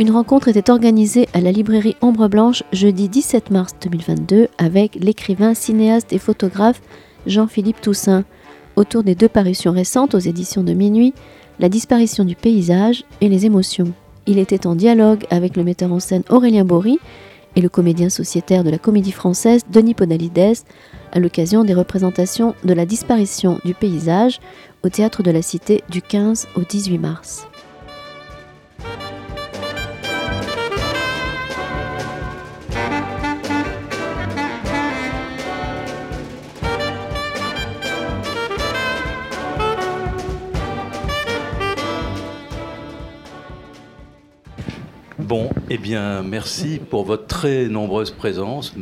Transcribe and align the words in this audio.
Une 0.00 0.12
rencontre 0.12 0.46
était 0.46 0.70
organisée 0.70 1.28
à 1.32 1.40
la 1.40 1.50
librairie 1.50 1.96
Ombre 2.02 2.28
Blanche 2.28 2.62
jeudi 2.72 3.08
17 3.08 3.50
mars 3.50 3.74
2022 3.80 4.46
avec 4.56 4.94
l'écrivain, 4.94 5.54
cinéaste 5.54 6.12
et 6.12 6.18
photographe 6.18 6.80
Jean-Philippe 7.26 7.80
Toussaint 7.80 8.22
autour 8.76 9.02
des 9.02 9.16
deux 9.16 9.28
parutions 9.28 9.72
récentes 9.72 10.14
aux 10.14 10.20
éditions 10.20 10.62
de 10.62 10.72
Minuit, 10.72 11.14
La 11.58 11.68
disparition 11.68 12.24
du 12.24 12.36
paysage 12.36 13.02
et 13.20 13.28
Les 13.28 13.44
émotions. 13.44 13.92
Il 14.26 14.38
était 14.38 14.68
en 14.68 14.76
dialogue 14.76 15.26
avec 15.30 15.56
le 15.56 15.64
metteur 15.64 15.92
en 15.92 15.98
scène 15.98 16.22
Aurélien 16.30 16.64
Bory 16.64 17.00
et 17.56 17.60
le 17.60 17.68
comédien 17.68 18.08
sociétaire 18.08 18.62
de 18.62 18.70
la 18.70 18.78
comédie 18.78 19.10
française 19.10 19.62
Denis 19.68 19.94
Podalides 19.94 20.62
à 21.10 21.18
l'occasion 21.18 21.64
des 21.64 21.74
représentations 21.74 22.54
de 22.62 22.72
La 22.72 22.86
disparition 22.86 23.58
du 23.64 23.74
paysage 23.74 24.38
au 24.84 24.90
théâtre 24.90 25.24
de 25.24 25.32
la 25.32 25.42
Cité 25.42 25.82
du 25.90 26.02
15 26.02 26.46
au 26.54 26.60
18 26.60 26.98
mars. 26.98 27.47
Bon, 45.28 45.50
eh 45.68 45.76
bien, 45.76 46.22
merci 46.22 46.78
pour 46.78 47.04
votre 47.04 47.26
très 47.26 47.68
nombreuse 47.68 48.10
présence. 48.10 48.72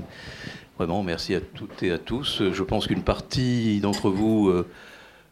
Vraiment, 0.79 1.03
merci 1.03 1.35
à 1.35 1.41
toutes 1.41 1.83
et 1.83 1.91
à 1.91 1.99
tous. 1.99 2.41
Je 2.53 2.63
pense 2.63 2.87
qu'une 2.87 3.03
partie 3.03 3.81
d'entre 3.81 4.11
vous 4.11 4.49
euh, 4.49 4.65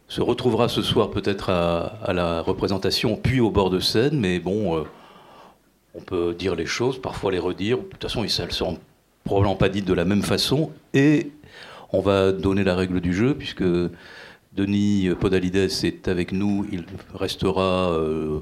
se 0.09 0.19
retrouvera 0.19 0.67
ce 0.67 0.81
soir 0.81 1.11
peut-être 1.11 1.51
à, 1.51 2.11
la 2.11 2.41
représentation, 2.41 3.15
puis 3.15 3.39
au 3.39 3.49
bord 3.49 3.69
de 3.69 3.79
scène, 3.79 4.19
mais 4.19 4.39
bon, 4.39 4.77
euh, 4.77 4.83
on 5.93 6.01
peut 6.01 6.35
dire 6.37 6.53
les 6.53 6.65
choses, 6.65 7.01
parfois 7.01 7.31
les 7.31 7.39
redire. 7.39 7.77
De 7.77 7.83
toute 7.83 8.03
façon, 8.03 8.25
elles 8.25 8.47
ne 8.47 8.51
seront 8.51 8.77
probablement 9.23 9.55
pas 9.55 9.69
dites 9.69 9.85
de 9.85 9.93
la 9.93 10.03
même 10.03 10.21
façon. 10.21 10.73
Et 10.93 11.31
on 11.93 12.01
va 12.01 12.33
donner 12.33 12.65
la 12.65 12.75
règle 12.75 12.99
du 12.99 13.13
jeu, 13.13 13.35
puisque 13.35 13.63
Denis 14.51 15.11
Podalides 15.17 15.55
est 15.55 16.09
avec 16.09 16.33
nous. 16.33 16.67
Il 16.73 16.83
restera 17.13 17.93
euh, 17.93 18.41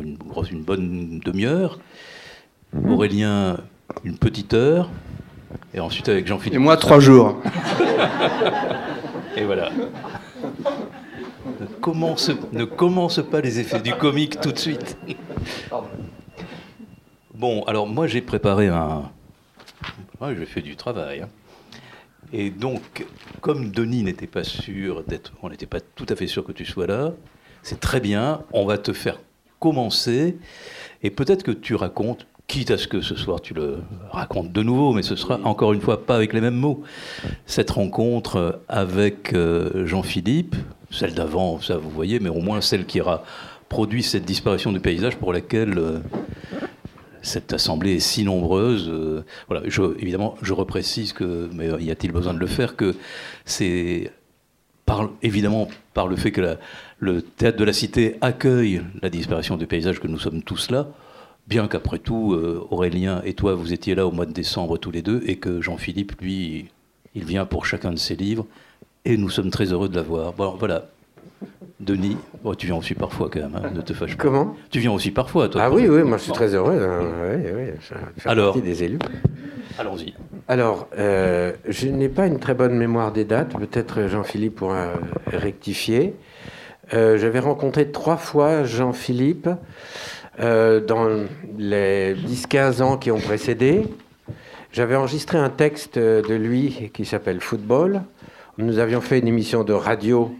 une, 0.00 0.16
une 0.50 0.62
bonne 0.62 1.20
demi-heure. 1.22 1.78
Mhm. 2.74 2.92
Aurélien, 2.92 3.56
une 4.02 4.18
petite 4.18 4.52
heure. 4.52 4.90
Et 5.72 5.80
ensuite 5.80 6.08
avec 6.08 6.26
Jean-Philippe. 6.26 6.56
Et 6.56 6.58
moi, 6.58 6.76
trois 6.76 7.00
jours. 7.00 7.40
et 9.36 9.44
voilà. 9.44 9.70
Ne 11.60 11.66
commence, 11.80 12.30
ne 12.52 12.64
commence 12.64 13.20
pas 13.22 13.40
les 13.40 13.60
effets 13.60 13.80
du 13.80 13.94
comique 13.94 14.40
tout 14.40 14.52
de 14.52 14.58
suite. 14.58 14.96
Bon, 17.34 17.62
alors 17.64 17.86
moi 17.86 18.06
j'ai 18.06 18.20
préparé 18.20 18.68
un. 18.68 19.10
Ouais, 20.20 20.34
j'ai 20.36 20.46
fait 20.46 20.62
du 20.62 20.76
travail. 20.76 21.22
Hein. 21.22 21.28
Et 22.32 22.50
donc, 22.50 23.06
comme 23.40 23.70
Denis 23.70 24.02
n'était 24.02 24.26
pas 24.26 24.44
sûr 24.44 25.04
d'être. 25.04 25.32
On 25.42 25.50
n'était 25.50 25.66
pas 25.66 25.80
tout 25.80 26.06
à 26.08 26.16
fait 26.16 26.26
sûr 26.26 26.44
que 26.44 26.52
tu 26.52 26.64
sois 26.64 26.86
là, 26.86 27.12
c'est 27.62 27.78
très 27.78 28.00
bien, 28.00 28.42
on 28.52 28.64
va 28.64 28.78
te 28.78 28.92
faire 28.92 29.20
commencer. 29.60 30.36
Et 31.02 31.10
peut-être 31.10 31.42
que 31.42 31.50
tu 31.50 31.74
racontes 31.74 32.26
quitte 32.46 32.70
à 32.70 32.78
ce 32.78 32.86
que 32.86 33.00
ce 33.00 33.14
soir 33.14 33.40
tu 33.40 33.54
le 33.54 33.78
racontes 34.10 34.52
de 34.52 34.62
nouveau, 34.62 34.92
mais 34.92 35.02
ce 35.02 35.16
sera 35.16 35.40
encore 35.44 35.72
une 35.72 35.80
fois 35.80 36.04
pas 36.04 36.16
avec 36.16 36.32
les 36.32 36.40
mêmes 36.40 36.56
mots. 36.56 36.82
Cette 37.46 37.70
rencontre 37.70 38.60
avec 38.68 39.32
euh, 39.32 39.86
Jean-Philippe, 39.86 40.54
celle 40.90 41.14
d'avant, 41.14 41.60
ça 41.60 41.76
vous 41.76 41.90
voyez, 41.90 42.20
mais 42.20 42.28
au 42.28 42.40
moins 42.40 42.60
celle 42.60 42.84
qui 42.86 43.00
aura 43.00 43.24
produit 43.68 44.02
cette 44.02 44.24
disparition 44.24 44.72
du 44.72 44.80
paysage 44.80 45.16
pour 45.16 45.32
laquelle 45.32 45.78
euh, 45.78 45.98
cette 47.22 47.52
assemblée 47.52 47.94
est 47.94 48.00
si 48.00 48.24
nombreuse. 48.24 48.88
Euh, 48.88 49.24
voilà, 49.48 49.66
évidemment, 49.98 50.36
je 50.42 50.52
reprécise 50.52 51.12
que, 51.12 51.48
mais 51.52 51.68
y 51.82 51.90
a-t-il 51.90 52.12
besoin 52.12 52.34
de 52.34 52.38
le 52.38 52.46
faire, 52.46 52.76
que 52.76 52.94
c'est 53.44 54.12
évidemment 55.22 55.68
par 55.94 56.06
le 56.06 56.16
fait 56.16 56.30
que 56.30 56.56
le 56.98 57.22
théâtre 57.22 57.56
de 57.56 57.64
la 57.64 57.72
Cité 57.72 58.16
accueille 58.20 58.82
la 59.02 59.08
disparition 59.08 59.56
du 59.56 59.66
paysage 59.66 59.98
que 59.98 60.06
nous 60.06 60.18
sommes 60.18 60.42
tous 60.42 60.70
là, 60.70 60.86
Bien 61.46 61.68
qu'après 61.68 61.98
tout, 61.98 62.32
euh, 62.32 62.66
Aurélien 62.70 63.20
et 63.24 63.34
toi, 63.34 63.54
vous 63.54 63.72
étiez 63.72 63.94
là 63.94 64.06
au 64.06 64.10
mois 64.10 64.24
de 64.24 64.32
décembre 64.32 64.78
tous 64.78 64.90
les 64.90 65.02
deux, 65.02 65.22
et 65.26 65.36
que 65.36 65.60
Jean-Philippe, 65.60 66.20
lui, 66.20 66.70
il 67.14 67.24
vient 67.24 67.44
pour 67.44 67.66
chacun 67.66 67.90
de 67.90 67.98
ses 67.98 68.16
livres, 68.16 68.46
et 69.04 69.18
nous 69.18 69.28
sommes 69.28 69.50
très 69.50 69.66
heureux 69.66 69.88
de 69.88 69.96
l'avoir. 69.96 70.32
Bon, 70.32 70.56
voilà. 70.58 70.86
Denis, 71.80 72.16
oh, 72.44 72.54
tu 72.54 72.66
viens 72.66 72.76
aussi 72.76 72.94
parfois 72.94 73.28
quand 73.30 73.40
même, 73.40 73.56
hein, 73.56 73.70
ne 73.74 73.82
te 73.82 73.92
fâche 73.92 74.16
pas. 74.16 74.22
Comment? 74.22 74.56
Tu 74.70 74.78
viens 74.78 74.92
aussi 74.92 75.10
parfois, 75.10 75.48
toi. 75.48 75.62
Ah 75.64 75.70
oui, 75.70 75.86
oui, 75.86 76.02
moi 76.02 76.16
je 76.16 76.22
suis 76.22 76.32
très 76.32 76.54
heureux. 76.54 76.80
Hein. 76.80 77.02
Oui, 77.36 77.50
oui, 77.54 77.72
je 77.80 78.28
Alors, 78.28 78.58
des 78.58 78.84
élus. 78.84 78.98
Allons-y. 79.78 80.14
Alors, 80.48 80.88
euh, 80.98 81.52
je 81.68 81.88
n'ai 81.88 82.08
pas 82.08 82.26
une 82.26 82.38
très 82.38 82.54
bonne 82.54 82.76
mémoire 82.76 83.12
des 83.12 83.24
dates. 83.24 83.54
Peut-être 83.58 84.06
Jean-Philippe 84.06 84.56
pourra 84.56 84.92
rectifier. 85.26 86.14
Euh, 86.92 87.18
j'avais 87.18 87.40
rencontré 87.40 87.90
trois 87.90 88.16
fois 88.16 88.64
Jean-Philippe 88.64 89.48
euh, 90.40 90.80
dans 90.80 91.08
les 91.58 92.14
10-15 92.14 92.82
ans 92.82 92.96
qui 92.96 93.10
ont 93.10 93.20
précédé. 93.20 93.86
J'avais 94.72 94.96
enregistré 94.96 95.38
un 95.38 95.50
texte 95.50 95.98
de 95.98 96.34
lui 96.34 96.90
qui 96.92 97.04
s'appelle 97.04 97.40
Football. 97.40 98.02
Nous 98.58 98.78
avions 98.78 99.00
fait 99.00 99.18
une 99.18 99.28
émission 99.28 99.62
de 99.64 99.72
radio 99.72 100.34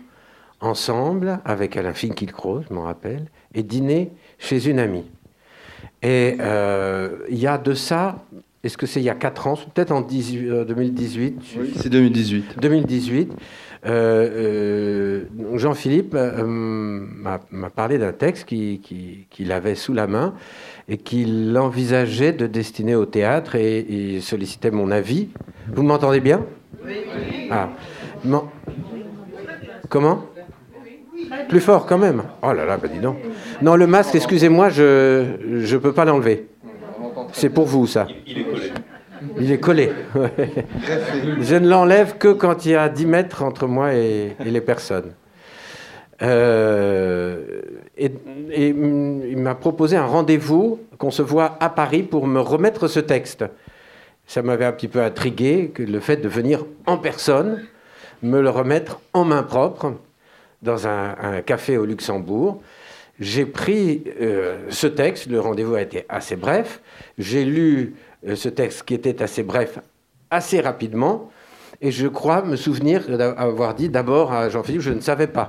ensemble 0.60 1.41
avec 1.44 1.77
Alain 1.77 1.93
Finkielkraut, 1.93 2.62
je 2.69 2.75
m'en 2.75 2.82
rappelle, 2.82 3.27
et 3.55 3.62
dîner 3.62 4.10
chez 4.38 4.69
une 4.69 4.78
amie. 4.78 5.05
Et 6.03 6.37
euh, 6.41 7.19
il 7.28 7.38
y 7.38 7.47
a 7.47 7.59
de 7.59 7.75
ça, 7.75 8.25
est-ce 8.62 8.76
que 8.76 8.87
c'est 8.87 9.00
il 9.00 9.05
y 9.05 9.11
a 9.11 9.15
4 9.15 9.47
ans, 9.47 9.56
peut-être 9.75 9.93
en 9.93 10.00
2018 10.00 10.49
euh, 10.49 11.61
Oui, 11.61 11.72
c'est 11.76 11.88
2018. 11.88 12.59
2018. 12.61 13.32
Euh, 13.87 15.25
euh, 15.37 15.59
Jean-Philippe 15.59 16.15
euh, 16.15 16.45
m'a 16.47 17.71
parlé 17.71 17.99
d'un 17.99 18.12
texte 18.12 18.47
qu'il 18.47 19.53
avait 19.53 19.75
sous 19.75 19.93
la 19.93 20.06
main 20.06 20.34
et 20.89 20.97
qu'il 20.97 21.56
envisageait 21.59 22.33
de 22.33 22.47
destiner 22.47 22.94
au 22.94 23.05
théâtre 23.05 23.56
et 23.56 23.81
il 23.89 24.23
sollicitait 24.23 24.71
mon 24.71 24.91
avis. 24.91 25.28
Vous 25.73 25.83
m'entendez 25.83 26.21
bien? 26.21 26.44
Oui. 26.84 27.05
Ah. 27.50 27.69
Comment? 29.89 30.25
Plus 31.49 31.61
fort 31.61 31.87
quand 31.87 31.99
même. 31.99 32.23
Oh 32.43 32.53
là 32.53 32.65
là, 32.65 32.77
bah 32.77 32.89
dis 32.89 33.00
donc. 33.00 33.19
Non, 33.61 33.77
le 33.77 33.87
masque, 33.87 34.15
excusez-moi, 34.15 34.71
je 34.71 35.25
ne 35.43 35.77
peux 35.78 35.93
pas 35.93 36.05
l'enlever. 36.05 36.49
C'est 37.33 37.50
pour 37.50 37.67
vous, 37.67 37.87
ça. 37.87 38.06
Il 38.27 38.39
est 38.39 38.44
collé. 38.44 38.73
Il 39.41 39.51
est 39.51 39.59
collé. 39.59 39.93
Je 41.41 41.57
ne 41.57 41.69
l'enlève 41.69 42.19
que 42.19 42.29
quand 42.29 42.65
il 42.65 42.73
y 42.73 42.75
a 42.75 42.89
10 42.89 43.07
mètres 43.07 43.43
entre 43.43 43.67
moi 43.67 43.95
et, 43.95 44.37
les 44.45 44.61
personnes. 44.61 45.12
Euh, 46.23 47.62
et, 47.97 48.12
il 48.57 49.37
m'a 49.39 49.55
proposé 49.55 49.97
un 49.97 50.07
rendez-vous, 50.07 50.81
qu'on 50.99 51.11
se 51.11 51.23
voit 51.23 51.57
à 51.61 51.69
Paris 51.69 52.03
pour 52.03 52.27
me 52.27 52.41
remettre 52.41 52.89
ce 52.89 53.01
texte. 53.01 53.45
Ça 54.27 54.43
m'avait 54.43 54.65
un 54.65 54.73
petit 54.73 54.89
peu 54.89 55.03
intrigué 55.03 55.71
que 55.75 55.83
le 55.83 56.01
fait 56.01 56.17
de 56.17 56.29
venir 56.29 56.65
en 56.87 56.97
personne, 56.97 57.62
me 58.23 58.41
le 58.41 58.49
remettre 58.49 59.01
en 59.12 59.25
main 59.25 59.43
propre 59.43 59.95
dans 60.62 60.87
un, 60.87 61.43
café 61.45 61.77
au 61.77 61.85
Luxembourg. 61.85 62.62
J'ai 63.21 63.47
pris 63.47 64.05
euh, 64.21 64.56
ce 64.71 64.87
texte, 64.87 65.27
le 65.27 65.39
rendez-vous 65.39 65.75
a 65.75 65.83
été 65.83 66.05
assez 66.09 66.37
bref. 66.37 66.81
J'ai 67.19 67.45
lu 67.45 67.95
ce 68.35 68.49
texte 68.49 68.85
qui 68.85 68.95
était 68.95 69.23
assez 69.23 69.43
bref 69.43 69.79
assez 70.35 70.61
rapidement. 70.61 71.31
Et 71.81 71.91
je 71.91 72.06
crois 72.06 72.43
me 72.43 72.56
souvenir 72.56 73.03
d'avoir 73.17 73.75
dit 73.75 73.88
d'abord 73.88 74.32
à 74.32 74.49
Jean-Philippe, 74.49 74.81
je 74.81 74.93
ne 74.93 75.00
savais 75.00 75.26
pas. 75.26 75.49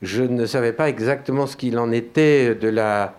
Je 0.00 0.22
ne 0.22 0.46
savais 0.46 0.72
pas 0.72 0.88
exactement 0.88 1.46
ce 1.46 1.56
qu'il 1.56 1.78
en 1.78 1.92
était 1.92 2.54
de 2.54 2.68
la 2.68 3.14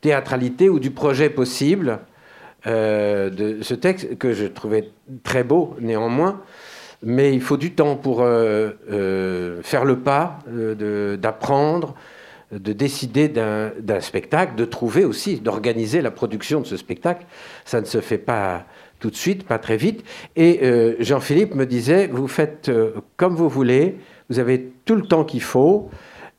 théâtralité 0.00 0.68
ou 0.68 0.78
du 0.78 0.90
projet 0.90 1.28
possible 1.30 1.98
euh, 2.66 3.30
de 3.30 3.62
ce 3.62 3.74
texte 3.74 4.16
que 4.18 4.32
je 4.32 4.46
trouvais 4.46 4.90
très 5.24 5.42
beau 5.42 5.74
néanmoins. 5.80 6.40
Mais 7.02 7.32
il 7.32 7.40
faut 7.40 7.56
du 7.56 7.72
temps 7.72 7.96
pour 7.96 8.22
euh, 8.22 9.62
faire 9.62 9.84
le 9.84 9.98
pas, 9.98 10.38
d'apprendre, 11.18 11.94
de 12.52 12.72
décider 12.72 13.28
d'un 13.28 14.00
spectacle, 14.00 14.54
de 14.54 14.64
trouver 14.64 15.04
aussi, 15.04 15.40
d'organiser 15.40 16.00
la 16.00 16.10
production 16.10 16.60
de 16.60 16.66
ce 16.66 16.76
spectacle. 16.76 17.26
Ça 17.64 17.80
ne 17.80 17.86
se 17.86 18.00
fait 18.00 18.18
pas 18.18 18.64
tout 19.00 19.10
de 19.10 19.16
suite, 19.16 19.44
pas 19.44 19.58
très 19.58 19.76
vite. 19.76 20.04
Et 20.36 20.60
euh, 20.62 20.94
Jean-Philippe 21.00 21.54
me 21.54 21.66
disait, 21.66 22.08
vous 22.08 22.28
faites 22.28 22.68
euh, 22.68 22.92
comme 23.16 23.34
vous 23.34 23.48
voulez, 23.48 23.96
vous 24.30 24.38
avez 24.38 24.72
tout 24.84 24.96
le 24.96 25.02
temps 25.02 25.24
qu'il 25.24 25.42
faut. 25.42 25.90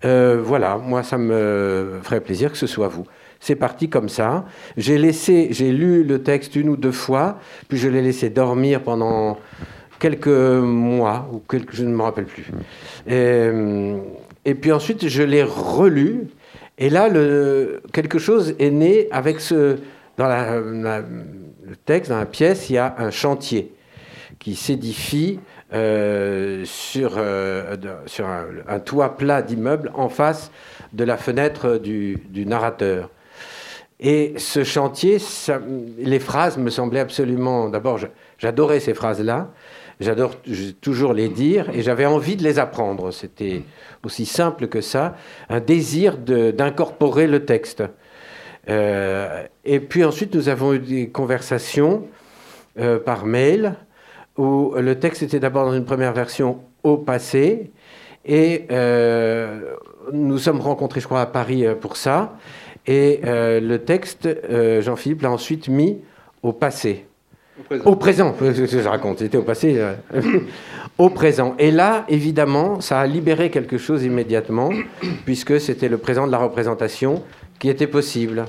Euh, 0.06 0.42
voilà, 0.44 0.78
moi, 0.78 1.04
ça 1.04 1.18
me 1.18 2.00
ferait 2.04 2.22
plaisir 2.22 2.52
que 2.52 2.58
ce 2.58 2.68
soit 2.68 2.88
vous. 2.88 3.06
C'est 3.40 3.56
parti 3.56 3.90
comme 3.90 4.10
ça. 4.10 4.46
J'ai 4.78 4.98
laissé, 4.98 5.48
j'ai 5.52 5.72
lu 5.72 6.04
le 6.04 6.22
texte 6.22 6.56
une 6.56 6.70
ou 6.70 6.76
deux 6.76 6.92
fois, 6.92 7.40
puis 7.68 7.78
je 7.78 7.88
l'ai 7.88 8.02
laissé 8.02 8.30
dormir 8.30 8.82
pendant 8.82 9.38
quelques 10.00 10.28
mois 10.28 11.30
ou 11.32 11.40
quelques, 11.40 11.76
je 11.76 11.84
ne 11.84 11.94
me 11.94 12.02
rappelle 12.02 12.26
plus. 12.26 12.48
Et, 13.08 13.50
et 14.50 14.56
puis 14.56 14.72
ensuite, 14.72 15.08
je 15.08 15.22
l'ai 15.22 15.44
relu. 15.44 16.28
Et 16.80 16.90
là, 16.90 17.08
quelque 17.94 18.18
chose 18.18 18.56
est 18.58 18.72
né 18.72 19.08
avec 19.12 19.42
ce 19.42 19.78
dans 20.18 20.28
le 20.28 21.76
texte, 21.86 22.10
dans 22.10 22.18
la 22.18 22.26
pièce, 22.26 22.70
il 22.72 22.74
y 22.74 22.78
a 22.80 22.96
un 22.98 23.12
chantier 23.12 23.72
qui 24.40 24.56
s'édifie 24.56 25.40
euh, 25.72 26.64
sur, 26.66 27.14
euh, 27.18 27.76
sur 28.08 28.26
un, 28.26 28.80
toit 28.80 29.18
plat 29.18 29.44
d'immeuble 29.44 29.92
en 29.94 30.10
face 30.10 30.52
de 30.94 31.04
la 31.04 31.18
fenêtre 31.18 31.78
du, 31.78 32.18
narrateur. 32.34 33.12
Et 34.00 34.34
ce 34.38 34.64
chantier, 34.64 35.20
les 36.00 36.20
phrases 36.20 36.58
me 36.58 36.72
semblaient 36.72 37.02
absolument... 37.02 37.70
D'abord, 37.70 38.00
j'adorais 38.40 38.80
ces 38.80 38.96
phrases-là, 38.96 39.52
j'adore 40.00 40.36
toujours 40.82 41.14
les 41.14 41.30
dire, 41.30 41.70
et 41.74 41.82
j'avais 41.82 42.06
envie 42.06 42.36
de 42.36 42.44
les 42.44 42.60
apprendre. 42.60 43.12
C'était 43.12 43.64
aussi 44.04 44.26
simple 44.26 44.68
que 44.68 44.82
ça, 44.82 45.16
un 45.50 45.60
désir 45.60 46.18
d'incorporer 46.18 47.28
le 47.28 47.46
texte. 47.46 47.84
Euh, 48.70 49.44
et 49.66 49.80
puis 49.80 50.04
ensuite, 50.04 50.36
nous 50.36 50.50
avons 50.50 50.74
eu 50.74 50.80
des 50.80 51.10
conversations 51.10 52.08
euh, 52.80 53.00
par 53.00 53.26
mail 53.26 53.76
où 54.38 54.74
le 54.78 54.98
texte 54.98 55.24
était 55.24 55.40
d'abord 55.40 55.66
dans 55.66 55.74
une 55.74 55.86
première 55.86 56.14
version 56.14 56.60
au 56.84 56.98
passé. 56.98 57.72
Et 58.26 58.68
euh, 58.72 59.76
nous 60.14 60.38
sommes 60.38 60.62
rencontrés, 60.62 61.02
je 61.02 61.08
crois, 61.08 61.22
à 61.22 61.26
Paris 61.26 61.66
pour 61.82 61.98
ça. 61.98 62.38
Et 62.88 63.20
le 63.24 63.78
texte, 63.78 64.30
Jean-Philippe 64.82 65.22
l'a 65.22 65.32
ensuite 65.32 65.68
mis 65.68 66.00
au 66.42 66.54
passé. 66.54 67.09
Au 67.86 67.96
présent, 67.96 68.36
je 68.40 68.88
raconte, 68.88 69.20
c'était 69.20 69.38
au 69.38 69.44
passé. 69.44 69.80
au 70.98 71.10
présent. 71.10 71.56
Et 71.60 71.72
là, 71.72 72.06
évidemment, 72.10 72.82
ça 72.82 73.00
a 73.00 73.08
libéré 73.08 73.50
quelque 73.50 73.78
chose 73.78 74.04
immédiatement, 74.04 74.70
puisque 75.26 75.60
c'était 75.60 75.90
le 75.90 75.98
présent 75.98 76.28
de 76.28 76.32
la 76.32 76.38
représentation 76.38 77.24
qui 77.60 77.70
était 77.70 77.88
possible. 77.88 78.46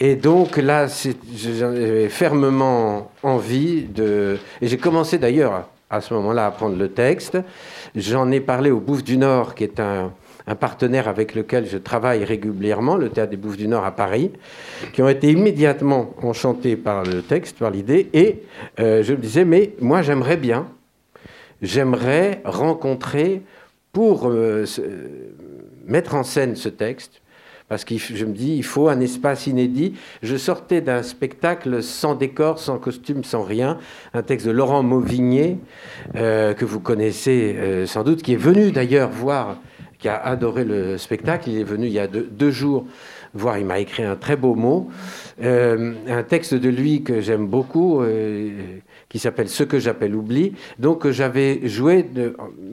Et 0.00 0.14
donc 0.14 0.56
là, 0.56 0.86
j'avais 1.34 2.08
fermement 2.08 3.10
envie 3.22 3.82
de... 3.82 4.38
Et 4.60 4.68
j'ai 4.68 4.76
commencé 4.76 5.18
d'ailleurs 5.18 5.68
à 5.90 6.00
ce 6.00 6.14
moment-là 6.14 6.46
à 6.46 6.50
prendre 6.50 6.76
le 6.76 6.88
texte. 6.88 7.38
J'en 7.96 8.30
ai 8.30 8.40
parlé 8.40 8.70
au 8.70 8.78
Bouffe 8.78 9.02
du 9.02 9.16
Nord, 9.16 9.54
qui 9.54 9.64
est 9.64 9.80
un, 9.80 10.12
partenaire 10.54 11.08
avec 11.08 11.34
lequel 11.34 11.66
je 11.66 11.76
travaille 11.76 12.24
régulièrement, 12.24 12.96
le 12.96 13.10
Théâtre 13.10 13.30
des 13.30 13.36
Bouffes 13.36 13.56
du 13.56 13.68
Nord 13.68 13.84
à 13.84 13.90
Paris, 13.90 14.30
qui 14.92 15.02
ont 15.02 15.08
été 15.08 15.30
immédiatement 15.30 16.14
enchantés 16.22 16.76
par 16.76 17.04
le 17.04 17.22
texte, 17.22 17.58
par 17.58 17.70
l'idée. 17.70 18.08
Et 18.14 18.42
euh, 18.80 19.02
je 19.02 19.12
me 19.12 19.18
disais, 19.18 19.44
mais 19.44 19.74
moi 19.80 20.00
j'aimerais 20.02 20.36
bien, 20.38 20.66
j'aimerais 21.60 22.40
rencontrer 22.44 23.42
pour 23.92 24.28
euh, 24.28 24.64
mettre 25.86 26.14
en 26.14 26.22
scène 26.22 26.56
ce 26.56 26.68
texte, 26.68 27.20
parce 27.68 27.84
que 27.84 27.98
je 27.98 28.24
me 28.24 28.32
dis, 28.32 28.56
il 28.56 28.64
faut 28.64 28.88
un 28.88 29.00
espace 29.00 29.46
inédit. 29.46 29.92
Je 30.22 30.36
sortais 30.36 30.80
d'un 30.80 31.02
spectacle 31.02 31.82
sans 31.82 32.14
décor, 32.14 32.58
sans 32.58 32.78
costume, 32.78 33.24
sans 33.24 33.42
rien, 33.42 33.76
un 34.14 34.22
texte 34.22 34.46
de 34.46 34.52
Laurent 34.52 34.82
Mauvigné, 34.82 35.58
euh, 36.16 36.54
que 36.54 36.64
vous 36.64 36.80
connaissez 36.80 37.84
sans 37.84 38.04
doute, 38.04 38.22
qui 38.22 38.32
est 38.32 38.36
venu 38.36 38.72
d'ailleurs 38.72 39.10
voir, 39.10 39.58
qui 39.98 40.08
a 40.08 40.16
adoré 40.16 40.64
le 40.64 40.98
spectacle. 40.98 41.50
Il 41.50 41.60
est 41.60 41.64
venu 41.64 41.86
il 41.86 41.92
y 41.92 41.98
a 41.98 42.06
deux, 42.06 42.50
jours 42.50 42.86
voir, 43.34 43.58
il 43.58 43.66
m'a 43.66 43.78
écrit 43.78 44.02
un 44.02 44.16
très 44.16 44.36
beau 44.36 44.54
mot, 44.54 44.90
euh, 45.42 45.94
un 46.08 46.22
texte 46.22 46.54
de 46.54 46.68
lui 46.68 47.02
que 47.02 47.20
j'aime 47.20 47.46
beaucoup, 47.46 48.02
qui 49.08 49.18
s'appelle 49.18 49.48
Ce 49.48 49.64
que 49.64 49.78
j'appelle 49.78 50.14
oubli. 50.14 50.54
Donc 50.78 51.08
j'avais 51.10 51.66
joué, 51.68 52.08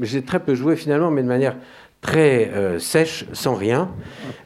j'ai 0.02 0.22
très 0.22 0.40
peu 0.40 0.56
joué 0.56 0.76
finalement, 0.76 1.12
mais 1.12 1.24
de 1.24 1.28
manière 1.28 1.56
très 2.06 2.52
euh, 2.54 2.78
sèche, 2.78 3.26
sans 3.34 3.56
rien. 3.56 3.90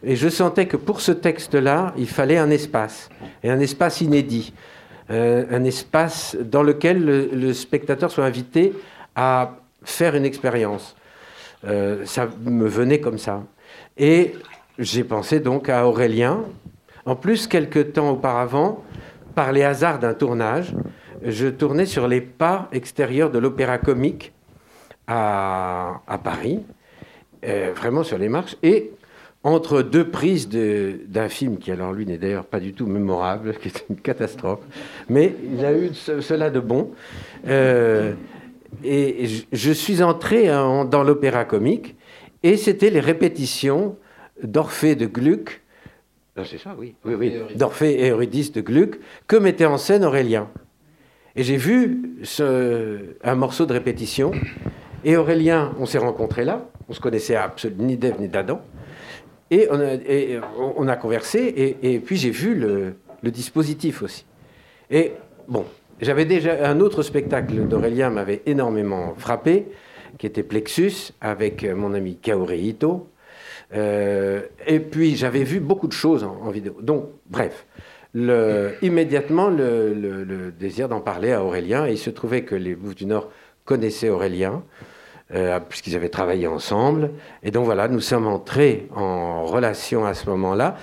Et 0.04 0.16
je 0.16 0.30
sentais 0.30 0.66
que 0.66 0.78
pour 0.78 1.02
ce 1.02 1.12
texte-là, 1.12 1.94
il 1.98 2.08
fallait 2.08 2.38
un 2.38 2.50
espace, 2.50 3.10
et 3.44 3.50
un 3.50 3.60
espace 3.60 4.00
inédit, 4.00 4.54
euh, 5.12 5.46
un 5.52 5.66
espace 5.66 6.38
dans 6.40 6.64
lequel 6.64 7.04
le, 7.04 7.54
spectateur 7.54 8.12
soit 8.12 8.24
invité 8.24 8.74
à 9.16 9.58
faire 9.84 10.16
une 10.16 10.25
expérience. 10.25 10.96
Euh, 11.66 12.06
ça 12.06 12.30
me 12.46 12.68
venait 12.68 13.00
comme 13.00 13.18
ça. 13.18 13.44
Et 13.98 14.34
j'ai 14.78 15.04
pensé 15.04 15.40
donc 15.40 15.70
à 15.70 15.88
Aurélien. 15.88 16.44
En 17.06 17.16
plus, 17.16 17.48
quelques 17.48 17.94
temps 17.94 18.12
auparavant, 18.12 18.84
par 19.36 19.52
les 19.52 19.64
hasards 19.64 20.00
d'un 20.00 20.14
tournage, 20.14 20.74
je 21.24 21.48
tournais 21.48 21.86
sur 21.86 22.08
les 22.08 22.22
pas 22.22 22.70
extérieurs 22.72 23.30
de 23.30 23.40
l'Opéra 23.40 23.78
Comique 23.78 24.34
à, 25.08 26.02
à 26.08 26.18
Paris. 26.18 26.64
Euh, 27.46 27.72
vraiment 27.74 28.04
sur 28.04 28.18
les 28.18 28.28
marches, 28.28 28.58
et 28.64 28.92
entre 29.46 29.82
deux 29.82 30.10
prises 30.10 30.50
d'un 30.50 31.30
film 31.30 31.58
qui, 31.58 31.72
alors 31.72 31.94
lui, 31.94 32.06
n'est 32.06 32.18
d'ailleurs 32.18 32.44
pas 32.44 32.60
du 32.60 32.74
tout 32.74 32.86
mémorable, 32.86 33.54
qui 33.62 33.70
est 33.70 33.86
une 33.90 33.96
catastrophe, 33.96 34.60
mais 35.10 35.34
il 35.54 35.64
a 35.64 35.72
eu 35.72 35.94
cela 35.94 36.50
de 36.50 36.60
bon. 36.60 36.92
Euh, 37.48 38.12
et 38.83 39.27
je, 39.51 39.71
suis 39.71 40.04
entré 40.04 40.48
dans 40.48 41.04
l'opéra 41.04 41.45
comique, 41.45 41.95
et 42.44 42.57
c'était 42.57 42.89
les 42.89 43.00
répétitions 43.00 43.98
d'Orphée 44.44 44.95
de 44.95 45.06
Gluck, 45.06 45.62
c'est 46.45 46.57
ça, 46.57 46.75
oui, 46.77 46.95
oui, 47.04 47.16
oui, 47.16 47.33
d'Orphée 47.56 48.06
et 48.06 48.10
Eurydice 48.12 48.51
de 48.51 48.62
Gluck, 48.62 49.00
que 49.27 49.36
mettait 49.36 49.66
en 49.66 49.77
scène 49.77 50.06
Aurélien. 50.06 50.48
Et 51.36 51.44
j'ai 51.44 51.57
vu 51.57 52.19
ce, 52.24 53.00
un 53.24 53.36
morceau 53.36 53.66
de 53.66 53.74
répétition, 53.74 54.31
et 55.04 55.18
Aurélien, 55.18 55.74
on 55.80 55.86
s'est 55.86 55.98
rencontrés 55.98 56.45
là, 56.45 56.65
on 56.88 56.94
se 56.94 57.00
connaissait 57.00 57.36
absolument 57.36 57.83
ni 57.83 57.98
d'Ève 57.98 58.19
ni 58.19 58.27
d'Adam. 58.27 58.62
Et 59.51 59.68
on 59.72 59.80
a, 59.80 59.98
on 60.77 60.88
a 60.88 60.95
conversé, 60.95 61.77
et, 61.81 62.00
puis 62.00 62.18
j'ai 62.18 62.30
vu 62.30 62.56
le, 62.56 62.95
dispositif 63.24 64.04
aussi. 64.04 64.25
Et 64.92 65.13
bon, 65.48 65.65
j'avais 66.01 66.25
déjà 66.25 66.68
un 66.68 66.80
autre 66.80 67.04
spectacle 67.04 67.68
d'Aurélien 67.68 68.10
m'avait 68.10 68.42
énormément 68.46 69.16
frappé, 69.18 69.68
qui 70.18 70.25
était 70.25 70.44
Plexus, 70.44 71.13
avec 71.22 71.63
mon 71.63 71.94
ami 71.94 72.18
Kaori 72.18 72.60
Ito. 72.60 73.07
Euh, 73.75 74.42
et 74.66 74.80
puis 74.80 75.16
j'avais 75.16 75.44
vu 75.44 75.60
beaucoup 75.60 75.88
de 75.88 75.94
choses 75.94 76.24
en, 76.24 76.50
vidéo. 76.50 76.75
Donc, 76.81 77.06
bref, 77.30 77.66
immédiatement 78.16 79.50
le, 79.50 79.94
le 79.94 80.51
désir 80.51 80.90
d'en 80.90 81.01
parler 81.01 81.31
à 81.31 81.44
Aurélien. 81.44 81.86
Et 81.86 81.92
il 81.92 81.98
se 81.98 82.10
trouvait 82.10 82.44
que 82.44 82.56
les 82.56 82.75
Bouffes 82.75 82.96
du 82.96 83.06
Nord 83.06 83.30
connaissaient 83.66 84.10
Aurélien. 84.10 84.63
Euh, 85.36 85.60
puisqu'ils 85.60 85.96
avaient 85.96 86.10
travaillé 86.10 86.48
ensemble. 86.48 87.12
Et 87.44 87.51
donc 87.51 87.65
voilà, 87.65 87.88
nous 87.88 88.00
sommes 88.00 88.25
entrés 88.25 88.88
en 88.96 89.46
relation 89.46 90.08
à 90.08 90.15
ce 90.15 90.27
moment-là. 90.27 90.75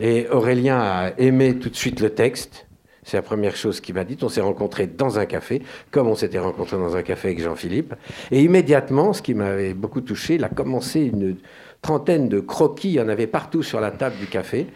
Et 0.00 0.28
Aurélien 0.28 0.78
a 0.78 1.10
aimé 1.18 1.58
tout 1.58 1.68
de 1.68 1.74
suite 1.74 1.98
le 1.98 2.10
texte. 2.10 2.67
C'est 3.08 3.16
la 3.16 3.22
première 3.22 3.56
chose 3.56 3.80
qu'il 3.80 3.94
m'a 3.94 4.04
dit. 4.04 4.16
On 4.22 4.28
s'est 4.28 4.40
rencontrés 4.40 4.86
dans 4.86 5.18
un 5.18 5.26
café, 5.26 5.62
comme 5.90 6.08
on 6.08 6.14
s'était 6.14 6.38
rencontrés 6.38 6.76
dans 6.76 6.94
un 6.94 7.02
café 7.02 7.28
avec 7.28 7.42
Jean-Philippe. 7.42 7.94
Et 8.30 8.42
immédiatement, 8.42 9.12
ce 9.12 9.22
qui 9.22 9.34
m'avait 9.34 9.74
beaucoup 9.74 10.00
touché, 10.00 10.34
il 10.34 10.44
a 10.44 10.48
commencé 10.48 11.00
une 11.00 11.36
trentaine 11.80 12.28
de 12.28 12.40
croquis, 12.40 12.88
il 12.88 12.94
y 12.94 13.00
en 13.00 13.08
avait 13.08 13.28
partout 13.28 13.62
sur 13.62 13.80
la 13.80 13.92
table 13.92 14.16
du 14.18 14.26
café. 14.26 14.66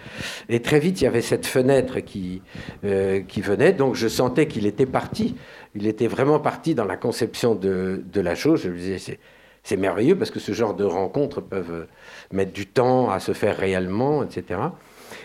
Et 0.48 0.60
très 0.60 0.78
vite, 0.78 1.00
il 1.00 1.04
y 1.04 1.06
avait 1.06 1.20
cette 1.20 1.46
fenêtre 1.46 2.00
qui, 2.00 2.42
euh, 2.84 3.20
qui 3.20 3.40
venait, 3.40 3.72
donc 3.72 3.96
je 3.96 4.06
sentais 4.08 4.46
qu'il 4.46 4.66
était 4.66 4.86
parti 4.86 5.34
il 5.74 5.86
était 5.86 6.06
vraiment 6.06 6.38
parti 6.38 6.74
dans 6.74 6.84
la 6.84 6.96
conception 6.96 7.54
de, 7.54 8.02
la 8.14 8.34
chose. 8.34 8.62
Je 8.62 8.68
me 8.70 8.76
disais, 8.76 9.18
c'est 9.62 9.76
merveilleux 9.76 10.16
parce 10.16 10.30
que 10.30 10.40
ce 10.40 10.52
genre 10.52 10.74
de 10.74 10.84
rencontres 10.84 11.40
peuvent 11.40 11.86
mettre 12.32 12.52
du 12.52 12.66
temps 12.66 13.10
à 13.10 13.20
se 13.20 13.32
faire 13.32 13.56
réellement, 13.56 14.22
etc. 14.22 14.60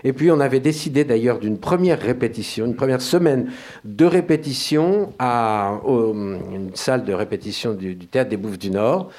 Et 0.03 0.13
puis 0.13 0.31
on 0.31 0.39
avait 0.39 0.59
décidé 0.59 1.03
d'ailleurs 1.03 1.39
d'une 1.39 1.57
première 1.57 1.99
répétition, 1.99 2.65
une 2.65 2.75
première 2.75 3.01
semaine 3.01 3.51
de 3.83 4.05
répétition 4.05 5.13
à 5.19 5.79
une 5.85 6.71
salle 6.75 7.03
de 7.05 7.13
répétition 7.13 7.73
du, 7.73 7.97
théâtre 7.97 8.29
des 8.29 8.37
Bouffes 8.37 8.59
du 8.59 8.71
Nord. 8.71 9.09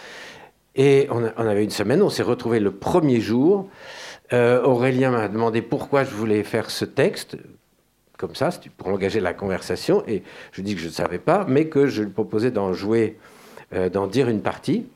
Et 0.77 1.09
on, 1.11 1.25
avait 1.25 1.65
une 1.65 1.71
semaine, 1.71 2.03
on 2.03 2.11
s'est 2.11 2.23
retrouvés 2.23 2.61
le 2.61 2.71
premier 2.71 3.21
jour. 3.21 3.69
Euh, 4.33 4.63
Aurélien 4.63 5.11
m'a 5.11 5.27
demandé 5.27 5.61
pourquoi 5.61 6.05
je 6.05 6.11
voulais 6.11 6.45
faire 6.45 6.71
ce 6.71 6.85
texte, 6.85 7.37
comme 8.17 8.37
ça, 8.37 8.51
pour 8.77 8.87
engager 8.87 9.19
la 9.19 9.35
conversation. 9.35 10.05
Et 10.07 10.23
je 10.53 10.63
dis 10.63 10.77
que 10.77 10.81
je 10.81 10.87
ne 10.87 10.93
savais 10.93 11.19
pas, 11.19 11.45
mais 11.49 11.67
que 11.67 11.89
je 11.89 12.05
lui 12.05 12.11
proposais 12.11 12.53
d'en 12.53 12.75
jouer, 12.75 13.19
euh, 13.73 13.89
d'en 13.89 14.07
dire 14.07 14.29
une 14.29 14.41
partie. 14.41 14.87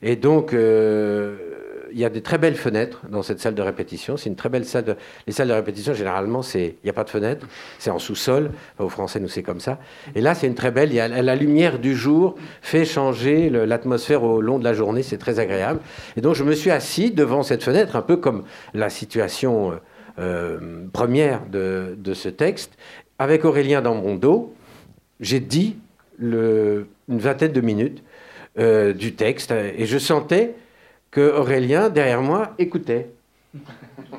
Et 0.00 0.14
donc, 0.14 0.52
euh, 0.52 1.55
il 1.92 1.98
y 1.98 2.04
a 2.04 2.10
des 2.10 2.22
très 2.22 2.38
belles 2.38 2.56
fenêtres 2.56 3.02
dans 3.08 3.22
cette 3.22 3.40
salle 3.40 3.54
de 3.54 3.62
répétition. 3.62 4.16
C'est 4.16 4.28
une 4.28 4.36
très 4.36 4.48
belle 4.48 4.64
salle. 4.64 4.96
Les 5.26 5.32
salles 5.32 5.48
de 5.48 5.52
répétition, 5.52 5.94
généralement, 5.94 6.42
il 6.54 6.74
n'y 6.84 6.90
a 6.90 6.92
pas 6.92 7.04
de 7.04 7.10
fenêtre, 7.10 7.46
c'est 7.78 7.90
en 7.90 7.98
sous-sol. 7.98 8.50
Au 8.78 8.88
français, 8.88 9.20
nous, 9.20 9.28
c'est 9.28 9.42
comme 9.42 9.60
ça. 9.60 9.78
Et 10.14 10.20
là, 10.20 10.34
c'est 10.34 10.46
une 10.46 10.54
très 10.54 10.70
belle. 10.70 10.92
la 10.94 11.34
lumière 11.36 11.78
du 11.78 11.94
jour 11.94 12.34
fait 12.62 12.84
changer 12.84 13.50
l'atmosphère 13.50 14.22
au 14.22 14.40
long 14.40 14.58
de 14.58 14.64
la 14.64 14.74
journée. 14.74 15.02
C'est 15.02 15.18
très 15.18 15.38
agréable. 15.38 15.80
Et 16.16 16.20
donc, 16.20 16.34
je 16.34 16.44
me 16.44 16.52
suis 16.52 16.70
assis 16.70 17.10
devant 17.10 17.42
cette 17.42 17.62
fenêtre, 17.62 17.96
un 17.96 18.02
peu 18.02 18.16
comme 18.16 18.44
la 18.74 18.90
situation. 18.90 19.72
Euh, 19.72 19.76
euh, 20.18 20.86
première 20.92 21.46
de, 21.46 22.14
ce 22.14 22.28
texte. 22.28 22.76
Avec 23.18 23.44
Aurélien 23.44 23.82
dans 23.82 23.94
mon 23.94 24.14
dos, 24.14 24.54
j'ai 25.20 25.40
dit 25.40 25.76
une 26.18 26.86
vingtaine 27.08 27.52
de 27.52 27.60
minutes 27.60 28.02
euh, 28.58 28.92
du 28.94 29.14
texte 29.14 29.52
et 29.52 29.84
je 29.84 29.98
sentais 29.98 30.54
que 31.16 31.34
Aurélien, 31.34 31.88
derrière 31.88 32.20
moi, 32.20 32.52
écoutait. 32.58 33.08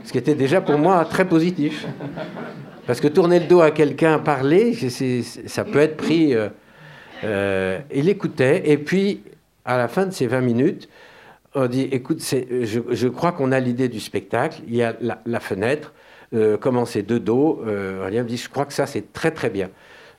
Ce 0.03 0.11
qui 0.11 0.17
était 0.17 0.33
déjà 0.33 0.61
pour 0.61 0.79
moi 0.79 1.05
très 1.05 1.25
positif. 1.25 1.85
Parce 2.87 2.99
que 2.99 3.07
tourner 3.07 3.39
le 3.39 3.45
dos 3.45 3.61
à 3.61 3.69
quelqu'un, 3.69 4.17
parler, 4.17 4.73
ça 4.73 5.63
peut 5.63 5.77
être 5.77 5.95
pris. 5.95 6.33
Euh, 6.33 6.49
euh, 7.23 7.77
il 7.93 8.09
écoutait, 8.09 8.63
et 8.65 8.79
puis 8.79 9.21
à 9.63 9.77
la 9.77 9.87
fin 9.87 10.07
de 10.07 10.11
ces 10.11 10.25
20 10.25 10.41
minutes, 10.41 10.89
on 11.53 11.67
dit 11.67 11.87
écoute, 11.91 12.19
je, 12.23 13.07
crois 13.09 13.31
qu'on 13.31 13.51
a 13.51 13.59
l'idée 13.59 13.89
du 13.89 13.99
spectacle, 13.99 14.61
il 14.67 14.75
y 14.75 14.81
a 14.81 14.95
la, 14.99 15.39
fenêtre, 15.39 15.93
euh, 16.33 16.57
commencer 16.57 17.03
de 17.03 17.19
dos. 17.19 17.61
Euh, 17.67 18.09
me 18.09 18.23
dit 18.23 18.37
je 18.37 18.49
crois 18.49 18.65
que 18.65 18.73
ça, 18.73 18.87
c'est 18.87 19.13
très 19.13 19.29
très 19.29 19.51
bien. 19.51 19.69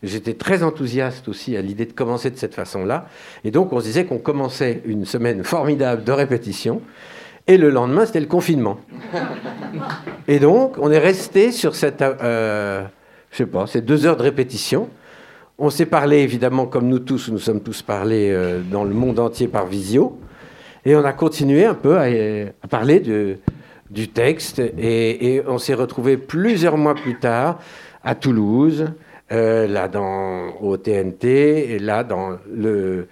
J'étais 0.03 0.35
très 0.35 0.63
enthousiaste 0.63 1.29
aussi 1.29 1.57
à 1.57 1.63
l'idée 1.63 1.85
de 1.85 1.93
commencer 1.93 2.31
de 2.31 2.37
cette 2.37 2.55
façon-là. 2.55 3.07
Et 3.43 3.51
donc, 3.51 3.73
on 3.73 3.81
se 3.81 3.85
disait 3.87 4.05
qu'on 4.05 4.19
commençait 4.19 4.81
une 4.85 5.05
semaine 5.05 5.43
formidable 5.43 6.05
de 6.05 6.13
répétition. 6.13 6.81
Et 7.49 7.57
le 7.57 7.71
lendemain, 7.71 8.07
c'était 8.07 8.21
le 8.21 8.27
confinement. 8.27 8.79
Et 10.29 10.39
donc, 10.39 10.77
on 10.79 10.93
est 10.93 10.99
resté 10.99 11.51
sur 11.51 11.75
cette, 11.75 12.03
euh, 12.03 12.85
je 13.33 13.39
sais 13.39 13.47
pas, 13.47 13.67
ces 13.67 13.81
deux 13.81 14.07
heures 14.07 14.17
de 14.17 14.23
répétition. 14.23 14.89
On 15.59 15.71
s'est 15.71 15.87
parlé, 15.87 16.19
évidemment, 16.19 16.67
comme 16.67 16.87
nous 16.87 17.01
tous, 17.01 17.31
nous 17.31 17.39
sommes 17.39 17.63
tous 17.63 17.83
parlés 17.83 18.31
euh, 18.31 18.61
dans 18.61 18.85
le 18.85 18.95
monde 18.95 19.19
entier 19.19 19.49
par 19.49 19.67
visio. 19.67 20.21
Et 20.85 20.95
on 20.95 21.05
a 21.05 21.13
continué 21.13 21.65
un 21.65 21.75
peu 21.75 21.99
à, 21.99 22.07
parler 22.69 23.01
du 23.91 24.09
texte. 24.09 24.61
Et, 24.61 25.35
et 25.35 25.43
on 25.49 25.59
s'est 25.59 25.75
retrouvé 25.75 26.17
plusieurs 26.17 26.77
mois 26.77 26.95
plus 26.95 27.19
tard 27.19 27.59
à 28.05 28.15
Toulouse, 28.15 28.87
euh, 29.33 29.67
là 29.67 29.89
dans, 29.89 30.57
au 30.61 30.77
TNT, 30.77 31.73
et 31.73 31.79
là 31.79 32.05
dans 32.05 32.39
le... 32.51 33.09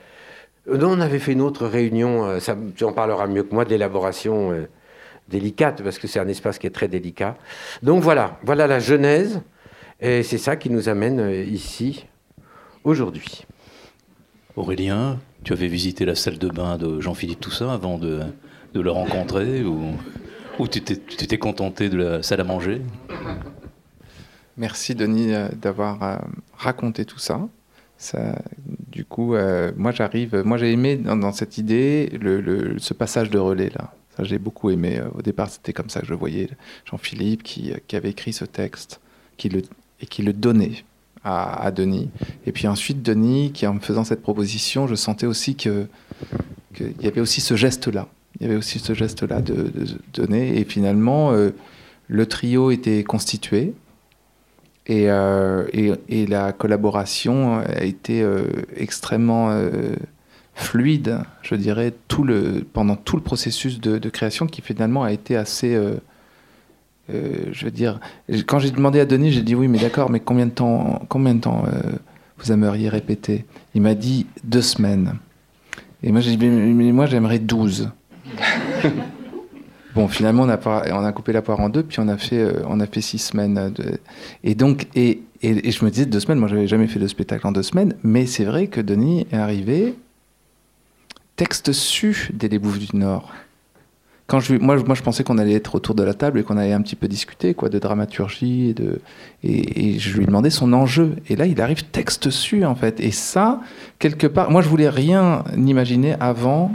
Non, 0.67 0.93
on 0.93 1.01
avait 1.01 1.19
fait 1.19 1.33
une 1.33 1.43
autre 1.43 1.67
réunion, 1.67 2.25
euh, 2.25 2.41
ça, 2.41 2.57
tu 2.75 2.85
en 2.85 2.93
parleras 2.93 3.27
mieux 3.27 3.45
que 3.45 3.55
moi, 3.55 3.65
d'élaboration 3.65 4.51
euh, 4.53 4.69
délicate, 5.29 5.83
parce 5.83 5.99
que 5.99 6.09
c'est 6.09 6.19
un 6.19 6.29
espace 6.29 6.59
qui 6.59 6.67
est 6.67 6.71
très 6.71 6.89
délicat. 6.89 7.37
Donc 7.83 8.03
voilà, 8.03 8.39
voilà 8.43 8.67
la 8.67 8.81
genèse, 8.81 9.43
et 10.01 10.23
c'est 10.23 10.39
ça 10.39 10.57
qui 10.57 10.71
nous 10.71 10.89
amène 10.89 11.31
ici, 11.47 12.07
aujourd'hui. 12.83 13.45
Aurélien, 14.57 15.19
tu 15.45 15.53
avais 15.53 15.69
visité 15.69 16.05
la 16.05 16.15
salle 16.15 16.39
de 16.39 16.49
bain 16.49 16.79
de 16.79 17.01
Jean-Philippe 17.01 17.41
Toussaint 17.41 17.69
avant 17.69 17.99
de, 17.99 18.21
de 18.75 18.81
le 18.81 18.91
rencontrer, 18.91 19.63
ou, 19.63 19.93
ou 20.59 20.67
tu 20.67 20.81
t'es 20.81 21.39
contenté 21.39 21.89
de 21.89 21.97
la 21.99 22.23
salle 22.23 22.41
à 22.41 22.45
manger? 22.45 22.81
Merci 24.57 24.95
Denis 24.95 25.35
euh, 25.35 25.49
d'avoir 25.51 26.03
euh, 26.03 26.17
raconté 26.57 27.05
tout 27.05 27.19
ça. 27.19 27.47
du 28.91 29.05
coup, 29.05 29.35
euh, 29.35 29.73
moi 29.77 29.93
j'arrive, 29.93 30.43
moi 30.45 30.57
j'ai 30.57 30.73
aimé 30.73 30.97
dans, 30.97 31.33
cette 31.33 31.59
idée 31.59 32.11
le, 32.21 32.79
ce 32.79 32.95
passage 32.95 33.31
de 33.31 33.39
relais 33.39 33.71
là. 33.75 33.93
J'ai 34.21 34.39
beaucoup 34.39 34.71
aimé. 34.71 35.03
Au 35.15 35.21
départ, 35.21 35.51
c'était 35.51 35.75
comme 35.75 35.91
ça 35.91 36.01
que 36.01 36.07
je 36.07 36.15
voyais 36.15 36.49
Jean-Philippe 36.87 37.43
qui, 37.43 37.75
qui, 37.87 37.97
avait 37.97 38.09
écrit 38.09 38.33
ce 38.33 38.47
texte, 38.47 38.99
qui 39.37 39.51
le, 39.51 39.61
et 40.01 40.07
qui 40.07 40.23
le 40.23 40.33
donnait 40.33 40.85
à, 41.23 41.71
Denis. 41.71 42.09
Et 42.47 42.53
puis 42.53 42.67
ensuite, 42.67 43.03
Denis, 43.03 43.53
qui 43.53 43.67
en 43.67 43.75
me 43.75 43.81
faisant 43.81 44.05
cette 44.05 44.23
proposition, 44.23 44.87
je 44.87 44.95
sentais 44.95 45.27
aussi 45.27 45.55
que 45.55 45.87
qu'il 46.73 46.95
y 47.03 47.09
avait 47.09 47.21
aussi 47.21 47.43
ce 47.43 47.57
geste-là. 47.57 48.09
Il 48.41 48.47
y 48.47 48.49
avait 48.49 48.57
aussi 48.57 48.79
ce 48.79 48.95
geste-là 48.95 49.43
de, 49.43 49.55
de, 49.55 49.87
donner. 50.15 50.59
Et 50.59 50.65
finalement, 50.65 51.35
le 52.09 52.27
trio 52.27 52.71
était 52.71 53.05
constitué. 53.05 53.75
Euh, 54.91 55.67
et, 56.09 56.27
la 56.27 56.53
collaboration 56.53 57.59
a 57.59 57.83
été 57.83 58.23
euh, 58.23 58.45
extrêmement 58.77 59.51
euh, 59.51 59.97
fluide, 60.55 61.19
je 61.43 61.55
dirais, 61.55 61.93
pendant 62.73 62.97
tout 62.97 63.17
le 63.17 63.23
processus 63.23 63.81
de, 63.81 64.09
création 64.09 64.47
qui 64.47 64.63
finalement 64.63 65.03
a 65.03 65.13
été 65.13 65.37
assez... 65.37 65.79
je 67.09 67.65
veux 67.65 67.71
dire, 67.71 68.01
quand 68.47 68.59
j'ai 68.59 68.71
demandé 68.71 69.01
à 69.01 69.05
Denis, 69.05 69.33
j'ai 69.33 69.43
dit 69.43 69.55
oui, 69.55 69.69
mais 69.69 69.79
d'accord, 69.79 70.11
mais 70.11 70.21
combien 70.21 70.47
de 70.47 70.53
temps, 70.53 71.03
combien 71.09 71.35
de 71.35 71.41
temps 71.41 71.65
vous 72.39 72.53
aimeriez 72.53 72.89
répéter? 72.89 73.45
Il 73.75 73.83
m'a 73.83 73.95
dit 73.95 74.27
deux 74.45 74.63
semaines. 74.63 75.17
Et 76.03 76.13
moi, 76.13 76.21
j'ai 76.21 76.37
dit, 76.37 76.47
mais 76.47 76.93
moi, 76.93 77.07
j'aimerais 77.07 77.39
douze. 77.39 77.91
Bon, 79.97 80.09
finalement, 80.09 80.43
on 80.43 80.51
a, 80.51 81.13
coupé 81.13 81.33
la 81.33 81.41
poire 81.41 81.59
en 81.59 81.71
deux, 81.71 81.83
puis 81.83 82.01
on 82.01 82.09
a 82.09 82.19
fait, 82.19 82.39
euh, 82.39 83.01
six 83.01 83.17
semaines. 83.17 83.73
Et 84.45 84.55
donc, 84.55 84.89
je 84.95 85.85
me 85.85 85.89
disais 85.89 86.05
deux 86.05 86.21
semaines, 86.21 86.39
moi, 86.39 86.49
j'avais 86.49 86.69
jamais 86.69 86.87
fait 86.87 86.99
de 86.99 87.07
spectacle 87.07 87.47
en 87.47 87.53
deux 87.53 87.63
semaines, 87.63 87.95
mais 88.03 88.27
c'est 88.27 88.45
vrai 88.45 88.67
que 88.67 88.83
Denis 88.83 89.27
est 89.33 89.39
arrivé 89.39 89.95
texte 91.37 91.73
su 91.73 92.31
des 92.35 92.51
Les 92.51 92.59
Bouffes 92.59 92.79
du 92.79 92.95
Nord. 92.95 93.33
Quand 94.27 94.41
je, 94.41 94.57
moi, 94.57 94.77
je 94.77 95.03
pensais 95.03 95.25
qu'on 95.25 95.39
allait 95.39 95.55
être 95.55 95.77
autour 95.77 95.95
de 95.95 96.03
la 96.03 96.13
table 96.13 96.41
et 96.41 96.43
qu'on 96.43 96.59
allait 96.59 96.75
un 96.75 96.83
petit 96.83 96.97
peu 96.97 97.09
discuter 97.09 97.55
de 97.55 97.79
dramaturgie. 97.79 98.75
Et, 99.43 99.95
et, 99.95 99.99
je 99.99 100.19
lui 100.19 100.27
demandais 100.27 100.51
son 100.51 100.75
enjeu. 100.75 101.17
Et 101.31 101.37
là, 101.37 101.47
il 101.47 101.59
arrive 101.63 101.85
texte 101.85 102.29
su, 102.29 102.67
en 102.67 102.75
fait. 102.75 103.01
Et 103.01 103.13
ça, 103.13 103.61
quelque 103.99 104.27
part, 104.27 104.51
moi, 104.51 104.61
je 104.61 104.69
voulais 104.69 104.91
rien 104.91 105.45
imaginer 105.57 106.17
avant 106.21 106.73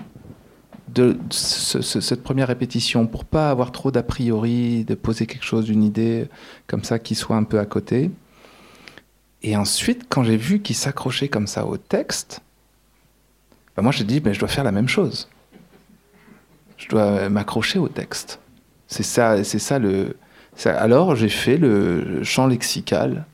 de 0.94 1.18
cette 1.32 2.24
première 2.24 2.48
répétition 2.48 3.08
pour 3.08 3.26
pas 3.26 3.50
avoir 3.50 3.72
trop 3.72 3.92
d'a 3.92 4.04
priori, 4.04 4.84
de 4.84 4.96
poser 4.96 5.26
quelque 5.26 5.46
chose, 5.46 5.70
une 5.70 5.84
idée 5.84 6.28
comme 6.68 6.84
ça 6.84 7.00
qui 7.00 7.16
soit 7.16 7.36
un 7.36 7.44
peu 7.44 7.60
à 7.60 7.66
côté. 7.66 8.12
Et 9.44 9.56
ensuite, 9.56 10.06
quand 10.10 10.24
j'ai 10.24 10.38
vu 10.38 10.62
qu'il 10.62 10.76
s'accrochait 10.76 11.30
comme 11.30 11.48
ça 11.48 11.66
au 11.66 11.78
texte, 11.78 12.42
bah 13.76 13.82
moi 13.82 13.92
j'ai 13.92 14.04
dit, 14.04 14.22
mais 14.24 14.34
je 14.34 14.40
dois 14.40 14.50
faire 14.50 14.64
la 14.64 14.72
même 14.72 14.90
chose. 14.90 15.30
Je 16.78 16.88
dois 16.90 17.30
m'accrocher 17.30 17.80
au 17.80 17.88
texte. 17.88 18.40
C'est 18.88 19.04
ça, 19.04 19.44
c'est 19.44 19.60
ça 19.60 19.80
le. 19.80 20.18
alors 20.66 21.16
j'ai 21.16 21.30
fait 21.30 21.58
le 21.58 22.24
chant 22.24 22.48
lexical 22.48 23.26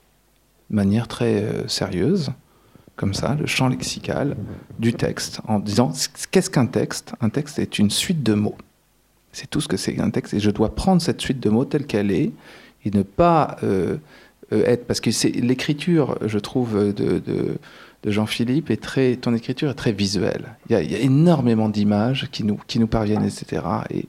de 0.70 0.76
manière 0.76 1.08
très 1.08 1.44
euh, 1.44 1.68
sérieuse 1.68 2.32
comme 2.98 3.13
ça, 3.13 3.38
le 3.39 3.46
champ 3.46 3.70
lexical 3.70 4.36
du 4.80 4.92
texte, 4.94 5.39
en 5.48 5.60
disant 5.60 5.94
qu'est-ce 6.32 6.50
qu'un 6.50 6.66
texte? 6.66 7.13
Un 7.22 7.30
texte 7.30 7.60
est 7.60 7.80
une 7.80 7.92
suite 7.92 8.24
de 8.24 8.34
mots. 8.34 8.58
C'est 9.32 9.50
tout 9.50 9.62
ce 9.62 9.68
que 9.68 9.77
c'est 9.77 10.00
un 10.00 10.10
texte, 10.10 10.34
et 10.34 10.39
je 10.39 10.50
dois 10.50 10.74
prendre 10.74 11.01
cette 11.01 11.22
suite 11.22 11.39
de 11.39 11.50
mots 11.50 11.63
telle 11.63 11.86
qu'elle 11.86 12.12
est, 12.12 12.32
et 12.84 12.92
ne 12.92 13.04
pas 13.04 13.58
euh, 13.63 13.98
euh, 14.51 14.66
être... 14.66 14.88
Parce 14.88 15.00
que 15.00 15.12
c'est 15.12 15.30
l'écriture, 15.30 16.18
je 16.25 16.39
trouve, 16.39 16.92
de, 16.94 17.58
Jean-Philippe, 18.04 18.72
est 18.72 18.82
très... 18.82 19.16
Ton 19.16 19.36
écriture 19.36 19.70
est 19.70 19.75
très 19.75 19.92
visuelle. 19.92 20.58
Il 20.70 20.74
y 20.74 20.96
a, 20.96 21.00
énormément 21.00 21.70
d'images 21.70 22.30
qui 22.32 22.44
nous, 22.44 22.60
qui 22.66 22.80
nous 22.80 22.88
parviennent, 22.88 23.25
etc. 23.25 23.62
Et, 23.92 24.08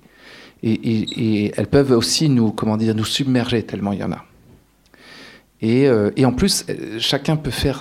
et, 0.63 1.45
et, 1.45 1.53
elles 1.57 1.67
peuvent 1.67 1.93
aussi 1.93 2.31
nous, 2.31 2.53
comment 2.53 2.79
dire, 2.79 2.95
nous 2.95 3.05
submerger 3.05 3.63
tellement 3.65 3.93
il 3.93 3.99
y 3.99 4.05
en 4.05 4.13
a. 4.13 4.25
Euh, 5.63 6.11
et, 6.17 6.25
en 6.25 6.33
plus, 6.33 6.65
euh, 6.69 6.99
chacun 6.99 7.37
peut 7.37 7.51
faire, 7.51 7.81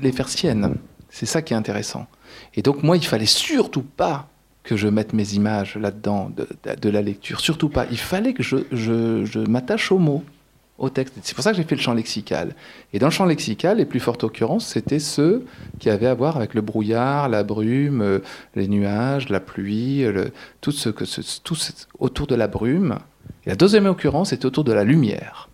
les 0.00 0.12
faire 0.12 0.28
siennes. 0.28 0.76
C'est 1.10 1.26
ça 1.26 1.42
qui 1.42 1.52
est 1.54 1.56
intéressant. 1.56 2.06
Et 2.54 2.62
donc 2.62 2.82
moi, 2.82 2.96
il 2.96 3.04
fallait 3.04 3.26
surtout 3.26 3.82
pas 3.82 4.28
que 4.62 4.76
je 4.76 4.88
mette 4.88 5.14
mes 5.14 5.34
images 5.34 5.76
là-dedans 5.76 6.30
de, 6.30 6.90
la 6.90 7.00
lecture. 7.00 7.40
Surtout 7.40 7.70
pas. 7.70 7.86
Il 7.90 7.98
fallait 7.98 8.34
que 8.34 8.42
je, 8.42 9.48
m'attache 9.48 9.90
aux 9.90 9.98
mots, 9.98 10.22
au 10.76 10.90
texte. 10.90 11.14
C'est 11.22 11.34
pour 11.34 11.42
ça 11.42 11.52
que 11.52 11.56
j'ai 11.56 11.64
fait 11.64 11.74
le 11.74 11.80
champ 11.80 11.94
lexical. 11.94 12.54
Et 12.92 12.98
dans 12.98 13.06
le 13.06 13.12
champ 13.12 13.24
lexical, 13.24 13.78
les 13.78 13.86
plus 13.86 13.98
fortes 13.98 14.24
occurrences, 14.24 14.66
c'était 14.66 14.98
ceux 14.98 15.46
qui 15.78 15.88
avaient 15.88 16.06
à 16.06 16.14
voir 16.14 16.36
avec 16.36 16.52
le 16.52 16.60
brouillard, 16.60 17.30
la 17.30 17.44
brume, 17.44 18.02
euh, 18.02 18.18
les 18.54 18.68
nuages, 18.68 19.30
la 19.30 19.40
pluie, 19.40 20.04
tout 20.60 20.72
ce 20.72 20.90
que 20.90 21.04
tout 21.42 21.56
autour 21.98 22.26
de 22.26 22.34
la 22.34 22.46
brume. 22.46 22.98
Et 23.46 23.48
la 23.48 23.56
deuxième 23.56 23.86
occurrence 23.86 24.34
était 24.34 24.46
autour 24.46 24.64
de 24.64 24.72
la 24.72 24.84
lumière. 24.84 25.47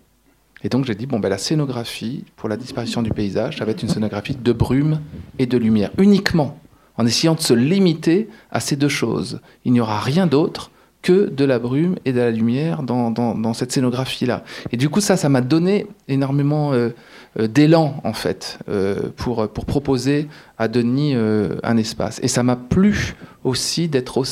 Et 0.64 0.70
donc 0.70 0.86
j'ai 0.86 0.94
dit, 0.94 1.06
bon, 1.06 1.20
ben, 1.20 1.28
la 1.28 1.38
scénographie 1.38 2.24
pour 2.36 2.48
la 2.48 2.56
disparition 2.56 3.02
du 3.02 3.10
paysage, 3.10 3.58
ça 3.58 3.66
va 3.66 3.70
être 3.70 3.82
une 3.82 3.90
scénographie 3.90 4.34
de 4.34 4.52
brume 4.52 5.00
et 5.38 5.46
de 5.46 5.58
lumière, 5.58 5.90
uniquement, 5.98 6.58
en 6.96 7.06
essayant 7.06 7.34
de 7.34 7.40
se 7.40 7.52
limiter 7.52 8.28
à 8.50 8.60
ces 8.60 8.74
deux 8.74 8.88
choses. 8.88 9.40
Il 9.66 9.72
n'y 9.72 9.80
aura 9.80 10.00
rien 10.00 10.26
d'autre 10.26 10.70
que 11.04 11.28
de 11.28 11.44
la 11.44 11.58
brume 11.58 11.96
et 12.06 12.12
de 12.12 12.18
la 12.18 12.30
lumière 12.30 12.82
dans, 12.82 13.52
cette 13.52 13.70
scénographie-là. 13.70 14.42
Et 14.72 14.78
du 14.78 14.88
coup, 14.88 15.02
ça, 15.02 15.18
ça 15.18 15.28
m'a 15.28 15.42
donné 15.42 15.86
énormément 16.08 16.72
euh, 16.72 16.88
euh, 17.38 17.46
d'élan, 17.46 18.00
en 18.04 18.14
fait, 18.14 18.58
euh, 18.70 19.10
pour, 19.14 19.46
pour 19.48 19.66
proposer 19.66 20.28
à 20.56 20.66
Denis 20.66 21.14
un 21.14 21.76
espace. 21.76 22.20
Et 22.22 22.28
ça 22.28 22.42
m'a 22.42 22.56
plu 22.56 23.14
aussi 23.44 23.88
d'être 23.88 24.22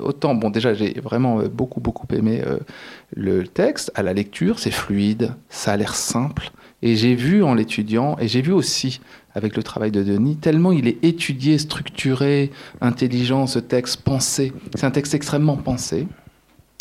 autant... 0.00 0.34
Bon, 0.34 0.50
déjà, 0.50 0.74
j'ai 0.74 1.00
vraiment 1.00 1.42
beaucoup, 1.50 1.80
beaucoup 1.80 2.06
aimé 2.12 2.42
le 3.16 3.46
texte. 3.46 3.90
À 3.94 4.02
la 4.02 4.12
lecture, 4.12 4.58
c'est 4.58 4.72
fluide, 4.72 5.32
ça 5.48 5.72
a 5.72 5.76
l'air 5.78 5.94
simple. 5.94 6.50
Et 6.82 6.96
j'ai 6.96 7.14
vu 7.14 7.42
en 7.42 7.54
l'étudiant, 7.54 8.16
et 8.20 8.28
j'ai 8.28 8.42
vu 8.42 8.52
aussi 8.52 9.00
avec 9.34 9.56
le 9.56 9.62
travail 9.62 9.90
de 9.90 10.02
Denis, 10.02 10.36
tellement 10.36 10.72
il 10.72 10.88
est 10.88 11.04
étudié, 11.04 11.58
structuré, 11.58 12.50
intelligent, 12.80 13.46
ce 13.46 13.58
texte 13.58 14.02
pensé. 14.02 14.52
C'est 14.74 14.86
un 14.86 14.90
texte 14.90 15.14
extrêmement 15.14 15.56
pensé. 15.56 16.06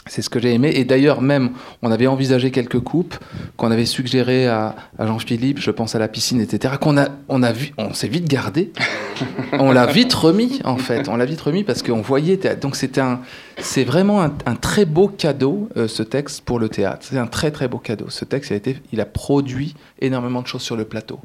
C'est 0.09 0.23
ce 0.23 0.29
que 0.29 0.39
j'ai 0.39 0.53
aimé. 0.53 0.71
Et 0.73 0.85
d'ailleurs, 0.85 1.21
même, 1.21 1.51
on 1.83 1.91
avait 1.91 2.07
envisagé 2.07 2.49
quelques 2.49 2.79
coupes 2.79 3.15
qu'on 3.57 3.69
avait 3.69 3.85
suggéré 3.85 4.47
à, 4.47 4.75
Jean-Philippe, 4.99 5.59
je 5.59 5.69
pense 5.69 5.93
à 5.93 5.99
la 5.99 6.07
piscine, 6.07 6.41
etc., 6.41 6.75
qu'on 6.81 6.97
a, 6.97 7.09
on 7.29 7.43
a 7.43 7.51
vu, 7.51 7.73
on 7.77 7.93
s'est 7.93 8.07
vite 8.07 8.27
gardé. 8.27 8.73
on 9.53 9.71
l'a 9.71 9.85
vite 9.85 10.13
remis, 10.13 10.61
en 10.65 10.77
fait. 10.77 11.07
On 11.09 11.15
l'a 11.15 11.25
vite 11.25 11.41
remis 11.41 11.63
parce 11.63 11.83
qu'on 11.83 12.01
voyait. 12.01 12.37
Donc, 12.59 12.75
c'était 12.75 13.01
un, 13.01 13.21
c'est 13.59 13.83
vraiment 13.83 14.21
un, 14.21 14.55
très 14.55 14.85
beau 14.85 15.07
cadeau, 15.07 15.69
euh, 15.77 15.87
ce 15.87 16.01
texte, 16.01 16.41
pour 16.41 16.57
le 16.57 16.69
théâtre. 16.69 17.05
C'est 17.07 17.17
un 17.17 17.27
très, 17.27 17.51
très 17.51 17.67
beau 17.67 17.77
cadeau. 17.77 18.09
Ce 18.09 18.25
texte, 18.25 18.49
il 18.49 18.53
a, 18.53 18.57
été, 18.57 18.77
il 18.91 19.01
a 19.01 19.05
produit 19.05 19.75
énormément 20.01 20.41
de 20.41 20.47
choses 20.47 20.63
sur 20.63 20.75
le 20.75 20.85
plateau. 20.85 21.19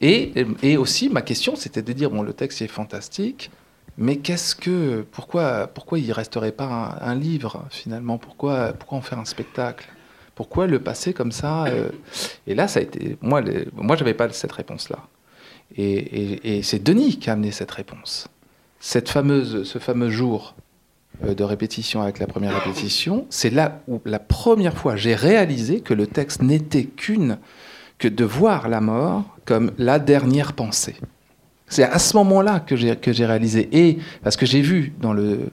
Et, 0.00 0.32
et 0.62 0.76
aussi, 0.76 1.08
ma 1.08 1.22
question, 1.22 1.54
c'était 1.54 1.82
de 1.82 1.92
dire 1.92 2.10
bon, 2.10 2.22
le 2.22 2.32
texte 2.32 2.62
est 2.62 2.66
fantastique 2.66 3.50
mais 3.96 4.16
qu'est-ce 4.16 4.56
que, 4.56 5.04
pourquoi, 5.12 5.68
pourquoi 5.68 5.98
il 5.98 6.10
resterait 6.12 6.52
pas 6.52 6.98
un, 7.00 7.14
livre 7.14 7.64
finalement? 7.70 8.18
Pourquoi, 8.18 8.72
pourquoi 8.72 8.98
en 8.98 9.02
faire 9.02 9.18
un 9.18 9.24
spectacle? 9.24 9.88
Pourquoi 10.34 10.66
le 10.66 10.80
passer 10.80 11.12
comme 11.12 11.30
ça 11.30 11.66
euh? 11.66 11.90
Et 12.46 12.54
là, 12.56 12.66
ça 12.66 12.80
a 12.80 12.82
été, 12.82 13.16
moi, 13.22 13.40
les, 13.40 13.68
moi, 13.76 13.94
j'avais 13.96 14.14
pas 14.14 14.28
cette 14.30 14.52
réponse-là. 14.52 14.98
Et, 15.76 16.60
c'est 16.62 16.82
Denis 16.82 17.18
qui 17.18 17.30
a 17.30 17.34
amené 17.34 17.52
cette 17.52 17.70
réponse. 17.70 18.28
Cette 18.80 19.08
fameuse, 19.08 19.62
ce 19.64 19.78
fameux 19.78 20.10
jour 20.10 20.54
euh, 21.24 21.34
de 21.34 21.44
répétition 21.44 22.02
avec 22.02 22.18
la 22.18 22.26
première 22.26 22.62
répétition, 22.62 23.26
c'est 23.30 23.50
là 23.50 23.80
où 23.88 24.00
la 24.04 24.18
première 24.18 24.76
fois 24.76 24.96
j'ai 24.96 25.14
réalisé 25.14 25.80
que 25.80 25.94
le 25.94 26.06
texte 26.06 26.42
n'était 26.42 26.84
qu'une 26.84 27.38
que 27.98 28.08
de 28.08 28.24
voir 28.24 28.68
la 28.68 28.80
mort 28.80 29.24
comme 29.46 29.72
la 29.78 29.98
dernière 29.98 30.52
pensée. 30.52 30.96
C'est 31.74 31.82
à 31.82 31.98
ce 31.98 32.16
moment-là 32.18 32.60
que 32.60 32.76
j'ai, 32.76 33.26
réalisé. 33.26 33.68
Et 33.72 33.98
parce 34.22 34.36
que 34.36 34.46
j'ai 34.46 34.60
vu 34.60 34.92
dans 35.00 35.12
le, 35.12 35.50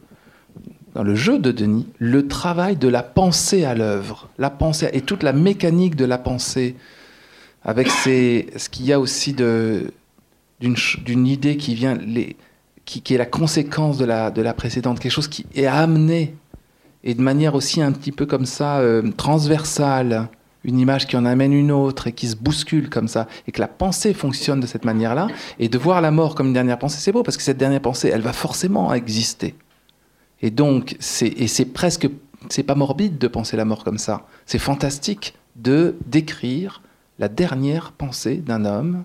dans 0.93 1.01
le 1.01 1.15
jeu 1.15 1.39
de 1.39 1.51
Denis 1.51 1.87
le 1.97 2.27
travail 2.27 2.75
de 2.75 2.87
la 2.87 3.01
pensée 3.01 3.65
à 3.65 3.73
l'œuvre, 3.73 4.29
la 4.37 4.51
pensée 4.51 4.87
et 4.93 5.01
toute 5.01 5.23
la 5.23 5.33
mécanique 5.33 5.95
de 5.95 6.05
la 6.05 6.19
pensée, 6.19 6.75
avec 7.63 7.89
ces, 7.89 8.51
ce 8.55 8.69
qu'il 8.69 8.85
y 8.85 8.93
a 8.93 8.99
aussi 8.99 9.33
d'une 9.33 9.87
idée 11.27 11.57
qui 11.57 11.73
vient, 11.73 11.95
les, 11.95 12.35
qui, 12.85 13.01
qui, 13.01 13.15
est 13.15 13.17
la 13.17 13.25
conséquence 13.25 13.97
de 13.97 14.05
la, 14.05 14.29
de 14.29 14.43
la 14.43 14.53
précédente, 14.53 14.99
quelque 14.99 15.11
chose 15.11 15.27
qui 15.27 15.47
est 15.55 15.65
amené 15.65 16.35
et 17.03 17.15
de 17.15 17.21
manière 17.23 17.55
aussi 17.55 17.81
un 17.81 17.91
petit 17.91 18.11
peu 18.11 18.27
comme 18.27 18.45
ça 18.45 18.77
euh, 18.77 19.09
transversale 19.17 20.29
une 20.63 20.79
image 20.79 21.07
qui 21.07 21.17
en 21.17 21.25
amène 21.25 21.53
une 21.53 21.71
autre 21.71 22.07
et 22.07 22.11
qui 22.11 22.27
se 22.27 22.35
bouscule 22.35 22.89
comme 22.89 23.07
ça, 23.07 23.27
et 23.47 23.51
que 23.51 23.59
la 23.59 23.67
pensée 23.67 24.13
fonctionne 24.13 24.59
de 24.59 24.67
cette 24.67 24.85
manière-là, 24.85 25.27
et 25.59 25.69
de 25.69 25.77
voir 25.77 26.01
la 26.01 26.11
mort 26.11 26.35
comme 26.35 26.47
une 26.47 26.53
dernière 26.53 26.79
pensée, 26.79 26.99
c'est 26.99 27.11
beau, 27.11 27.23
parce 27.23 27.37
que 27.37 27.43
cette 27.43 27.57
dernière 27.57 27.81
pensée, 27.81 28.09
elle 28.13 28.21
va 28.21 28.33
forcément 28.33 28.93
exister. 28.93 29.55
Et 30.41 30.51
donc, 30.51 30.95
c'est, 30.99 31.73
presque, 31.73 32.09
c'est 32.49 32.63
pas 32.63 32.75
morbide 32.75 33.17
de 33.17 33.27
penser 33.27 33.57
la 33.57 33.65
mort 33.65 33.83
comme 33.83 33.97
ça, 33.97 34.25
c'est 34.45 34.59
fantastique 34.59 35.35
de 35.55 35.95
décrire 36.05 36.81
la 37.19 37.27
dernière 37.27 37.91
pensée 37.91 38.37
d'un 38.37 38.65
homme, 38.65 39.03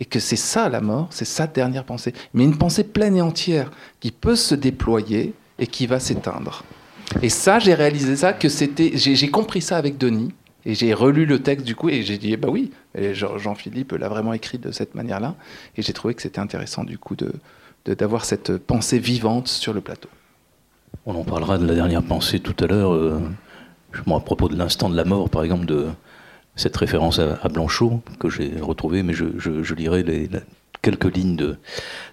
et 0.00 0.04
que 0.04 0.18
c'est 0.18 0.36
ça 0.36 0.68
la 0.68 0.80
mort, 0.80 1.08
c'est 1.10 1.24
sa 1.24 1.46
dernière 1.46 1.84
pensée, 1.84 2.12
mais 2.34 2.44
une 2.44 2.58
pensée 2.58 2.82
pleine 2.84 3.16
et 3.16 3.22
entière, 3.22 3.70
qui 4.00 4.10
peut 4.10 4.36
se 4.36 4.54
déployer 4.54 5.34
et 5.58 5.66
qui 5.66 5.86
va 5.86 6.00
s'éteindre. 6.00 6.64
Et 7.20 7.28
ça, 7.28 7.58
j'ai 7.58 7.74
réalisé 7.74 8.16
ça, 8.16 8.32
que 8.32 8.48
c'était, 8.48 8.92
j'ai 8.94 9.30
compris 9.30 9.60
ça 9.60 9.76
avec 9.76 9.98
Denis, 9.98 10.32
et 10.64 10.74
j'ai 10.74 10.94
relu 10.94 11.26
le 11.26 11.42
texte 11.42 11.66
du 11.66 11.74
coup 11.74 11.88
et 11.88 12.02
j'ai 12.02 12.18
dit, 12.18 12.36
bah 12.36 12.48
oui, 12.50 12.70
Jean-Philippe 12.94 13.92
l'a 13.92 14.08
vraiment 14.08 14.32
écrit 14.32 14.58
de 14.58 14.70
cette 14.70 14.94
manière-là. 14.94 15.34
Et 15.76 15.82
j'ai 15.82 15.92
trouvé 15.92 16.14
que 16.14 16.22
c'était 16.22 16.38
intéressant 16.38 16.84
du 16.84 16.98
coup 16.98 17.16
d'avoir 17.16 17.34
de, 17.86 17.94
d'avoir 17.94 18.24
cette 18.24 18.56
pensée 18.58 18.98
vivante 18.98 19.48
sur 19.48 19.72
le 19.72 19.80
plateau. 19.80 20.08
On 21.04 21.14
en 21.14 21.24
parlera 21.24 21.58
de 21.58 21.66
la 21.66 21.74
dernière 21.74 22.02
pensée 22.02 22.38
tout 22.38 22.54
à 22.62 22.68
l'heure, 22.68 22.92
euh, 22.92 23.18
à 24.06 24.20
propos 24.20 24.48
de 24.48 24.56
l'instant 24.56 24.88
de 24.88 24.96
la 24.96 25.04
mort, 25.04 25.30
par 25.30 25.42
exemple, 25.42 25.66
de 25.66 25.88
cette 26.54 26.76
référence 26.76 27.18
à, 27.18 27.48
Blanchot 27.48 28.02
que 28.20 28.28
j'ai 28.28 28.52
retrouvée, 28.60 29.02
mais 29.02 29.14
je, 29.14 29.74
lirai 29.74 30.02
les, 30.02 30.28
quelques 30.80 31.16
lignes 31.16 31.34
de, 31.34 31.56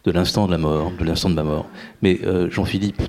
de 0.06 0.12
l'instant 0.12 0.48
de 0.48 0.52
la 0.52 0.58
mort, 0.58 0.92
de 0.98 1.04
l'instant 1.04 1.30
de 1.30 1.36
ma 1.36 1.44
mort. 1.44 1.68
Mais 2.02 2.20
euh, 2.24 2.50
Jean-Philippe, 2.50 3.04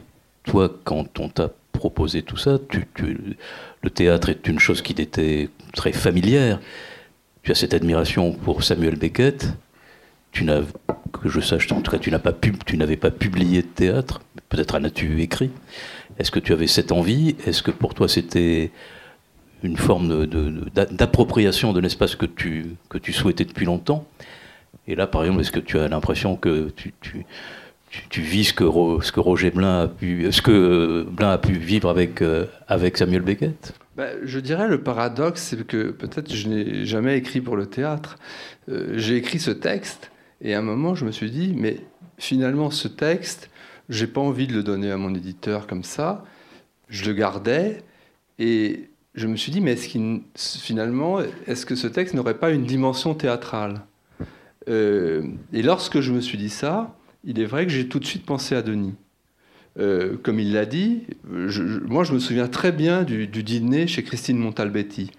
toi, 0.45 0.71
quand 0.85 1.19
on 1.19 1.29
t'a 1.29 1.51
proposé 1.81 2.21
tout 2.21 2.37
ça, 2.37 2.59
tu, 2.69 2.87
tu 2.95 3.37
le 3.83 3.91
théâtre 3.91 4.29
est 4.29 4.47
une 4.47 4.59
chose 4.59 4.83
qui 4.83 4.95
t'était 4.95 5.49
très 5.73 5.93
familière. 5.93 6.61
Tu 7.43 7.53
as 7.53 7.55
cette 7.55 7.73
admiration 7.73 8.33
pour 8.33 8.63
Samuel 8.63 8.97
Beckett. 8.97 9.49
Tu 10.31 10.45
n'as, 10.45 10.61
que 11.11 11.31
je 11.31 11.41
sache, 11.41 11.73
en 11.73 11.81
tout 11.81 11.91
cas, 11.91 11.99
tu 11.99 12.11
n'as 12.11 12.19
pas 12.19 12.35
tu 12.67 12.77
n'avais 12.77 12.99
pas 12.99 13.11
publié 13.11 13.63
de 13.63 13.67
théâtre. 13.67 14.21
Peut-être 14.51 14.75
en 14.77 14.85
as-tu 14.85 15.23
écrit. 15.23 15.51
Est-ce 16.19 16.31
que 16.31 16.39
tu 16.39 16.53
avais 16.53 16.67
cette 16.67 16.93
envie? 16.93 17.35
Est-ce 17.47 17.63
que 17.63 17.71
pour 17.71 17.95
toi 17.95 18.09
c'était 18.09 18.71
une 19.63 19.79
forme 19.79 20.27
d'appropriation 20.75 21.73
de, 21.73 21.81
l'espace 21.81 22.15
que 22.15 22.27
tu, 22.27 22.77
que 22.91 22.99
tu 22.99 23.15
souhaitais 23.15 23.47
depuis 23.47 23.65
longtemps? 23.65 24.07
Et 24.87 24.95
là, 24.95 25.07
par 25.07 25.23
exemple, 25.23 25.41
est-ce 25.41 25.53
que 25.53 25.61
tu 25.61 25.79
as 25.79 25.89
l'impression 25.89 26.37
que 26.37 26.71
tu, 26.77 26.93
vis 28.17 28.45
ce 28.45 28.55
que, 28.55 29.21
Roger 29.21 29.51
Blin 29.51 29.83
a 29.83 29.89
pu, 29.89 30.31
ce 30.31 30.43
que 30.43 31.07
Blin 31.11 31.31
a 31.31 31.39
pu 31.39 31.53
vivre 31.53 31.89
avec, 31.89 32.23
euh, 32.23 32.47
Samuel 32.95 33.23
Beckett? 33.23 33.75
Bah, 33.97 34.09
Je 34.23 34.39
dirais 34.39 34.69
le 34.69 34.83
paradoxe, 34.83 35.43
c'est 35.43 35.67
que 35.67 35.91
peut-être 35.91 36.35
je 36.35 36.49
n'ai 36.49 36.85
jamais 36.85 37.19
écrit 37.19 37.41
pour 37.41 37.57
le 37.57 37.67
théâtre. 37.67 38.19
Euh, 38.69 38.93
j'ai 38.97 39.17
écrit 39.17 39.39
ce 39.39 39.51
texte 39.51 40.11
et 40.41 40.55
à 40.55 40.59
un 40.59 40.63
moment 40.63 40.95
je 40.95 41.05
me 41.05 41.11
suis 41.11 41.31
dit, 41.31 41.53
mais 41.57 41.79
finalement 42.19 42.71
ce 42.71 42.89
texte, 42.89 43.51
j'ai 43.89 44.07
pas 44.07 44.21
envie 44.21 44.47
de 44.47 44.55
le 44.55 44.63
donner 44.63 44.91
à 44.91 44.97
mon 44.97 45.15
éditeur 45.15 45.67
comme 45.67 45.83
ça. 45.83 46.25
Je 46.89 47.05
le 47.05 47.13
gardais 47.13 47.83
et 48.39 48.89
je 49.15 49.27
me 49.27 49.37
suis 49.37 49.51
dit, 49.51 49.61
mais 49.61 49.77
finalement, 50.37 51.19
est-ce 51.47 51.67
que 51.67 51.75
ce 51.75 51.89
texte 51.89 52.15
n'aurait 52.15 52.39
pas 52.39 52.51
une 52.51 52.65
dimension 52.65 53.15
théâtrale? 53.15 53.83
Euh, 54.69 55.23
Et 55.53 55.63
lorsque 55.63 56.01
je 56.01 56.13
me 56.13 56.21
suis 56.21 56.39
dit 56.39 56.49
ça, 56.51 56.95
il 57.25 57.41
est 57.41 57.47
vrai 57.47 57.67
que 57.67 57.73
j'ai 57.73 57.89
tout 57.89 57.99
de 57.99 58.05
suite 58.05 58.25
pensé 58.25 58.55
à 58.55 58.63
Denis. 58.63 58.95
Euh, 59.79 60.17
comme 60.23 60.41
il 60.41 60.53
l'a 60.53 60.67
dit, 60.67 61.03
moi 61.25 62.03
je 62.03 62.13
me 62.13 62.19
souviens 62.19 62.49
très 62.49 62.73
bien 62.73 63.05
du, 63.05 63.27
dîner 63.29 63.87
chez 63.87 64.03
Christine 64.03 64.37
Montalbetti, 64.37 65.11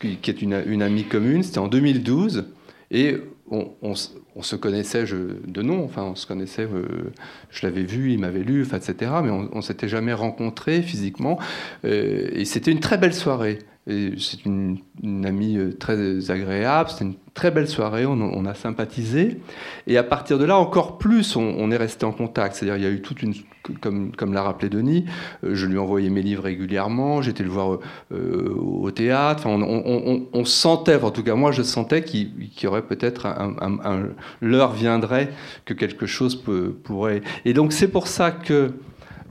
qui 0.00 0.30
est 0.30 0.42
une, 0.42 0.82
amie 0.82 1.04
commune, 1.04 1.42
c'était 1.42 1.58
en 1.58 1.68
2012, 1.68 2.44
et 2.92 3.16
on, 3.50 3.94
se 3.94 4.56
connaissait 4.56 5.04
de 5.04 5.62
nom, 5.62 5.84
enfin 5.84 6.04
on 6.04 6.14
se 6.14 6.26
connaissait, 6.26 6.62
euh, 6.62 7.12
je 7.50 7.66
l'avais 7.66 7.82
vu, 7.82 8.12
il 8.12 8.20
m'avait 8.20 8.44
lu, 8.44 8.62
etc., 8.62 9.12
mais 9.22 9.30
on 9.30 9.56
ne 9.56 9.60
s'était 9.60 9.88
jamais 9.88 10.12
rencontrés 10.12 10.80
physiquement, 10.82 11.38
euh, 11.84 12.28
et 12.32 12.44
c'était 12.44 12.70
une 12.70 12.80
très 12.80 12.98
belle 12.98 13.14
soirée. 13.14 13.58
C'est 13.88 14.44
une, 14.44 14.78
amie 15.24 15.56
euh, 15.56 15.72
très 15.76 16.30
agréable, 16.30 16.90
c'était 16.90 17.04
une 17.04 17.16
très 17.34 17.50
belle 17.50 17.66
soirée, 17.66 18.06
on, 18.06 18.46
a 18.46 18.54
sympathisé. 18.54 19.40
Et 19.88 19.98
à 19.98 20.04
partir 20.04 20.38
de 20.38 20.44
là, 20.44 20.56
encore 20.56 20.98
plus, 20.98 21.34
on, 21.34 21.68
est 21.72 21.76
resté 21.76 22.04
en 22.04 22.12
contact. 22.12 22.54
C'est-à-dire, 22.54 22.76
il 22.76 22.84
y 22.84 22.86
a 22.86 22.90
eu 22.90 23.00
toute 23.00 23.22
une. 23.22 23.34
Comme, 23.80 24.12
l'a 24.32 24.42
rappelé 24.42 24.68
Denis, 24.68 25.04
euh, 25.44 25.54
je 25.54 25.66
lui 25.66 25.78
envoyais 25.78 26.10
mes 26.10 26.22
livres 26.22 26.42
régulièrement, 26.42 27.22
j'étais 27.22 27.44
le 27.44 27.48
voir 27.48 27.78
euh, 28.12 28.54
au 28.56 28.90
théâtre. 28.90 29.46
on, 29.46 30.44
sentait, 30.44 31.00
en 31.00 31.12
tout 31.12 31.22
cas, 31.22 31.36
moi, 31.36 31.52
je 31.52 31.62
sentais 31.62 32.02
qu'il 32.02 32.50
y 32.60 32.66
aurait 32.66 32.82
peut-être 32.82 33.26
un, 33.26 34.08
l'heure 34.40 34.72
viendrait 34.72 35.30
que 35.64 35.74
quelque 35.74 36.06
chose 36.06 36.42
pourrait. 36.82 37.22
Et 37.44 37.52
donc, 37.52 37.72
c'est 37.72 37.88
pour 37.88 38.08
ça 38.08 38.32
que 38.32 38.72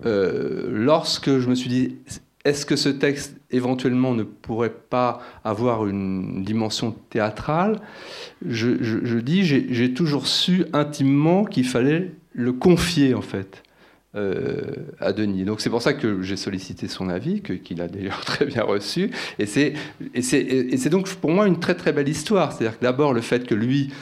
lorsque 0.05 1.37
je 1.37 1.49
me 1.49 1.55
suis 1.55 1.69
dit 1.69 1.97
est-ce 2.43 2.65
que 2.65 2.75
ce 2.75 2.89
texte 2.89 3.37
éventuellement 3.51 4.13
ne 4.13 4.23
pourrait 4.23 4.73
pas 4.89 5.21
avoir 5.43 5.85
une 5.85 6.43
dimension 6.43 6.95
théâtrale? 7.09 7.79
Je, 8.45 9.19
dis, 9.19 9.43
j'ai 9.43 9.93
toujours 9.93 10.27
su 10.27 10.65
intimement 10.73 11.45
qu'il 11.45 11.65
fallait 11.67 12.11
le 12.33 12.53
confier 12.53 13.13
en 13.13 13.21
fait. 13.21 13.63
Euh, 14.13 14.59
à 14.99 15.13
Denis. 15.13 15.45
Donc 15.45 15.61
c'est 15.61 15.69
pour 15.69 15.81
ça 15.81 15.93
que 15.93 16.21
j'ai 16.21 16.35
sollicité 16.35 16.89
son 16.89 17.07
avis, 17.07 17.41
qu'il 17.41 17.81
a 17.81 17.87
d'ailleurs 17.87 18.19
très 18.25 18.45
bien 18.45 18.63
reçu. 18.63 19.09
Et 19.39 19.45
c'est 19.45 20.89
donc 20.89 21.09
pour 21.15 21.31
moi 21.31 21.47
une 21.47 21.61
très 21.61 21.75
très 21.75 21.93
belle 21.93 22.09
histoire. 22.09 22.51
C'est-à-dire 22.51 22.77
que 22.77 22.83
d'abord 22.83 23.13
le 23.13 23.21
fait 23.21 23.47
que 23.47 23.55
lui 23.55 23.93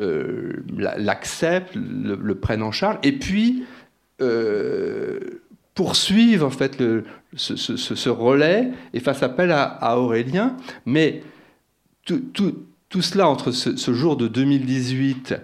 euh, 0.00 0.64
l'accepte, 0.76 1.74
le, 1.76 2.34
prenne 2.34 2.62
en 2.62 2.72
charge, 2.72 2.98
et 3.04 3.12
puis 3.12 3.64
euh, 4.20 5.40
poursuivre 5.74 6.46
en 6.46 6.50
fait 6.50 6.78
le, 6.80 7.04
ce, 7.36 8.08
relais 8.08 8.70
et 8.92 9.00
fasse 9.00 9.22
appel 9.22 9.50
à, 9.52 9.98
Aurélien. 9.98 10.56
Mais 10.86 11.22
tout, 12.04 12.22
cela 13.00 13.28
entre 13.28 13.50
ce, 13.50 13.92
jour 13.92 14.16
de 14.16 14.28
2018 14.28 15.34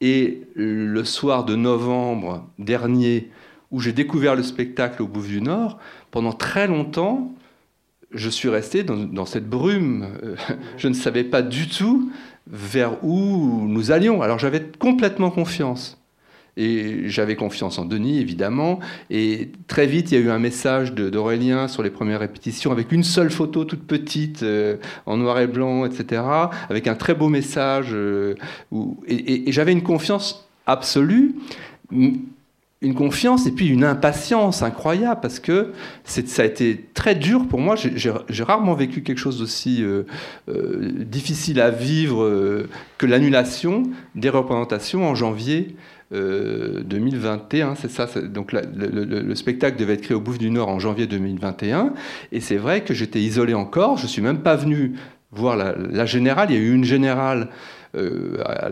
et 0.00 0.42
le 0.54 1.04
soir 1.04 1.44
de 1.44 1.56
novembre 1.56 2.46
dernier, 2.58 3.30
où 3.70 3.80
j'ai 3.80 3.92
découvert 3.92 4.34
le 4.34 4.42
spectacle 4.42 5.02
au 5.02 5.06
Bouffe 5.06 5.28
du 5.28 5.40
Nord, 5.40 5.78
pendant 6.10 6.32
très 6.32 6.66
longtemps, 6.66 7.32
je 8.10 8.28
suis 8.28 8.50
resté 8.50 8.82
dans, 8.82 9.24
cette 9.26 9.48
brume. 9.48 10.36
Je 10.76 10.88
ne 10.88 10.94
savais 10.94 11.24
pas 11.24 11.40
du 11.40 11.68
tout 11.68 12.10
vers 12.46 13.02
où 13.04 13.66
nous 13.66 13.90
allions. 13.90 14.20
Alors 14.20 14.38
j'avais 14.38 14.62
complètement 14.78 15.30
confiance. 15.30 16.01
Et 16.58 17.08
j'avais 17.08 17.34
confiance 17.34 17.78
en 17.78 17.86
Denis, 17.86 18.18
évidemment. 18.18 18.78
Et 19.08 19.52
très 19.68 19.86
vite, 19.86 20.12
il 20.12 20.18
y 20.18 20.18
a 20.18 20.20
eu 20.20 20.30
un 20.30 20.38
message 20.38 20.92
d'Aurélien 20.92 21.66
sur 21.66 21.82
les 21.82 21.88
premières 21.88 22.20
répétitions, 22.20 22.70
avec 22.72 22.92
une 22.92 23.04
seule 23.04 23.30
photo 23.30 23.64
toute 23.64 23.86
petite, 23.86 24.42
euh, 24.42 24.76
en 25.06 25.16
noir 25.16 25.40
et 25.40 25.46
blanc, 25.46 25.86
etc., 25.86 26.22
avec 26.68 26.88
un 26.88 26.94
très 26.94 27.14
beau 27.14 27.30
message. 27.30 27.88
Euh, 27.92 28.34
et, 29.08 29.50
j'avais 29.50 29.72
une 29.72 29.82
confiance 29.82 30.46
absolue 30.66 31.34
une 32.80 32.94
confiance 32.96 33.46
et 33.46 33.52
puis 33.52 33.68
une 33.68 33.84
impatience 33.84 34.62
incroyable 34.62 35.20
parce 35.20 35.38
que 35.38 35.72
ça 36.04 36.42
a 36.42 36.44
été 36.44 36.84
très 36.94 37.14
dur 37.14 37.46
pour 37.46 37.60
moi. 37.60 37.76
J'ai 37.76 38.42
rarement 38.42 38.74
vécu 38.74 39.02
quelque 39.02 39.18
chose 39.18 39.38
d'aussi 39.38 39.84
euh, 39.84 40.02
difficile 40.48 41.60
à 41.60 41.70
vivre 41.70 42.66
que 42.98 43.06
l'annulation 43.06 43.84
des 44.16 44.30
représentations 44.30 45.08
en 45.08 45.14
janvier 45.14 45.76
2021, 46.12 47.70
euh, 47.70 47.74
c'est 47.76 47.90
ça. 47.90 48.06
Donc 48.20 48.52
le, 48.52 49.34
spectacle 49.34 49.78
devait 49.78 49.94
être 49.94 50.02
créé 50.02 50.16
au 50.16 50.20
Bouffe 50.20 50.38
du 50.38 50.50
Nord 50.50 50.68
en 50.68 50.78
janvier 50.78 51.06
2021, 51.06 51.94
et 52.32 52.40
c'est 52.40 52.56
vrai 52.56 52.82
que 52.82 52.94
j'étais 52.94 53.20
isolé 53.20 53.54
encore. 53.54 53.96
Je 53.96 54.06
suis 54.06 54.22
même 54.22 54.40
pas 54.40 54.56
venu 54.56 54.94
voir 55.30 55.56
la, 55.56 55.74
la 55.76 56.06
générale. 56.06 56.50
Il 56.50 56.56
y 56.56 56.58
a 56.58 56.62
eu 56.62 56.74
une 56.74 56.84
générale 56.84 57.48
euh, 57.94 58.38
à, 58.44 58.68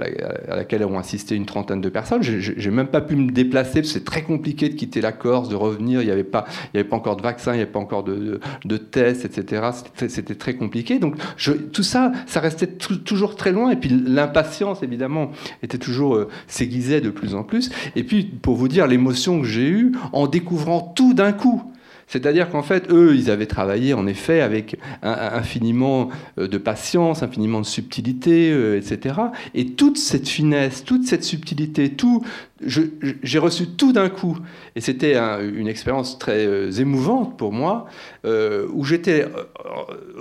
laquelle 0.57 0.83
ont 0.85 0.99
assisté 0.99 1.35
une 1.35 1.45
trentaine 1.45 1.81
de 1.81 1.89
personnes. 1.91 2.23
J'ai 2.23 2.71
même 2.71 2.87
pas 2.87 3.03
pu 3.03 3.17
me 3.17 3.31
déplacer, 3.31 3.83
c'est 3.83 4.05
très 4.05 4.23
compliqué 4.23 4.71
de 4.71 4.75
quitter 4.75 5.03
la 5.03 5.13
Corse, 5.13 5.49
de 5.49 5.57
revenir. 5.57 6.01
Il 6.01 6.07
n'y 6.07 6.11
avait, 6.11 6.25
pas, 6.25 6.47
il 6.73 6.81
avait 6.81 6.89
pas 6.89 6.97
encore 6.97 7.17
de 7.17 7.23
vaccins, 7.23 7.53
il 7.53 7.57
n'y 7.57 7.63
avait 7.63 7.71
pas 7.71 7.79
encore 7.79 8.03
de, 8.03 8.41
de, 8.65 8.77
tests, 8.79 9.27
etc. 9.27 9.71
C'était 10.09 10.35
très 10.35 10.55
compliqué. 10.55 10.99
Donc 10.99 11.17
je, 11.37 11.53
tout 11.53 11.83
ça, 11.83 12.13
ça 12.27 12.41
restait 12.41 12.67
toujours 12.67 13.37
très 13.37 13.53
loin. 13.53 13.71
Et 13.71 13.77
puis 13.77 13.91
l'impatience, 13.91 14.83
évidemment, 14.83 15.33
était 15.63 15.79
toujours 15.79 16.17
euh, 16.17 16.29
s'aiguisait 16.47 17.03
de 17.03 17.11
plus 17.11 17.35
en 17.35 17.43
plus. 17.43 17.71
Et 17.97 18.05
puis, 18.05 18.25
pour 18.25 18.57
vous 18.57 18.69
dire 18.69 18.87
l'émotion 18.87 19.41
que 19.41 19.47
j'ai 19.47 19.69
eue 19.69 19.93
en 20.13 20.27
découvrant 20.27 20.81
tout 20.81 21.15
d'un 21.15 21.33
coup. 21.33 21.63
C'est-à-dire 22.11 22.51
qu'en 22.51 22.64
fait, 22.64 22.90
eux, 22.90 23.14
ils 23.14 23.31
avaient 23.31 23.46
travaillé 23.46 23.94
en 23.94 24.05
effet 24.09 24.40
avec 24.40 24.77
infiniment 25.03 26.09
euh, 26.38 26.49
de 26.49 26.59
patience, 26.59 27.23
infiniment 27.23 27.61
de 27.61 27.66
subtilité, 27.66 28.51
euh, 28.51 28.77
etc. 28.77 29.14
Et 29.55 29.75
toute 29.75 29.96
cette 29.96 30.29
finesse, 30.29 30.83
toute 30.85 31.05
cette 31.07 31.23
subtilité, 31.23 31.90
tout, 31.90 32.25
j'ai 32.61 33.38
reçu 33.38 33.68
tout 33.68 33.92
d'un 33.92 34.09
coup. 34.09 34.37
Et 34.75 34.81
c'était 34.81 35.16
une 35.16 35.68
expérience 35.68 36.18
très 36.18 36.44
euh, 36.46 36.73
émouvante 36.73 37.38
pour 37.38 37.53
moi, 37.53 37.87
où 38.25 38.85
j'étais 38.85 39.27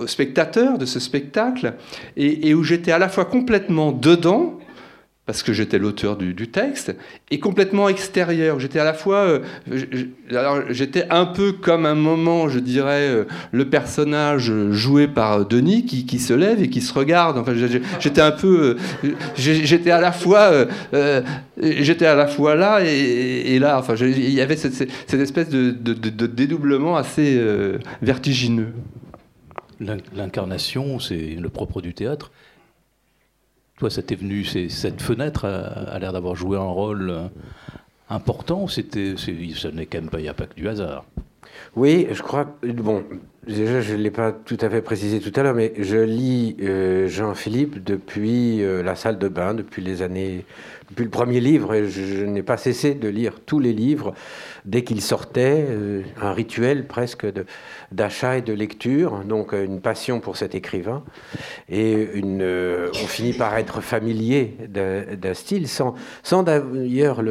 spectateur 0.06 0.78
de 0.78 0.86
ce 0.86 1.00
spectacle 1.00 1.74
et 2.16 2.54
où 2.54 2.62
j'étais 2.62 2.92
à 2.92 2.98
la 2.98 3.08
fois 3.08 3.24
complètement 3.24 3.90
dedans, 3.90 4.60
parce 5.30 5.44
que 5.44 5.52
j'étais 5.52 5.78
l'auteur 5.78 6.16
du, 6.16 6.48
texte, 6.48 6.92
et 7.30 7.38
complètement 7.38 7.88
extérieur. 7.88 8.58
J'étais 8.58 8.80
à 8.80 8.84
la 8.84 8.94
fois, 8.94 9.18
euh, 9.18 10.64
j'étais 10.70 11.06
un 11.08 11.24
peu 11.24 11.52
comme 11.52 11.86
un 11.86 11.94
moment, 11.94 12.48
je 12.48 12.58
dirais, 12.58 13.06
euh, 13.08 13.24
le 13.52 13.70
personnage 13.70 14.52
joué 14.72 15.06
par 15.06 15.46
Denis 15.46 15.86
qui, 15.86 16.18
se 16.18 16.32
lève 16.32 16.60
et 16.60 16.68
qui 16.68 16.80
se 16.80 16.92
regarde. 16.92 17.38
Enfin, 17.38 17.52
j'étais 18.00 18.20
un 18.20 18.32
peu, 18.32 18.76
euh, 19.04 19.10
j'étais 19.36 19.92
à 19.92 20.00
la 20.00 20.10
fois, 20.10 20.50
j'étais 21.62 22.06
à 22.06 22.16
la 22.16 22.26
fois 22.26 22.56
là 22.56 22.80
et, 22.84 23.56
là. 23.60 23.78
Enfin, 23.78 23.94
il 23.94 24.32
y 24.32 24.40
avait 24.40 24.56
cette, 24.56 24.82
espèce 25.12 25.48
de 25.48 25.70
dédoublement 26.26 26.96
assez 26.96 27.40
vertigineux. 28.02 28.72
L'incarnation, 29.78 30.98
c'est 30.98 31.36
le 31.40 31.48
propre 31.50 31.80
du 31.80 31.94
théâtre 31.94 32.32
toi, 33.80 33.88
ça 33.88 34.02
t'est 34.02 34.14
venu, 34.14 34.44
cette 34.44 35.00
fenêtre 35.00 35.46
a, 35.46 35.98
l'air 35.98 36.12
d'avoir 36.12 36.36
joué 36.36 36.58
un 36.58 36.70
rôle 36.70 37.08
euh, 37.08 37.28
important. 38.10 38.66
C'était, 38.66 39.14
ce 39.16 39.68
n'est 39.68 39.86
quand 39.86 40.02
même 40.02 40.10
pas, 40.10 40.20
il 40.20 40.24
n'y 40.24 40.28
a 40.28 40.34
pas 40.34 40.44
que 40.44 40.54
du 40.54 40.68
hasard? 40.68 41.06
Oui, 41.76 42.08
je 42.10 42.22
crois. 42.22 42.58
Bon, 42.62 43.04
déjà, 43.46 43.80
je 43.80 43.94
ne 43.94 44.02
l'ai 44.02 44.10
pas 44.10 44.32
tout 44.32 44.58
à 44.60 44.68
fait 44.68 44.82
précisé 44.82 45.20
tout 45.20 45.32
à 45.38 45.42
l'heure, 45.42 45.54
mais 45.54 45.72
je 45.78 45.96
lis 45.96 46.56
euh, 46.60 47.06
Jean-Philippe 47.06 47.82
depuis 47.82 48.62
euh, 48.62 48.82
la 48.82 48.96
salle 48.96 49.18
de 49.18 49.28
bain, 49.28 49.54
depuis 49.54 49.80
les 49.82 50.02
années, 50.02 50.44
depuis 50.90 51.04
le 51.04 51.10
premier 51.10 51.40
livre, 51.40 51.72
et 51.74 51.88
je 51.88 52.24
n'ai 52.24 52.42
pas 52.42 52.56
cessé 52.56 52.94
de 52.94 53.08
lire 53.08 53.40
tous 53.46 53.60
les 53.60 53.72
livres 53.72 54.14
dès 54.64 54.82
qu'il 54.82 55.00
sortait, 55.00 55.64
euh, 55.68 56.02
un 56.20 56.32
rituel 56.32 56.86
presque 56.86 57.26
d'achat 57.92 58.38
et 58.38 58.42
de 58.42 58.52
lecture, 58.52 59.20
donc 59.24 59.52
une 59.52 59.80
passion 59.80 60.20
pour 60.20 60.36
cet 60.36 60.54
écrivain. 60.54 61.04
Et 61.68 62.08
on 62.22 63.06
finit 63.06 63.32
par 63.32 63.56
être 63.56 63.80
familier 63.80 64.56
d'un 64.68 65.34
style, 65.34 65.68
sans, 65.68 65.94
d'ailleurs 66.42 67.22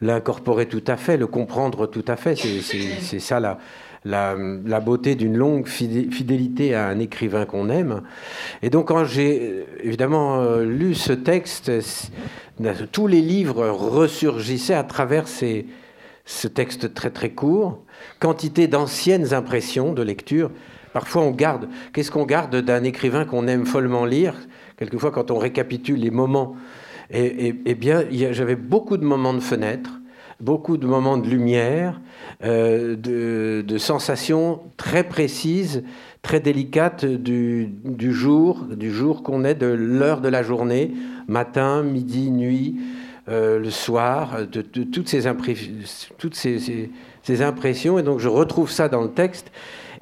l'incorporer 0.00 0.66
tout 0.66 0.84
à 0.86 0.96
fait, 0.96 1.16
le 1.16 1.26
comprendre 1.26 1.86
tout 1.86 2.04
à 2.06 2.16
fait. 2.16 2.36
C'est 2.36 3.20
ça 3.20 3.40
la, 3.40 3.58
la, 4.04 4.36
la, 4.64 4.80
beauté 4.80 5.14
d'une 5.14 5.36
longue 5.36 5.66
fidélité 5.66 6.74
à 6.74 6.86
un 6.86 6.98
écrivain 6.98 7.46
qu'on 7.46 7.68
aime. 7.68 8.02
Et 8.62 8.70
donc 8.70 8.88
quand 8.88 9.04
j'ai 9.04 9.64
évidemment 9.82 10.58
lu 10.58 10.94
ce 10.94 11.12
texte, 11.12 11.72
tous 12.92 13.06
les 13.06 13.20
livres 13.20 13.68
ressurgissaient 13.68 14.74
à 14.74 14.84
travers 14.84 15.26
ces, 15.26 15.66
ce 16.28 16.46
texte 16.46 16.94
très 16.94 17.10
très 17.10 17.30
court, 17.30 17.82
quantité 18.20 18.68
d'anciennes 18.68 19.32
impressions 19.32 19.92
de 19.94 20.02
lecture. 20.02 20.50
Parfois 20.92 21.22
on 21.22 21.30
garde, 21.30 21.68
qu'est-ce 21.92 22.10
qu'on 22.10 22.26
garde 22.26 22.56
d'un 22.56 22.84
écrivain 22.84 23.24
qu'on 23.24 23.48
aime 23.48 23.66
follement 23.66 24.04
lire? 24.04 24.34
Quelquefois 24.76 25.10
quand 25.10 25.30
on 25.30 25.38
récapitule 25.38 25.98
les 25.98 26.10
moments, 26.10 26.54
et, 27.10 27.54
eh 27.64 27.74
bien 27.74 28.04
j'avais 28.32 28.56
beaucoup 28.56 28.96
de 28.96 29.04
moments 29.04 29.34
de 29.34 29.40
fenêtre, 29.40 30.00
beaucoup 30.40 30.76
de 30.76 30.86
moments 30.86 31.16
de 31.16 31.28
lumière, 31.28 32.00
euh, 32.44 32.96
de, 32.96 33.78
sensations 33.78 34.60
très 34.76 35.04
précises, 35.04 35.84
très 36.22 36.40
délicates 36.40 37.04
du, 37.04 37.72
jour, 38.12 38.64
du 38.64 38.92
jour 38.92 39.22
qu'on 39.22 39.44
est, 39.44 39.54
de 39.54 39.66
l'heure 39.66 40.20
de 40.20 40.28
la 40.28 40.42
journée, 40.42 40.92
matin, 41.26 41.82
midi, 41.82 42.30
nuit. 42.30 42.76
Euh, 43.30 43.58
le 43.58 43.70
soir, 43.70 44.38
de, 44.50 44.62
toutes, 44.62 45.06
ces, 45.06 45.26
impressions. 47.42 47.98
Et 47.98 48.02
donc 48.02 48.20
je 48.20 48.28
retrouve 48.28 48.70
ça 48.70 48.88
dans 48.88 49.02
le 49.02 49.10
texte. 49.10 49.52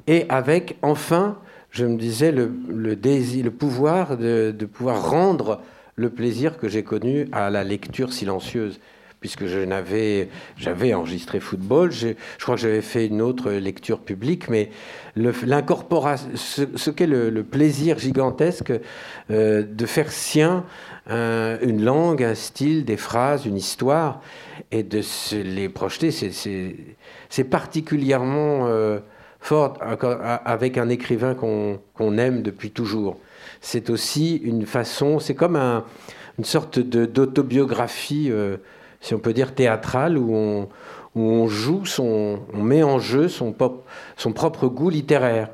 Et 0.07 0.25
avec, 0.29 0.77
enfin, 0.81 1.37
je 1.69 1.85
me 1.85 1.97
disais, 1.97 2.31
le 2.31 3.49
pouvoir 3.49 4.15
de, 4.15 4.53
pouvoir 4.71 5.11
rendre 5.11 5.59
le 5.97 6.09
plaisir 6.09 6.57
que 6.57 6.69
j'ai 6.69 6.83
connu 6.83 7.27
à 7.31 7.49
la 7.49 7.63
lecture 7.63 8.13
silencieuse 8.13 8.79
puisque 9.19 9.45
j'avais 9.47 10.93
enregistré 10.93 11.39
football, 11.39 11.91
je, 11.91 12.09
crois 12.39 12.53
que 12.53 12.61
j'avais 12.61 12.83
fait 12.83 13.07
une 13.07 13.21
autre 13.21 13.51
lecture 13.51 13.99
publique, 13.99 14.47
mais 14.47 14.69
l'incorporation, 15.15 16.29
ce, 16.35 16.89
qu'est 16.91 17.07
le, 17.07 17.43
plaisir 17.43 17.97
gigantesque 17.97 18.71
euh, 19.31 19.63
de 19.63 19.85
faire 19.87 20.11
sien 20.11 20.65
une 21.09 21.83
langue, 21.83 22.21
un 22.21 22.35
style, 22.35 22.85
des 22.85 22.97
phrases, 22.97 23.45
une 23.45 23.57
histoire, 23.57 24.21
et 24.71 24.83
de 24.83 25.01
se 25.01 25.35
les 25.35 25.69
projeter, 25.69 26.11
c'est 26.11 27.43
particulièrement 27.45 28.67
euh, 28.67 28.99
fort 29.39 29.77
avec 30.45 30.77
un 30.77 30.89
écrivain 30.89 31.33
qu'on 31.33 32.17
aime 32.17 32.43
depuis 32.43 32.71
toujours. 32.71 33.17
C'est 33.61 33.89
aussi 33.89 34.35
une 34.35 34.65
façon, 34.65 35.19
c'est 35.19 35.35
comme 35.35 35.55
une 36.37 36.45
sorte 36.45 36.79
d'autobiographie, 36.79 38.27
euh, 38.29 38.57
si 39.01 39.13
on 39.13 39.19
peut 39.19 39.33
dire 39.33 39.53
théâtrale, 39.53 40.17
où 40.17 40.35
on, 40.35 40.69
où 41.15 41.21
on 41.21 41.47
joue, 41.47 41.83
on 41.99 42.39
met 42.53 42.83
en 42.83 42.99
jeu 42.99 43.27
son, 43.27 43.55
son 44.17 44.33
propre 44.33 44.67
goût 44.67 44.89
littéraire. 44.89 45.49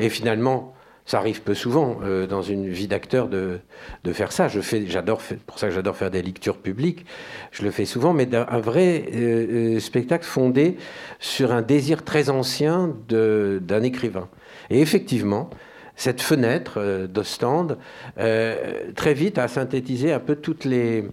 Et 0.00 0.08
finalement, 0.08 0.74
ça 1.06 1.18
arrive 1.18 1.42
peu 1.42 1.54
souvent 1.54 2.00
euh, 2.02 2.26
dans 2.26 2.42
une 2.42 2.68
vie 2.68 2.88
d'acteur 2.88 3.28
de, 3.28 3.60
de, 4.02 4.12
faire 4.12 4.32
ça. 4.32 4.48
Je 4.48 4.60
fais, 4.60 4.86
j'adore, 4.86 5.22
pour 5.46 5.58
ça 5.58 5.68
que 5.68 5.74
j'adore 5.74 5.96
faire 5.96 6.10
des 6.10 6.20
lectures 6.20 6.58
publiques. 6.58 7.06
Je 7.52 7.62
le 7.62 7.70
fais 7.70 7.84
souvent, 7.84 8.12
mais 8.12 8.28
un 8.34 8.58
vrai 8.58 9.04
euh, 9.14 9.78
spectacle 9.78 10.24
fondé 10.24 10.76
sur 11.20 11.52
un 11.52 11.62
désir 11.62 12.04
très 12.04 12.28
ancien 12.28 12.92
d'un 13.08 13.82
écrivain. 13.84 14.28
Et 14.68 14.80
effectivement, 14.80 15.48
cette 15.96 16.20
fenêtre 16.20 17.06
d'Ostende, 17.08 17.78
très 18.16 19.14
vite 19.14 19.38
a 19.38 19.48
synthétisé 19.48 20.12
un 20.12 20.20
peu 20.20 20.36
toutes 20.36 20.64
les 20.64 21.04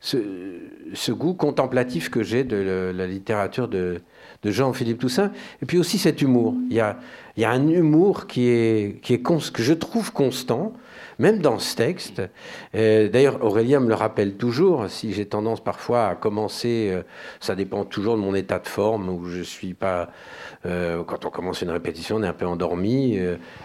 ce, 0.00 1.12
goût 1.12 1.34
contemplatif 1.34 2.10
que 2.10 2.22
j'ai 2.22 2.44
de 2.44 2.92
la 2.94 3.06
littérature 3.06 3.68
de, 3.68 4.00
de 4.42 4.50
Jean-Philippe 4.50 4.98
Toussaint, 4.98 5.32
et 5.62 5.66
puis 5.66 5.78
aussi 5.78 5.98
cet 5.98 6.22
humour. 6.22 6.54
Il 6.68 6.76
y 6.76 6.80
a, 6.80 6.98
il 7.36 7.42
y 7.42 7.44
a 7.44 7.50
un 7.50 7.68
humour 7.68 8.26
qui 8.26 8.48
est, 8.48 9.00
qui 9.00 9.14
est 9.14 9.22
que 9.22 9.62
je 9.62 9.72
trouve 9.72 10.12
constant, 10.12 10.72
même 11.18 11.38
dans 11.38 11.58
ce 11.58 11.76
texte. 11.76 12.22
Euh, 12.74 13.08
d'ailleurs, 13.08 13.44
Aurélien 13.44 13.80
me 13.80 13.88
le 13.88 13.94
rappelle 13.94 14.34
toujours, 14.34 14.88
si 14.88 15.12
j'ai 15.12 15.26
tendance 15.26 15.62
parfois 15.62 16.08
à 16.08 16.14
commencer, 16.14 16.90
euh, 16.92 17.02
ça 17.40 17.54
dépend 17.54 17.84
toujours 17.84 18.16
de 18.16 18.20
mon 18.20 18.34
état 18.34 18.58
de 18.58 18.66
forme, 18.68 19.08
où 19.08 19.26
je 19.26 19.42
suis 19.42 19.74
pas... 19.74 20.10
Euh, 20.66 21.02
quand 21.04 21.24
on 21.24 21.30
commence 21.30 21.62
une 21.62 21.70
répétition, 21.70 22.16
on 22.16 22.22
est 22.22 22.28
un 22.28 22.32
peu 22.32 22.46
endormi, 22.46 23.18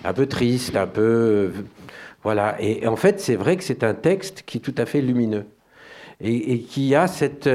un 0.04 0.14
peu 0.14 0.26
triste, 0.26 0.76
un 0.76 0.88
peu... 0.88 1.52
voilà. 2.24 2.58
Et, 2.60 2.88
en 2.88 2.96
fait, 2.96 3.20
c'est 3.20 3.36
vrai 3.36 3.58
que 3.58 3.64
c'est 3.64 3.84
un 3.84 3.94
texte 3.94 4.44
qui 4.46 4.58
est 4.58 4.62
tout 4.62 4.76
à 4.78 4.86
fait 4.86 5.02
lumineux. 5.02 5.46
et, 6.22 6.60
qui 6.60 6.96
a 6.96 7.08
cette, 7.08 7.50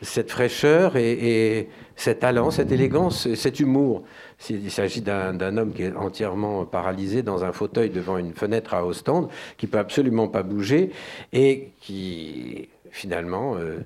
cette 0.00 0.30
fraîcheur 0.30 0.96
et, 0.96 1.58
et, 1.58 1.68
cet 1.96 2.20
talent, 2.20 2.50
cette 2.50 2.72
élégance, 2.72 3.32
cet 3.34 3.60
humour. 3.60 4.02
Il 4.50 4.70
s'agit 4.70 5.00
d'un 5.00 5.56
homme 5.56 5.72
qui 5.72 5.82
est 5.82 5.94
entièrement 5.94 6.64
paralysé 6.64 7.22
dans 7.22 7.44
un 7.44 7.52
fauteuil 7.52 7.90
devant 7.90 8.18
une 8.18 8.34
fenêtre 8.34 8.74
à 8.74 8.84
Ostende, 8.84 9.28
qui 9.56 9.66
peut 9.66 9.78
absolument 9.78 10.28
pas 10.28 10.42
bouger 10.42 10.90
et 11.32 11.70
qui 11.80 12.68
finalement 12.90 13.56
euh, 13.56 13.78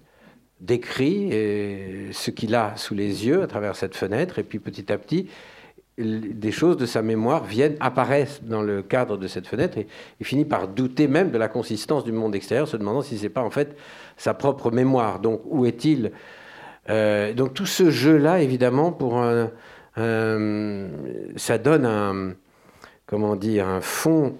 décrit 0.61 1.31
euh, 1.33 2.13
ce 2.13 2.31
qu'il 2.31 2.55
a 2.55 2.77
sous 2.77 2.95
les 2.95 3.27
yeux 3.27 3.43
à 3.43 3.47
travers 3.47 3.77
cette 3.77 3.95
fenêtre 3.95 4.39
et 4.39 4.43
puis 4.43 4.59
petit 4.59 4.93
à 4.93 4.99
petit 4.99 5.29
des 5.99 6.53
choses 6.53 6.77
de 6.77 6.87
sa 6.87 7.03
mémoire 7.03 7.45
viennent, 7.45 7.77
apparaissent 7.81 8.43
dans 8.45 8.63
le 8.63 8.83
cadre 8.83 9.17
de 9.17 9.27
cette 9.27 9.47
fenêtre 9.47 9.79
et 9.79 9.89
il 10.21 10.27
finit 10.27 10.45
par 10.45 10.69
douter 10.69 11.09
même 11.09 11.31
de 11.31 11.39
la 11.39 11.49
consistance 11.49 12.05
du 12.05 12.13
monde 12.13 12.35
extérieur, 12.35 12.69
se 12.69 12.77
demandant 12.77 13.03
si 13.03 13.19
c'est 13.19 13.29
pas 13.29 13.43
en 13.43 13.51
fait 13.51 13.77
sa 14.17 14.33
propre 14.33 14.71
mémoire. 14.71 15.19
Donc 15.19 15.43
où 15.45 15.67
est-il? 15.67 16.13
Euh, 16.89 17.33
Donc 17.33 17.55
tout 17.55 17.67
ce 17.67 17.91
jeu-là, 17.91 18.41
évidemment, 18.41 18.93
pour 18.93 19.19
un, 19.19 19.51
ça 21.37 21.59
donne 21.59 21.87
un 21.87 22.35
comment 23.07 23.37
dire 23.37 23.67
un 23.67 23.81
fond 23.81 24.35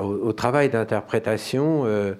au, 0.00 0.32
travail 0.32 0.68
d'interprétation 0.68 1.84
euh, 1.86 2.14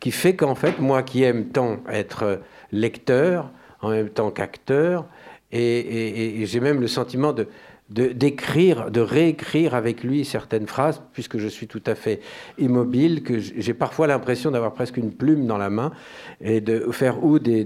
qui 0.00 0.10
fait 0.10 0.34
qu'en 0.34 0.56
fait 0.56 0.80
moi 0.80 1.02
qui 1.02 1.22
aime 1.22 1.46
tant 1.46 1.78
être 1.88 2.40
lecteur 2.72 3.50
en 3.80 3.90
même 3.90 4.08
temps 4.08 4.30
qu'acteur 4.30 5.06
et 5.52 6.42
j'ai 6.46 6.58
même 6.58 6.80
le 6.80 6.88
sentiment 6.88 7.32
de 7.32 7.46
d'écrire, 7.90 8.90
de, 8.90 9.00
réécrire 9.00 9.74
avec 9.74 10.02
lui 10.02 10.24
certaines 10.24 10.66
phrases, 10.66 11.02
puisque 11.12 11.38
je 11.38 11.48
suis 11.48 11.66
tout 11.66 11.82
à 11.86 11.94
fait 11.94 12.20
immobile, 12.58 13.22
que 13.22 13.38
j'ai 13.38 13.74
parfois 13.74 14.06
l'impression 14.06 14.50
d'avoir 14.50 14.72
presque 14.72 14.96
une 14.96 15.12
plume 15.12 15.46
dans 15.46 15.58
la 15.58 15.70
main, 15.70 15.92
et 16.40 16.60
de 16.60 16.90
faire 16.92 17.22
ou 17.24 17.38
des, 17.38 17.64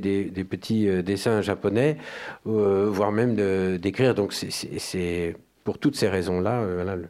petits 0.49 0.89
euh, 0.89 1.03
dessins 1.03 1.41
japonais, 1.41 1.99
euh, 2.47 2.89
voire 2.91 3.13
même 3.13 3.37
d'écrire. 3.79 4.15
Donc 4.15 4.33
c'est 4.33 5.37
pour 5.65 5.79
toutes 5.79 5.97
ces 5.97 6.09
raisons-là, 6.09 6.63
euh, 6.63 6.97
le, 6.97 7.09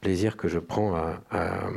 plaisir 0.00 0.38
que 0.38 0.48
je 0.48 0.58
prends 0.58 0.94
à 1.30 1.68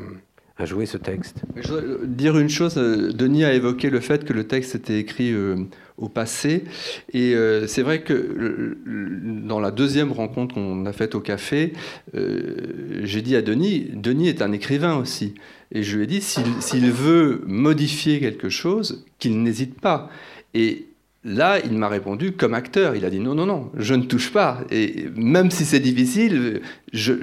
jouer 0.63 0.85
ce 0.85 0.97
texte. 0.97 1.41
Je 1.57 1.67
voudrais 1.67 2.07
dire 2.07 2.37
une 2.37 2.49
chose, 2.49 2.77
euh, 2.77 3.11
Denis 3.11 3.43
a 3.43 3.53
évoqué 3.53 3.89
le 3.89 3.99
fait 3.99 4.23
que 4.23 4.31
le 4.31 4.45
texte 4.45 4.73
était 4.75 4.97
écrit 4.97 5.33
euh, 5.33 5.57
au 5.97 6.07
passé, 6.07 6.63
et 7.11 7.35
euh, 7.35 7.67
c'est 7.67 7.81
vrai 7.81 8.01
que 8.01 8.77
dans 8.87 9.59
la 9.59 9.71
deuxième 9.71 10.13
rencontre 10.13 10.55
qu'on 10.55 10.85
a 10.85 10.93
faite 10.93 11.13
au 11.13 11.19
café, 11.19 11.73
j'ai 12.13 13.21
dit 13.21 13.35
à 13.35 13.41
Denis, 13.41 13.89
Denis 13.93 14.29
est 14.29 14.41
un 14.41 14.53
écrivain 14.53 14.95
aussi, 14.95 15.35
et 15.73 15.83
je 15.83 15.97
lui 15.97 16.05
ai 16.05 16.07
dit, 16.07 16.21
s'il 16.21 16.91
veut 16.91 17.41
modifier 17.45 18.21
quelque 18.21 18.49
chose, 18.49 19.05
qu'il 19.19 19.41
n'hésite 19.41 19.81
pas. 19.81 20.09
Et 20.53 20.87
Là, 21.25 21.57
il 21.65 21.73
m'a 21.73 21.87
répondu 21.87 22.33
comme 22.33 22.53
acteur. 22.53 22.95
Il 22.95 23.03
a 23.03 23.09
dit 23.09 23.19
non, 23.19 23.33
non, 23.33 23.47
non, 23.47 23.71
je 23.75 23.95
ne 23.95 24.03
touche 24.03 24.31
pas. 24.31 24.59
Et 24.69 25.07
même 25.15 25.49
si 25.49 25.65
c'est 25.65 25.79
difficile, 25.79 26.61
je, 26.93 27.13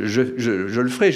le 0.81 0.89
ferai. 0.89 1.13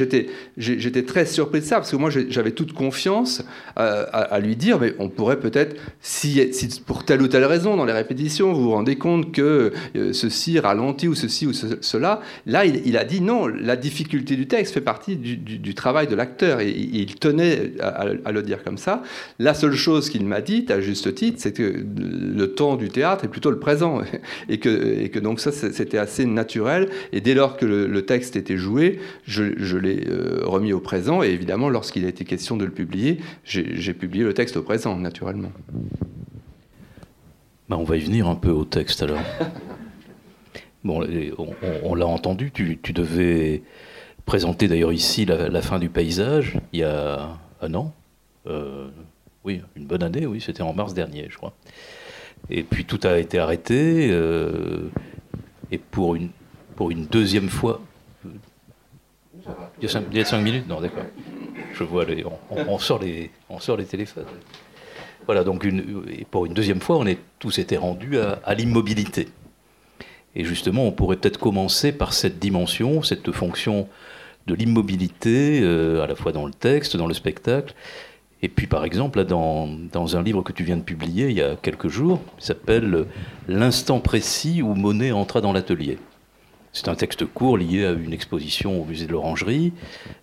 J'étais 0.56 1.02
très 1.02 1.26
surpris 1.26 1.60
de 1.60 1.64
ça, 1.64 1.76
parce 1.76 1.90
que 1.90 1.96
moi, 1.96 2.10
j'avais 2.10 2.52
toute 2.52 2.72
confiance 2.72 3.44
à, 3.74 4.38
lui 4.40 4.54
dire, 4.54 4.78
mais 4.78 4.94
on 4.98 5.08
pourrait 5.08 5.40
peut-être, 5.40 5.76
si, 6.00 6.40
pour 6.86 7.04
telle 7.04 7.22
ou 7.22 7.28
telle 7.28 7.44
raison, 7.44 7.76
dans 7.76 7.84
les 7.84 7.92
répétitions, 7.92 8.52
vous 8.52 8.62
vous 8.62 8.70
rendez 8.70 8.96
compte 8.96 9.32
que 9.32 9.72
euh, 9.96 10.12
ceci 10.12 10.58
ralentit 10.58 11.08
ou 11.08 11.14
ceci 11.14 11.46
ou 11.46 11.52
cela, 11.52 12.20
là, 12.46 12.64
il, 12.64 12.96
a 12.96 13.04
dit 13.04 13.20
non, 13.20 13.46
la 13.46 13.76
difficulté 13.76 14.36
du 14.36 14.46
texte 14.46 14.74
fait 14.74 14.80
partie 14.80 15.16
du, 15.16 15.74
travail 15.74 16.06
de 16.06 16.14
l'acteur. 16.14 16.60
Et, 16.60 16.70
il 16.70 17.16
tenait 17.16 17.72
à, 17.80 18.32
le 18.32 18.42
dire 18.42 18.62
comme 18.62 18.78
ça. 18.78 19.02
La 19.38 19.54
seule 19.54 19.74
chose 19.74 20.08
qu'il 20.08 20.24
m'a 20.24 20.40
dit, 20.40 20.64
à 20.68 20.80
juste 20.80 21.14
titre, 21.14 21.38
c'est 21.40 21.52
que 21.52 21.84
le 21.96 22.46
temps 22.54 22.75
du 22.76 22.88
théâtre 22.88 23.24
est 23.24 23.28
plutôt 23.28 23.50
le 23.50 23.58
présent. 23.58 24.00
Et 24.48 24.58
que, 24.58 25.00
et 25.00 25.08
que 25.10 25.18
donc 25.18 25.40
ça, 25.40 25.50
c'était 25.50 25.98
assez 25.98 26.24
naturel. 26.24 26.88
Et 27.12 27.20
dès 27.20 27.34
lors 27.34 27.56
que 27.56 27.66
le, 27.66 28.06
texte 28.06 28.36
était 28.36 28.56
joué, 28.56 29.00
je, 29.24 29.76
l'ai 29.76 30.06
euh, 30.08 30.42
remis 30.44 30.72
au 30.72 30.80
présent. 30.80 31.22
Et 31.22 31.28
évidemment, 31.28 31.68
lorsqu'il 31.68 32.04
a 32.04 32.08
été 32.08 32.24
question 32.24 32.56
de 32.56 32.64
le 32.64 32.70
publier, 32.70 33.18
j'ai 33.44 33.94
publié 33.94 34.24
le 34.24 34.34
texte 34.34 34.56
au 34.56 34.62
présent, 34.62 34.96
naturellement. 34.96 35.50
Bah, 37.68 37.76
on 37.78 37.84
va 37.84 37.96
y 37.96 38.00
venir 38.00 38.28
un 38.28 38.36
peu 38.36 38.50
au 38.50 38.64
texte 38.64 39.02
alors. 39.02 39.18
Bon, 40.84 41.04
on, 41.82 41.96
l'a 41.96 42.06
entendu, 42.06 42.52
tu, 42.52 42.92
devais 42.92 43.62
présenter 44.24 44.68
d'ailleurs 44.68 44.92
ici 44.92 45.24
la, 45.24 45.60
fin 45.60 45.80
du 45.80 45.88
paysage 45.88 46.60
il 46.72 46.78
y 46.78 46.84
a 46.84 47.36
un 47.60 47.74
an. 47.74 47.92
Euh, 48.46 48.86
oui, 49.42 49.62
une 49.74 49.86
bonne 49.86 50.04
année, 50.04 50.26
oui, 50.26 50.40
c'était 50.40 50.62
en 50.62 50.72
mars 50.74 50.94
dernier, 50.94 51.26
je 51.28 51.36
crois. 51.36 51.54
Et 52.50 52.62
puis 52.62 52.84
tout 52.84 53.00
a 53.04 53.18
été 53.18 53.38
arrêté. 53.38 54.08
Euh, 54.10 54.88
et 55.70 55.78
pour 55.78 56.14
une, 56.14 56.30
pour 56.76 56.90
une 56.90 57.06
deuxième 57.06 57.48
fois. 57.48 57.80
Il 59.78 59.82
y, 59.82 59.86
a 59.86 59.88
cinq, 59.88 60.04
cinq 60.24 60.40
minutes 60.40 60.66
Non, 60.68 60.80
d'accord. 60.80 61.04
Je 61.72 61.84
vois, 61.84 62.04
les, 62.04 62.24
on, 62.50 62.78
sort 62.78 62.98
les, 63.00 63.30
on 63.48 63.60
sort 63.60 63.76
les 63.76 63.84
téléphones. 63.84 64.24
Voilà, 65.26 65.44
donc 65.44 65.64
une, 65.64 66.02
pour 66.30 66.46
une 66.46 66.54
deuxième 66.54 66.80
fois, 66.80 66.96
on 66.96 67.06
est 67.06 67.18
tous 67.38 67.58
été 67.58 67.76
rendus 67.76 68.18
à, 68.18 68.54
l'immobilité. 68.54 69.28
Et 70.34 70.44
justement, 70.44 70.86
on 70.86 70.92
pourrait 70.92 71.16
peut-être 71.16 71.38
commencer 71.38 71.92
par 71.92 72.12
cette 72.12 72.38
dimension, 72.38 73.02
cette 73.02 73.30
fonction 73.32 73.88
de 74.46 74.54
l'immobilité, 74.54 75.60
euh, 75.62 76.02
à 76.02 76.06
la 76.06 76.14
fois 76.14 76.32
dans 76.32 76.46
le 76.46 76.52
texte, 76.52 76.96
dans 76.96 77.06
le 77.06 77.14
spectacle, 77.14 77.74
et 78.46 78.48
puis, 78.48 78.68
par 78.68 78.84
exemple, 78.84 79.18
là, 79.18 79.24
dans, 79.24 80.16
un 80.16 80.22
livre 80.22 80.40
que 80.40 80.52
tu 80.52 80.62
viens 80.62 80.76
de 80.76 80.82
publier 80.82 81.30
il 81.30 81.36
y 81.36 81.42
a 81.42 81.56
quelques 81.56 81.88
jours, 81.88 82.20
il 82.38 82.44
s'appelle 82.44 83.06
L'instant 83.48 83.98
précis 83.98 84.62
où 84.62 84.72
Monet 84.74 85.10
entra 85.10 85.40
dans 85.40 85.52
l'atelier. 85.52 85.98
C'est 86.72 86.86
un 86.86 86.94
texte 86.94 87.24
court 87.24 87.58
lié 87.58 87.84
à 87.84 87.90
une 87.90 88.12
exposition 88.12 88.80
au 88.80 88.84
musée 88.84 89.08
de 89.08 89.10
l'Orangerie, 89.10 89.72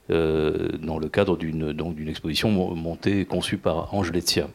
euh, 0.10 0.70
dans 0.82 1.00
le 1.00 1.10
cadre 1.10 1.36
d'une 1.36 2.08
exposition 2.08 2.50
montée, 2.50 3.26
conçue 3.26 3.58
par 3.58 3.94
Ange 3.94 4.14
Letia. 4.14 4.48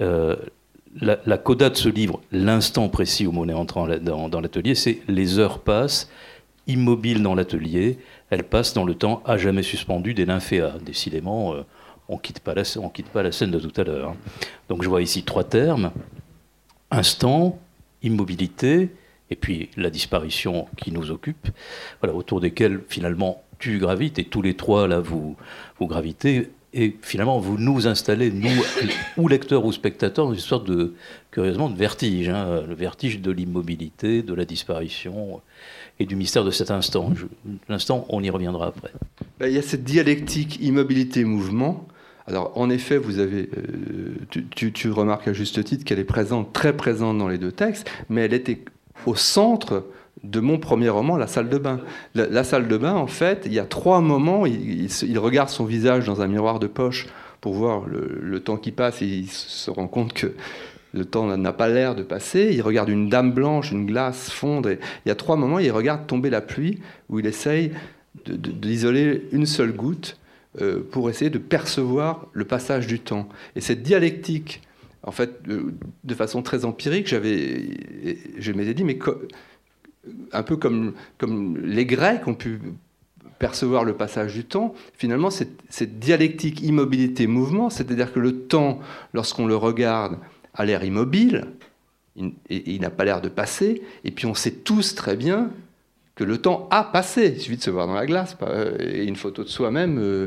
Euh, 0.00 0.36
la, 1.00 1.36
coda 1.36 1.68
de 1.68 1.76
ce 1.76 1.88
livre, 1.88 2.20
l'instant 2.30 2.88
précis 2.88 3.26
où 3.26 3.32
Monet 3.32 3.54
entra 3.54 3.98
dans, 3.98 4.40
l'atelier, 4.40 4.76
c'est 4.76 5.00
les 5.08 5.40
heures 5.40 5.58
passent, 5.58 6.08
immobiles 6.68 7.24
dans 7.24 7.34
l'atelier, 7.34 7.98
elles 8.30 8.44
passent 8.44 8.72
dans 8.72 8.84
le 8.84 8.94
temps 8.94 9.20
à 9.26 9.36
jamais 9.36 9.64
suspendu 9.64 10.14
des 10.14 10.26
lymphéas. 10.26 10.78
Décidément, 10.80 11.54
euh, 11.54 11.62
on 12.10 12.16
ne 12.16 12.20
quitte, 12.20 12.42
quitte 12.92 13.08
pas 13.08 13.22
la 13.22 13.32
scène 13.32 13.52
de 13.52 13.60
tout 13.60 13.80
à 13.80 13.84
l'heure. 13.84 14.10
Hein. 14.10 14.16
Donc 14.68 14.82
je 14.82 14.88
vois 14.88 15.00
ici 15.00 15.22
trois 15.22 15.44
termes, 15.44 15.92
instant, 16.90 17.58
immobilité, 18.02 18.90
et 19.30 19.36
puis 19.36 19.70
la 19.76 19.90
disparition 19.90 20.66
qui 20.76 20.90
nous 20.90 21.10
occupe, 21.10 21.48
voilà, 22.00 22.14
autour 22.14 22.40
desquels 22.40 22.80
finalement 22.88 23.42
tu 23.58 23.78
gravites, 23.78 24.18
et 24.18 24.24
tous 24.24 24.42
les 24.42 24.54
trois 24.54 24.88
là 24.88 24.98
vous, 24.98 25.36
vous 25.78 25.86
gravitez, 25.86 26.50
et 26.74 26.96
finalement 27.00 27.38
vous 27.38 27.58
nous 27.58 27.86
installez, 27.86 28.32
nous, 28.32 28.50
ou 29.16 29.28
lecteurs 29.28 29.64
ou 29.64 29.72
spectateurs, 29.72 30.26
dans 30.26 30.34
une 30.34 30.40
sorte 30.40 30.66
de, 30.66 30.94
curieusement, 31.30 31.70
de 31.70 31.76
vertige, 31.76 32.28
hein, 32.28 32.62
le 32.66 32.74
vertige 32.74 33.20
de 33.20 33.30
l'immobilité, 33.30 34.22
de 34.22 34.34
la 34.34 34.44
disparition 34.44 35.40
et 36.00 36.06
du 36.06 36.16
mystère 36.16 36.44
de 36.44 36.50
cet 36.50 36.72
instant. 36.72 37.12
L'instant, 37.68 38.04
on 38.08 38.22
y 38.22 38.30
reviendra 38.30 38.68
après. 38.68 38.90
Ben, 39.38 39.46
il 39.46 39.54
y 39.54 39.58
a 39.58 39.62
cette 39.62 39.84
dialectique 39.84 40.58
immobilité-mouvement 40.60 41.86
alors, 42.30 42.52
en 42.54 42.70
effet, 42.70 42.96
vous 42.96 43.18
avez, 43.18 43.50
euh, 43.56 44.40
tu, 44.54 44.90
remarques 44.90 45.26
à 45.26 45.32
juste 45.32 45.62
titre 45.64 45.84
qu'elle 45.84 45.98
est 45.98 46.04
présente, 46.04 46.52
très 46.52 46.76
présente 46.76 47.18
dans 47.18 47.26
les 47.26 47.38
deux 47.38 47.50
textes, 47.50 47.90
mais 48.08 48.20
elle 48.22 48.34
était 48.34 48.60
au 49.04 49.16
centre 49.16 49.84
de 50.22 50.38
mon 50.38 50.58
premier 50.58 50.90
roman, 50.90 51.16
La 51.16 51.26
salle 51.26 51.48
de 51.48 51.58
bain. 51.58 51.80
La, 52.14 52.44
salle 52.44 52.68
de 52.68 52.76
bain, 52.76 52.94
en 52.94 53.08
fait, 53.08 53.42
il 53.46 53.52
y 53.52 53.58
a 53.58 53.64
trois 53.64 54.00
moments, 54.00 54.46
il, 54.46 55.18
regarde 55.18 55.48
son 55.48 55.64
visage 55.64 56.06
dans 56.06 56.22
un 56.22 56.28
miroir 56.28 56.60
de 56.60 56.68
poche 56.68 57.08
pour 57.40 57.54
voir 57.54 57.86
le, 57.86 58.38
temps 58.38 58.56
qui 58.56 58.70
passe 58.70 59.02
et 59.02 59.06
il 59.06 59.28
se 59.28 59.70
rend 59.70 59.88
compte 59.88 60.12
que 60.12 60.32
le 60.92 61.04
temps 61.04 61.36
n'a 61.36 61.52
pas 61.52 61.68
l'air 61.68 61.96
de 61.96 62.04
passer. 62.04 62.50
Il 62.52 62.62
regarde 62.62 62.90
une 62.90 63.08
dame 63.08 63.32
blanche, 63.32 63.72
une 63.72 63.86
glace 63.86 64.30
fondre. 64.30 64.68
Et 64.68 64.78
il 65.04 65.08
y 65.08 65.12
a 65.12 65.16
trois 65.16 65.36
moments, 65.36 65.58
il 65.58 65.72
regarde 65.72 66.06
tomber 66.06 66.30
la 66.30 66.42
pluie 66.42 66.80
où 67.08 67.18
il 67.18 67.26
essaye 67.26 67.72
d'isoler 68.24 69.26
une 69.32 69.46
seule 69.46 69.72
goutte 69.72 70.16
euh, 70.60 70.80
pour 70.90 71.08
essayer 71.08 71.30
de 71.30 71.38
percevoir 71.38 72.26
le 72.32 72.44
passage 72.44 72.88
du 72.88 72.98
temps. 72.98 73.28
Et 73.54 73.60
cette 73.60 73.84
dialectique, 73.84 74.62
en 75.04 75.12
fait, 75.12 75.42
de, 75.44 76.14
façon 76.14 76.42
très 76.42 76.64
empirique, 76.64 77.06
j'avais, 77.06 78.18
je 78.36 78.50
m'étais 78.50 78.74
dit, 78.74 78.82
mais 78.82 78.98
un 80.32 80.42
peu 80.42 80.56
comme, 80.56 80.94
comme 81.18 81.56
les 81.58 81.86
Grecs 81.86 82.26
ont 82.26 82.34
pu 82.34 82.60
percevoir 83.38 83.84
le 83.84 83.94
passage 83.94 84.34
du 84.34 84.44
temps, 84.44 84.74
finalement, 84.96 85.30
cette, 85.30 86.00
dialectique 86.00 86.62
immobilité-mouvement, 86.62 87.70
c'est-à-dire 87.70 88.12
que 88.12 88.18
le 88.18 88.40
temps, 88.40 88.80
lorsqu'on 89.12 89.46
le 89.46 89.54
regarde, 89.54 90.18
a 90.54 90.64
l'air 90.64 90.82
immobile, 90.82 91.46
il, 92.16 92.32
il 92.50 92.80
n'a 92.80 92.90
pas 92.90 93.04
l'air 93.04 93.20
de 93.20 93.28
passer, 93.28 93.82
et 94.02 94.10
puis 94.10 94.26
on 94.26 94.34
sait 94.34 94.50
tous 94.50 94.96
très 94.96 95.14
bien 95.14 95.52
que 96.20 96.24
le 96.24 96.36
temps 96.36 96.68
a 96.70 96.84
passé. 96.84 97.32
Il 97.34 97.40
suffit 97.40 97.56
de 97.56 97.62
se 97.62 97.70
voir 97.70 97.86
dans 97.86 97.94
la 97.94 98.04
glace. 98.04 98.36
Et 98.78 99.04
une 99.04 99.16
photo 99.16 99.42
de 99.42 99.48
soi-même, 99.48 99.98
euh, 99.98 100.26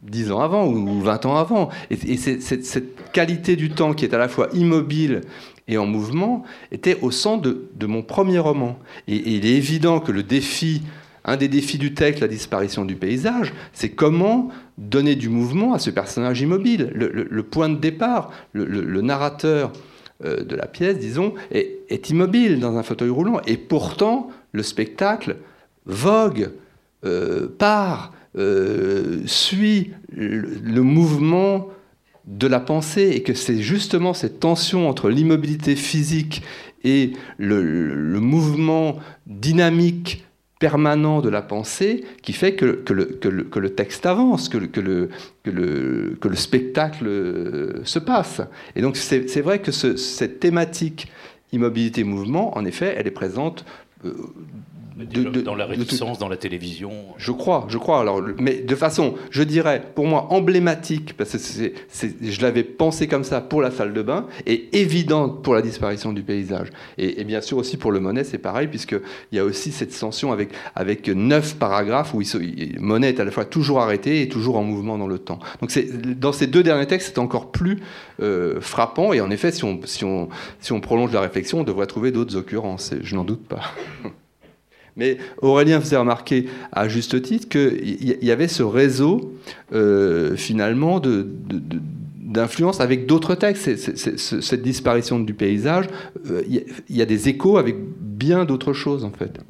10 0.00 0.32
ans 0.32 0.40
avant 0.40 0.66
ou 0.66 1.00
20 1.02 1.26
ans 1.26 1.36
avant. 1.36 1.68
Et, 1.90 2.16
cette 2.16 3.12
qualité 3.12 3.54
du 3.54 3.68
temps 3.68 3.92
qui 3.92 4.06
est 4.06 4.14
à 4.14 4.18
la 4.18 4.28
fois 4.28 4.48
immobile 4.54 5.20
et 5.68 5.76
en 5.76 5.84
mouvement 5.84 6.44
était 6.72 6.98
au 7.02 7.10
centre 7.10 7.42
de, 7.42 7.86
mon 7.86 8.02
premier 8.02 8.38
roman. 8.38 8.78
Et, 9.06 9.36
il 9.36 9.44
est 9.44 9.54
évident 9.56 10.00
que 10.00 10.12
le 10.12 10.22
défi, 10.22 10.80
un 11.26 11.36
des 11.36 11.48
défis 11.48 11.76
du 11.76 11.92
texte, 11.92 12.22
la 12.22 12.28
disparition 12.28 12.86
du 12.86 12.96
paysage, 12.96 13.52
c'est 13.74 13.90
comment 13.90 14.48
donner 14.78 15.14
du 15.14 15.28
mouvement 15.28 15.74
à 15.74 15.78
ce 15.78 15.90
personnage 15.90 16.40
immobile. 16.40 16.90
Le, 16.94 17.42
point 17.42 17.68
de 17.68 17.76
départ, 17.76 18.30
le, 18.54 19.02
narrateur 19.02 19.72
euh, 20.24 20.42
de 20.42 20.56
la 20.56 20.66
pièce, 20.66 20.98
disons, 20.98 21.34
est, 21.50 22.08
immobile 22.08 22.60
dans 22.60 22.78
un 22.78 22.82
fauteuil 22.82 23.10
roulant. 23.10 23.42
Et 23.46 23.58
pourtant, 23.58 24.30
le 24.54 24.62
spectacle 24.62 25.36
vogue, 25.84 26.50
euh, 27.04 27.48
part, 27.58 28.14
euh, 28.36 29.20
suit 29.26 29.90
le, 30.10 30.80
mouvement 30.82 31.68
de 32.26 32.46
la 32.46 32.60
pensée 32.60 33.10
et 33.14 33.22
que 33.22 33.34
c'est 33.34 33.60
justement 33.60 34.14
cette 34.14 34.40
tension 34.40 34.88
entre 34.88 35.10
l'immobilité 35.10 35.76
physique 35.76 36.42
et 36.84 37.12
le, 37.36 38.18
mouvement 38.20 38.98
dynamique 39.26 40.24
permanent 40.60 41.20
de 41.20 41.28
la 41.28 41.42
pensée 41.42 42.04
qui 42.22 42.32
fait 42.32 42.54
que, 42.54 42.64
que, 42.64 42.92
le, 42.92 43.74
texte 43.74 44.06
avance, 44.06 44.48
que, 44.48 44.58
le, 44.58 44.68
que, 45.42 45.50
le, 45.50 46.36
spectacle 46.36 47.06
se 47.84 47.98
passe. 47.98 48.40
Et 48.76 48.82
donc 48.82 48.96
c'est 48.96 49.40
vrai 49.40 49.60
que 49.60 49.72
cette 49.72 50.40
thématique 50.40 51.08
immobilité-mouvement, 51.54 52.56
en 52.56 52.64
effet, 52.64 52.94
elle 52.96 53.06
est 53.06 53.12
présente 53.12 53.64
euh, 54.04 54.12
dans 55.44 55.56
la 55.56 55.66
réticence, 55.66 56.18
dans 56.18 56.28
la 56.28 56.36
télévision. 56.36 56.92
Je 57.18 57.32
crois, 57.32 57.66
je 57.68 57.78
crois. 57.78 58.00
Alors, 58.00 58.22
mais 58.38 58.60
de 58.60 58.74
façon, 58.76 59.14
je 59.30 59.42
dirais, 59.42 59.82
pour 59.94 60.06
moi, 60.06 60.28
emblématique, 60.30 61.14
parce 61.16 61.32
que 61.32 61.72
je 62.22 62.42
l'avais 62.42 62.62
pensé 62.62 63.08
comme 63.08 63.24
ça 63.24 63.40
pour 63.40 63.60
la 63.60 63.70
salle 63.70 63.92
de 63.92 64.02
bain, 64.02 64.26
et 64.46 64.78
évidente 64.78 65.42
pour 65.42 65.54
la 65.54 65.62
disparition 65.62 66.12
du 66.12 66.22
paysage. 66.22 66.68
Et, 66.98 67.24
bien 67.24 67.40
sûr 67.40 67.58
aussi 67.58 67.76
pour 67.76 67.90
le 67.90 68.00
Monet, 68.00 68.24
c'est 68.24 68.38
pareil, 68.38 68.68
puisqu'il 68.68 69.00
y 69.32 69.38
a 69.38 69.44
aussi 69.44 69.72
cette 69.72 69.98
tension 69.98 70.32
avec, 70.32 70.50
avec 70.76 71.08
neuf 71.08 71.56
paragraphes 71.56 72.14
où 72.14 72.22
il, 72.22 72.76
Monet 72.78 73.08
est 73.08 73.20
à 73.20 73.24
la 73.24 73.30
fois 73.30 73.44
toujours 73.44 73.80
arrêté 73.80 74.22
et 74.22 74.28
toujours 74.28 74.56
en 74.56 74.62
mouvement 74.62 74.96
dans 74.96 75.08
le 75.08 75.18
temps. 75.18 75.40
Donc 75.60 75.76
dans 76.18 76.32
ces 76.32 76.46
deux 76.46 76.62
derniers 76.62 76.86
textes, 76.86 77.14
c'est 77.14 77.18
encore 77.18 77.50
plus 77.50 77.80
euh, 78.20 78.60
frappant. 78.60 79.12
Et 79.12 79.20
en 79.20 79.30
effet, 79.30 79.52
si 79.52 79.64
on, 79.64 79.80
si, 79.84 80.04
on, 80.04 80.28
si 80.60 80.72
on 80.72 80.80
prolonge 80.80 81.12
la 81.12 81.20
réflexion, 81.20 81.60
on 81.60 81.64
devrait 81.64 81.86
trouver 81.86 82.10
d'autres 82.12 82.36
occurrences. 82.36 82.92
Je 83.02 83.14
n'en 83.14 83.24
doute 83.24 83.46
pas. 83.46 83.62
Mais 84.96 85.18
Aurélien 85.42 85.80
faisait 85.80 85.96
remarquer 85.96 86.46
à 86.72 86.88
juste 86.88 87.20
titre 87.22 87.48
qu'il 87.48 88.16
y 88.22 88.30
avait 88.30 88.48
ce 88.48 88.62
réseau 88.62 89.34
euh, 89.72 90.36
finalement 90.36 91.00
d'influence 91.00 92.80
avec 92.80 93.06
d'autres 93.06 93.34
textes. 93.34 93.86
cette 93.86 94.62
disparition 94.62 95.18
du 95.18 95.34
paysage, 95.34 95.86
euh, 96.30 96.42
il 96.48 96.96
y, 96.96 97.02
a 97.02 97.06
des 97.06 97.28
échos 97.28 97.58
avec 97.58 97.76
bien 98.00 98.44
d'autres 98.44 98.72
choses 98.72 99.04
en 99.04 99.10
fait. 99.10 99.40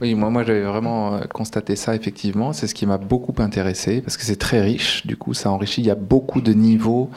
Oui, 0.00 0.14
moi, 0.14 0.30
moi 0.30 0.42
j'avais 0.42 0.62
vraiment 0.62 1.14
euh, 1.14 1.20
constaté 1.32 1.76
ça 1.76 1.94
effectivement. 1.94 2.54
C'est 2.54 2.66
ce 2.66 2.74
qui 2.74 2.86
m'a 2.86 2.98
beaucoup 2.98 3.34
intéressé 3.42 4.00
parce 4.00 4.16
que 4.16 4.24
c'est 4.24 4.38
très 4.38 4.62
riche. 4.62 5.06
Du 5.06 5.16
coup, 5.16 5.34
ça 5.34 5.50
enrichit. 5.50 5.82
Il 5.82 5.86
y 5.86 5.90
a 5.90 5.96
beaucoup 5.96 6.40
de 6.40 6.52
niveaux 6.54 7.10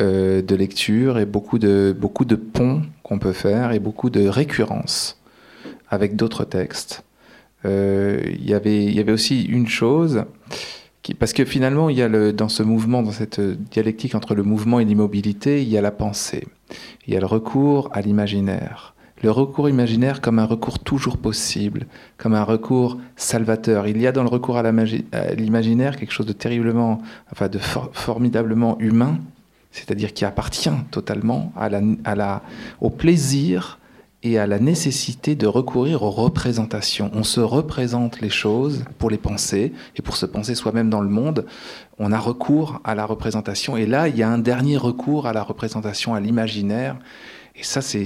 de 0.00 0.54
lecture 0.54 1.18
et 1.18 1.26
beaucoup 1.26 1.58
de, 1.58 1.94
beaucoup 1.98 2.24
de 2.24 2.36
ponts 2.36 2.82
qu'on 3.02 3.18
peut 3.18 3.32
faire 3.32 3.72
et 3.72 3.78
beaucoup 3.78 4.10
de 4.10 4.26
récurrences 4.26 5.20
avec 5.90 6.16
d'autres 6.16 6.44
textes. 6.44 7.04
Euh, 7.66 8.20
y 8.26 8.52
il 8.52 8.94
y 8.94 9.00
avait 9.00 9.12
aussi 9.12 9.44
une 9.44 9.68
chose, 9.68 10.24
parce 11.18 11.32
que 11.32 11.44
finalement, 11.44 11.90
il 11.90 11.98
y 11.98 12.02
a 12.02 12.08
le, 12.08 12.32
dans 12.32 12.48
ce 12.48 12.62
mouvement, 12.62 13.02
dans 13.02 13.10
cette 13.10 13.40
dialectique 13.40 14.14
entre 14.14 14.34
le 14.34 14.42
mouvement 14.42 14.80
et 14.80 14.84
l'immobilité, 14.84 15.62
il 15.62 15.68
y 15.68 15.76
a 15.76 15.82
la 15.82 15.90
pensée, 15.90 16.46
il 17.06 17.14
y 17.14 17.16
a 17.16 17.20
le 17.20 17.26
recours 17.26 17.90
à 17.92 18.00
l'imaginaire. 18.00 18.94
Le 19.22 19.30
recours 19.30 19.68
imaginaire 19.68 20.22
comme 20.22 20.38
un 20.38 20.46
recours 20.46 20.78
toujours 20.78 21.18
possible, 21.18 21.86
comme 22.16 22.32
un 22.32 22.44
recours 22.44 22.98
salvateur. 23.16 23.86
Il 23.86 24.00
y 24.00 24.06
a 24.06 24.12
dans 24.12 24.22
le 24.22 24.30
recours 24.30 24.56
à 24.56 24.62
l'imaginaire 24.62 25.96
quelque 25.96 26.12
chose 26.12 26.24
de 26.24 26.32
terriblement, 26.32 27.02
enfin 27.30 27.48
de 27.48 27.58
formidablement 27.58 28.78
humain, 28.78 29.18
c'est-à-dire 29.72 30.12
qui 30.12 30.24
appartient 30.24 30.70
totalement 30.90 31.52
au 32.80 32.90
plaisir 32.90 33.78
et 34.22 34.38
à 34.38 34.46
la 34.46 34.58
nécessité 34.58 35.34
de 35.34 35.46
recourir 35.46 36.02
aux 36.02 36.10
représentations. 36.10 37.10
On 37.14 37.24
se 37.24 37.40
représente 37.40 38.20
les 38.20 38.28
choses 38.28 38.84
pour 38.98 39.08
les 39.08 39.16
penser, 39.16 39.72
et 39.96 40.02
pour 40.02 40.16
se 40.16 40.26
penser 40.26 40.54
soi-même 40.54 40.90
dans 40.90 41.00
le 41.00 41.08
monde, 41.08 41.46
on 41.98 42.12
a 42.12 42.18
recours 42.18 42.80
à 42.84 42.94
la 42.94 43.06
représentation. 43.06 43.76
Et 43.76 43.86
là, 43.86 44.08
il 44.08 44.16
y 44.16 44.22
a 44.22 44.28
un 44.28 44.38
dernier 44.38 44.76
recours 44.76 45.26
à 45.26 45.32
la 45.32 45.42
représentation, 45.42 46.14
à 46.14 46.20
l'imaginaire. 46.20 46.96
Et 47.56 47.62
ça, 47.62 47.80
c'est 47.80 48.04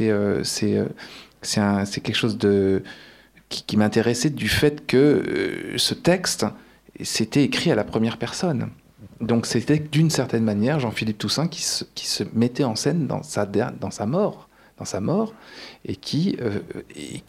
euh, 0.00 0.42
euh, 0.62 1.84
quelque 1.86 2.14
chose 2.14 2.38
qui, 3.48 3.76
m'intéressait 3.76 4.30
du 4.30 4.48
fait 4.48 4.86
que 4.86 4.96
euh, 4.96 5.78
ce 5.78 5.94
texte, 5.94 6.44
c'était 7.02 7.42
écrit 7.42 7.70
à 7.70 7.74
la 7.74 7.84
première 7.84 8.18
personne. 8.18 8.68
Donc 9.20 9.46
c'était 9.46 9.78
d'une 9.78 10.10
certaine 10.10 10.44
manière 10.44 10.80
Jean-Philippe 10.80 11.18
Toussaint 11.18 11.48
qui 11.48 11.62
se, 11.62 12.24
mettait 12.34 12.64
en 12.64 12.76
scène 12.76 13.06
dans 13.06 13.22
sa, 13.22 13.46
mort 14.06 14.48
dans 14.78 14.84
sa 14.84 15.00
mort, 15.00 15.34
et 15.84 15.96
qui, 15.96 16.36
euh, 16.40 16.60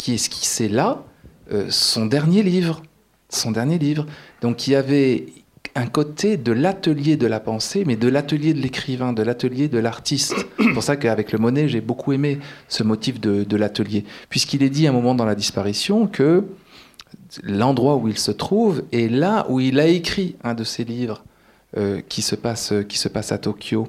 esquissait 0.08 0.68
là 0.68 1.04
euh, 1.52 1.68
son 1.70 2.06
dernier 2.06 2.44
livre. 2.44 2.82
Son 3.30 3.52
dernier 3.52 3.78
livre. 3.78 4.06
Donc 4.42 4.68
il 4.68 4.72
y 4.72 4.76
avait 4.76 5.26
un 5.76 5.88
côté 5.88 6.38
de 6.38 6.52
l'atelier 6.52 7.18
de 7.18 7.28
la 7.28 7.40
pensée, 7.40 7.84
mais 7.86 7.96
de 7.96 8.08
l'atelier 8.08 8.54
de 8.54 8.60
l'écrivain, 8.60 9.14
de 9.14 9.22
l'atelier 9.22 9.68
de 9.68 9.78
l'artiste. 9.78 10.34
C'est 10.60 10.74
pour 10.74 10.84
ça 10.84 10.96
qu'avec 10.96 11.32
le 11.32 11.40
Monet, 11.40 11.68
j'ai 11.68 11.82
beaucoup 11.82 12.14
aimé 12.14 12.40
ce 12.68 12.84
motif 12.84 13.20
de, 13.20 13.44
de 13.44 13.58
l'atelier, 13.58 14.06
puisqu'il 14.30 14.64
est 14.64 14.70
dit 14.70 14.88
à 14.88 14.90
un 14.90 14.94
moment 14.94 15.14
dans 15.14 15.26
la 15.26 15.36
disparition 15.36 16.08
que 16.08 16.46
l'endroit 17.44 17.96
où 17.96 18.08
il 18.08 18.18
se 18.18 18.32
trouve 18.32 18.84
est 18.92 19.12
là 19.12 19.46
où 19.50 19.60
il 19.60 19.80
a 19.80 19.88
écrit 19.88 20.36
un 20.44 20.54
de 20.54 20.64
ses 20.64 20.84
livres 20.84 21.24
qui, 22.10 22.22
se 22.22 22.36
passe, 22.36 22.74
qui 22.88 22.98
se 22.98 23.08
passe 23.08 23.32
à 23.32 23.38
Tokyo. 23.38 23.88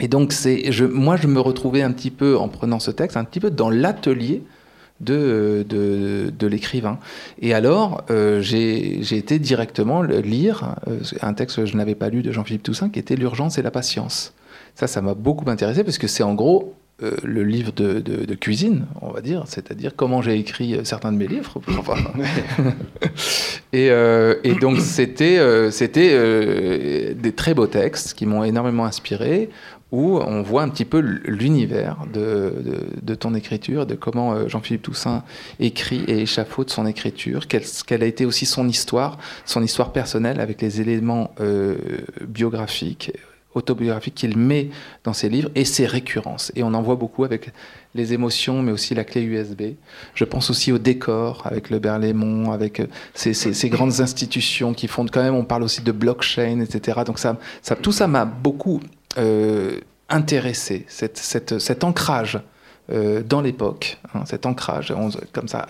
Et 0.00 0.08
donc, 0.08 0.32
je, 0.32 0.84
moi, 0.84 1.16
je 1.16 1.26
me 1.26 1.40
retrouvais 1.40 1.82
un 1.82 1.92
petit 1.92 2.10
peu, 2.10 2.36
en 2.36 2.48
prenant 2.48 2.78
ce 2.78 2.90
texte, 2.90 3.16
un 3.16 3.24
petit 3.24 3.40
peu 3.40 3.50
dans 3.50 3.70
l'atelier 3.70 4.42
de, 5.00 5.64
de, 5.68 6.32
de 6.36 6.46
l'écrivain. 6.46 6.98
Et 7.40 7.54
alors, 7.54 8.02
euh, 8.10 8.40
j'ai, 8.40 9.00
été 9.16 9.38
directement 9.38 10.02
lire 10.02 10.74
euh, 10.88 10.98
un 11.22 11.34
texte 11.34 11.56
que 11.56 11.66
je 11.66 11.76
n'avais 11.76 11.94
pas 11.94 12.08
lu 12.08 12.22
de 12.22 12.32
Jean-Philippe 12.32 12.62
Toussaint, 12.62 12.88
qui 12.88 12.98
était 12.98 13.16
L'urgence 13.16 13.58
et 13.58 13.62
la 13.62 13.70
patience. 13.70 14.34
Ça, 14.74 14.86
ça 14.86 15.00
m'a 15.00 15.14
beaucoup 15.14 15.48
intéressé, 15.50 15.84
parce 15.84 15.98
que 15.98 16.06
c'est 16.06 16.22
en 16.22 16.34
gros 16.34 16.74
euh, 17.02 17.16
le 17.22 17.44
livre 17.44 17.72
de, 17.72 18.00
de, 18.00 18.34
cuisine, 18.34 18.86
on 19.02 19.10
va 19.10 19.20
dire, 19.20 19.44
c'est-à-dire 19.46 19.92
comment 19.94 20.22
j'ai 20.22 20.38
écrit 20.38 20.78
certains 20.84 21.12
de 21.12 21.18
mes 21.18 21.26
livres. 21.26 21.60
et, 23.72 23.90
et, 24.44 24.54
donc 24.54 24.80
c'était, 24.80 25.70
c'était 25.70 27.14
des 27.14 27.32
très 27.32 27.54
beaux 27.54 27.66
textes 27.66 28.14
qui 28.14 28.24
m'ont 28.24 28.44
énormément 28.44 28.86
inspiré, 28.86 29.50
où 29.92 30.18
on 30.18 30.42
voit 30.42 30.62
un 30.62 30.68
petit 30.68 30.84
peu 30.84 30.98
l'univers 30.98 31.98
de, 32.12 33.14
ton 33.14 33.34
écriture, 33.34 33.86
de 33.86 33.94
comment 33.94 34.34
euh, 34.34 34.48
Jean-Philippe 34.48 34.82
Toussaint 34.82 35.22
écrit 35.60 36.02
et 36.08 36.22
échafaude 36.22 36.70
son 36.70 36.86
écriture, 36.86 37.46
quelle, 37.46 38.02
a 38.02 38.06
été 38.06 38.26
aussi 38.26 38.46
son 38.46 38.68
histoire, 38.68 39.18
son 39.44 39.62
histoire 39.62 39.92
personnelle 39.92 40.40
avec 40.40 40.60
les 40.60 40.80
éléments 40.80 41.30
euh, 41.40 41.76
biographiques, 42.26 43.12
autobiographiques 43.56 44.14
qu'il 44.14 44.36
met 44.36 44.70
dans 45.02 45.12
ses 45.12 45.28
livres 45.28 45.50
et 45.54 45.64
ses 45.64 45.86
récurrences. 45.86 46.52
Et 46.54 46.62
on 46.62 46.74
en 46.74 46.82
voit 46.82 46.94
beaucoup 46.94 47.24
avec 47.24 47.50
les 47.94 48.12
émotions, 48.12 48.62
mais 48.62 48.70
aussi 48.70 48.94
la 48.94 49.04
clé 49.04 49.22
USB. 49.22 49.62
Je 50.14 50.24
pense 50.24 50.50
aussi 50.50 50.70
au 50.70 50.78
décor 50.78 51.42
avec 51.44 51.70
le 51.70 51.78
Berlaymont, 51.78 52.52
avec 52.52 52.80
euh, 52.80 52.86
ces, 53.14 53.68
grandes 53.70 54.00
institutions 54.00 54.74
qui 54.74 54.86
font 54.86 55.06
quand 55.06 55.22
même, 55.22 55.34
on 55.34 55.44
parle 55.44 55.64
aussi 55.64 55.80
de 55.82 55.92
blockchain, 55.92 56.60
etc. 56.60 57.00
Donc 57.04 57.18
ça, 57.18 57.36
tout 57.82 57.92
ça 57.92 58.06
m'a 58.06 58.24
beaucoup 58.24 58.80
euh, 59.18 59.80
intéressé, 60.08 60.84
cet 60.88 61.82
ancrage 61.82 62.38
euh, 62.92 63.22
dans 63.22 63.40
l'époque, 63.40 63.98
hein, 64.14 64.24
cet 64.26 64.46
ancrage 64.46 64.94
comme 65.32 65.48
ça, 65.48 65.66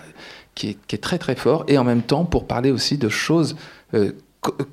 qui 0.53 0.77
est, 0.89 1.01
très 1.01 1.17
très 1.17 1.35
fort, 1.35 1.63
et 1.67 1.77
en 1.77 1.83
même 1.83 2.03
temps 2.03 2.25
pour 2.25 2.45
parler 2.45 2.71
aussi 2.71 2.97
de 2.97 3.09
choses 3.09 3.55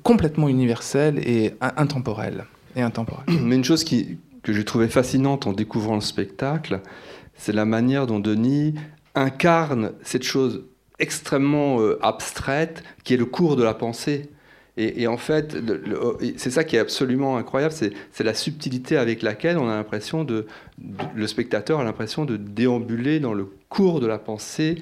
complètement 0.03 0.49
universelles 0.49 1.19
et 1.19 1.53
intemporelles. 1.61 2.45
Et 2.75 2.81
intemporelles. 2.81 3.25
Mais 3.41 3.55
une 3.55 3.63
chose 3.63 3.83
que 3.83 4.53
j'ai 4.53 4.65
trouvé 4.65 4.87
fascinante 4.87 5.47
en 5.47 5.53
découvrant 5.53 5.95
le 5.95 6.01
spectacle, 6.01 6.81
c'est 7.35 7.53
la 7.53 7.65
manière 7.65 8.07
dont 8.07 8.19
Denis 8.19 8.75
incarne 9.15 9.93
cette 10.03 10.23
chose 10.23 10.65
extrêmement 10.99 11.79
abstraite 12.01 12.83
qui 13.03 13.13
est 13.13 13.17
le 13.17 13.25
cours 13.25 13.55
de 13.55 13.63
la 13.63 13.73
pensée. 13.73 14.29
Et, 14.77 15.07
en 15.07 15.15
fait, 15.15 15.55
c'est 16.35 16.51
ça 16.51 16.65
qui 16.65 16.75
est 16.75 16.79
absolument 16.79 17.37
incroyable, 17.37 17.73
c'est 17.73 18.23
la 18.23 18.33
subtilité 18.33 18.97
avec 18.97 19.21
laquelle 19.21 19.57
on 19.57 19.69
a 19.69 19.75
l'impression 19.75 20.25
de, 20.25 20.47
le 21.15 21.27
spectateur 21.27 21.79
a 21.79 21.85
l'impression 21.85 22.25
de 22.25 22.35
déambuler 22.35 23.21
dans 23.21 23.33
le 23.33 23.47
cours 23.69 24.01
de 24.01 24.07
la 24.07 24.17
pensée 24.17 24.81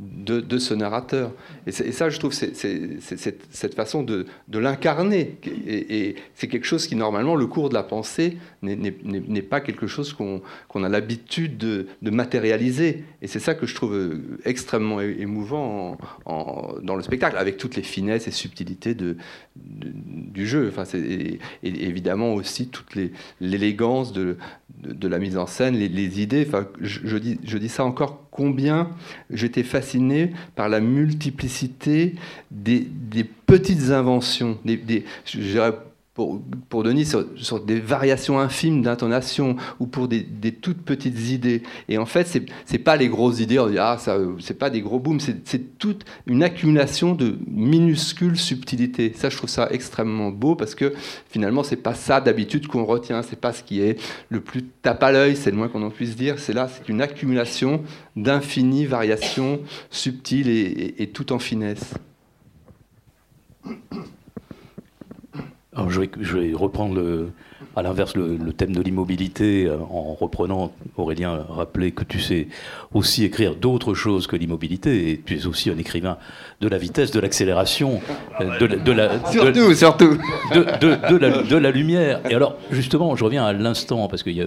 de, 0.00 0.58
ce 0.58 0.72
narrateur. 0.72 1.32
Et, 1.66 1.72
ça, 1.72 2.08
je 2.08 2.18
trouve, 2.18 2.32
c'est 2.32 2.54
cette 3.00 3.74
façon 3.74 4.02
de, 4.02 4.26
l'incarner. 4.52 5.36
Et, 5.66 6.16
c'est 6.34 6.48
quelque 6.48 6.66
chose 6.66 6.86
qui, 6.86 6.96
normalement, 6.96 7.36
le 7.36 7.46
cours 7.46 7.68
de 7.68 7.74
la 7.74 7.82
pensée 7.82 8.38
n'est 8.62 9.42
pas 9.42 9.60
quelque 9.60 9.86
chose 9.86 10.12
qu'on 10.14 10.84
a 10.84 10.88
l'habitude 10.88 11.58
de, 11.58 11.86
matérialiser. 12.10 13.04
Et 13.22 13.26
c'est 13.26 13.38
ça 13.38 13.54
que 13.54 13.66
je 13.66 13.74
trouve 13.74 13.94
euh, 13.94 14.38
extrêmement 14.44 15.00
émouvant 15.00 15.96
dans 16.26 16.96
le 16.96 17.02
spectacle, 17.02 17.36
avec 17.36 17.56
toutes 17.56 17.76
les 17.76 17.82
finesses 17.82 18.26
et 18.26 18.30
subtilités 18.30 18.94
de, 18.94 19.16
du 19.56 20.46
jeu. 20.46 20.68
Enfin, 20.68 20.84
et, 20.94 21.38
évidemment 21.62 22.34
aussi 22.34 22.68
toute 22.68 22.96
l'élégance 23.40 24.12
de, 24.12 24.36
la 25.02 25.18
mise 25.18 25.36
en 25.36 25.46
scène, 25.46 25.76
les, 25.76 26.22
idées. 26.22 26.44
Enfin, 26.46 26.66
je, 26.80 27.16
dis, 27.18 27.38
je 27.44 27.58
dis 27.58 27.68
ça 27.68 27.84
encore, 27.84 28.26
combien 28.30 28.90
j'étais 29.30 29.62
fasciné 29.62 30.32
par 30.54 30.68
la 30.68 30.80
multiplicité 30.80 32.14
des, 32.50 32.86
petites 33.46 33.90
inventions, 33.90 34.58
des 34.64 35.04
pour, 36.68 36.82
Denis 36.82 37.06
sur, 37.06 37.60
des 37.60 37.80
variations 37.80 38.38
infimes 38.38 38.82
d'intonation 38.82 39.56
ou 39.78 39.86
pour 39.86 40.08
des, 40.08 40.24
toutes 40.52 40.82
petites 40.82 41.30
idées. 41.30 41.62
Et 41.88 41.98
en 41.98 42.06
fait, 42.06 42.26
c'est 42.26 42.46
n'est 42.72 42.78
pas 42.78 42.96
les 42.96 43.08
grosses 43.08 43.40
idées, 43.40 43.58
on 43.58 43.68
dit, 43.68 43.78
ah, 43.78 43.96
ça, 43.98 44.18
c'est 44.38 44.58
pas 44.58 44.70
des 44.70 44.80
gros 44.80 44.98
booms, 44.98 45.20
c'est 45.20 45.78
toute 45.78 46.04
une 46.26 46.42
accumulation 46.42 47.14
de 47.14 47.38
minuscules 47.46 48.38
subtilités. 48.38 49.12
Ça, 49.14 49.30
je 49.30 49.36
trouve 49.36 49.50
ça 49.50 49.68
extrêmement 49.70 50.30
beau 50.30 50.54
parce 50.54 50.74
que 50.74 50.92
finalement, 51.28 51.62
c'est 51.62 51.76
pas 51.76 51.94
ça 51.94 52.20
d'habitude 52.20 52.66
qu'on 52.66 52.84
retient, 52.84 53.22
c'est 53.22 53.40
pas 53.40 53.52
ce 53.52 53.62
qui 53.62 53.80
est 53.80 53.98
le 54.28 54.40
plus 54.40 54.64
tape 54.64 55.02
à 55.02 55.12
l'œil, 55.12 55.36
c'est 55.36 55.50
le 55.50 55.56
moins 55.56 55.68
qu'on 55.68 55.82
en 55.82 55.90
puisse 55.90 56.16
dire. 56.16 56.38
C'est 56.38 56.52
là, 56.52 56.68
c'est 56.68 56.88
une 56.88 57.00
accumulation 57.00 57.82
d'infinies 58.16 58.86
variations 58.86 59.60
subtiles 59.90 60.48
et 60.50 61.06
tout 61.08 61.32
en 61.32 61.38
finesse. 61.38 61.94
Je, 65.88 66.36
vais, 66.36 66.52
reprendre 66.52 66.96
le, 66.96 67.30
à 67.76 67.82
l'inverse 67.82 68.16
le, 68.16 68.52
thème 68.52 68.74
de 68.74 68.82
l'immobilité 68.82 69.66
euh, 69.66 69.78
en 69.78 70.14
reprenant, 70.14 70.72
Aurélien, 70.96 71.46
rappeler 71.48 71.92
que 71.92 72.02
tu 72.02 72.18
sais 72.18 72.48
aussi 72.92 73.24
écrire 73.24 73.54
d'autres 73.54 73.94
choses 73.94 74.26
que 74.26 74.34
l'immobilité 74.34 75.10
et 75.10 75.20
tu 75.24 75.36
es 75.36 75.46
aussi 75.46 75.70
un 75.70 75.78
écrivain 75.78 76.18
de 76.60 76.68
la 76.68 76.76
vitesse, 76.76 77.12
de 77.12 77.20
l'accélération, 77.20 78.00
euh, 78.40 78.58
de, 78.58 78.92
la, 78.92 79.24
surtout, 79.30 79.74
surtout. 79.74 80.18
De, 80.52 81.56
la, 81.56 81.70
lumière. 81.70 82.20
Et 82.28 82.34
alors, 82.34 82.56
justement, 82.72 83.14
je 83.14 83.24
reviens 83.24 83.44
à 83.44 83.52
l'instant 83.52 84.08
parce 84.08 84.24
qu'il 84.24 84.36
y 84.36 84.42
a 84.42 84.46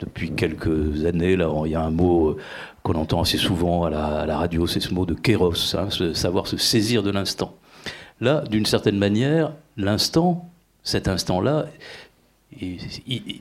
depuis 0.00 0.32
quelques 0.32 1.04
années, 1.04 1.36
là, 1.36 1.50
il 1.64 1.72
y 1.72 1.74
a 1.74 1.82
un 1.82 1.90
mot 1.90 2.28
euh, 2.28 2.36
qu'on 2.84 2.94
entend 2.94 3.22
assez 3.22 3.38
souvent 3.38 3.84
à 3.84 3.90
la, 3.90 4.36
radio, 4.36 4.66
c'est 4.66 4.80
ce 4.80 4.94
mot 4.94 5.04
de 5.04 5.14
kéros, 5.14 5.74
hein, 5.74 5.88
savoir 6.14 6.46
se 6.46 6.56
saisir 6.56 7.02
de 7.02 7.10
l'instant. 7.10 7.56
Là, 8.20 8.44
d'une 8.48 8.66
certaine 8.66 8.98
manière, 8.98 9.52
l'instant, 9.76 10.50
cet 10.82 11.08
instant-là, 11.08 11.66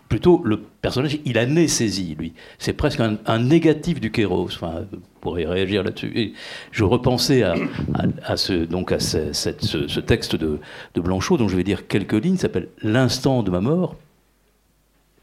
plutôt 0.09 0.41
le 0.43 0.59
personnage, 0.81 1.19
il 1.25 1.38
a 1.38 1.45
né 1.45 1.67
saisi, 1.67 2.15
lui. 2.17 2.34
C'est 2.57 2.73
presque 2.73 2.99
un, 2.99 3.39
négatif 3.39 3.99
du 3.99 4.11
kéros. 4.11 4.45
Enfin, 4.45 4.86
pourrait 5.21 5.45
réagir 5.45 5.84
là-dessus. 5.84 6.34
Je 6.71 6.84
repensais 6.84 7.43
à, 7.43 8.38
ce, 8.38 8.53
donc 8.53 8.91
à 8.91 8.99
ce, 8.99 9.99
texte 9.99 10.36
de, 10.36 10.59
de, 10.95 11.01
Blanchot, 11.01 11.38
dont 11.38 11.47
je 11.47 11.55
vais 11.55 11.63
dire 11.63 11.88
quelques 11.88 12.13
lignes, 12.13 12.38
s'appelle 12.38 12.69
L'instant 12.81 13.43
de 13.43 13.51
ma 13.51 13.61
mort. 13.61 13.95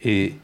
Et 0.03 0.35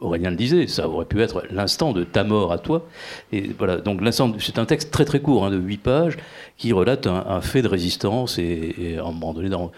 Aurélien 0.00 0.30
le 0.30 0.36
disait, 0.36 0.66
ça 0.68 0.88
aurait 0.88 1.06
pu 1.06 1.20
être 1.20 1.42
l'instant 1.50 1.92
de 1.92 2.04
ta 2.04 2.22
mort 2.22 2.52
à 2.52 2.58
toi. 2.58 2.86
Et 3.32 3.50
voilà, 3.58 3.78
donc 3.78 4.00
l'instant, 4.00 4.32
c'est 4.38 4.58
un 4.58 4.64
texte 4.64 4.92
très 4.92 5.04
très 5.04 5.20
court, 5.20 5.44
hein, 5.44 5.50
de 5.50 5.56
8 5.56 5.78
pages, 5.78 6.16
qui 6.56 6.72
relate 6.72 7.06
un, 7.06 7.40
fait 7.40 7.62
de 7.62 7.68
résistance 7.68 8.38
et, 8.38 8.96
à 8.98 9.02
un 9.02 9.12
moment 9.12 9.34
donné, 9.34 9.48
dans 9.48 9.72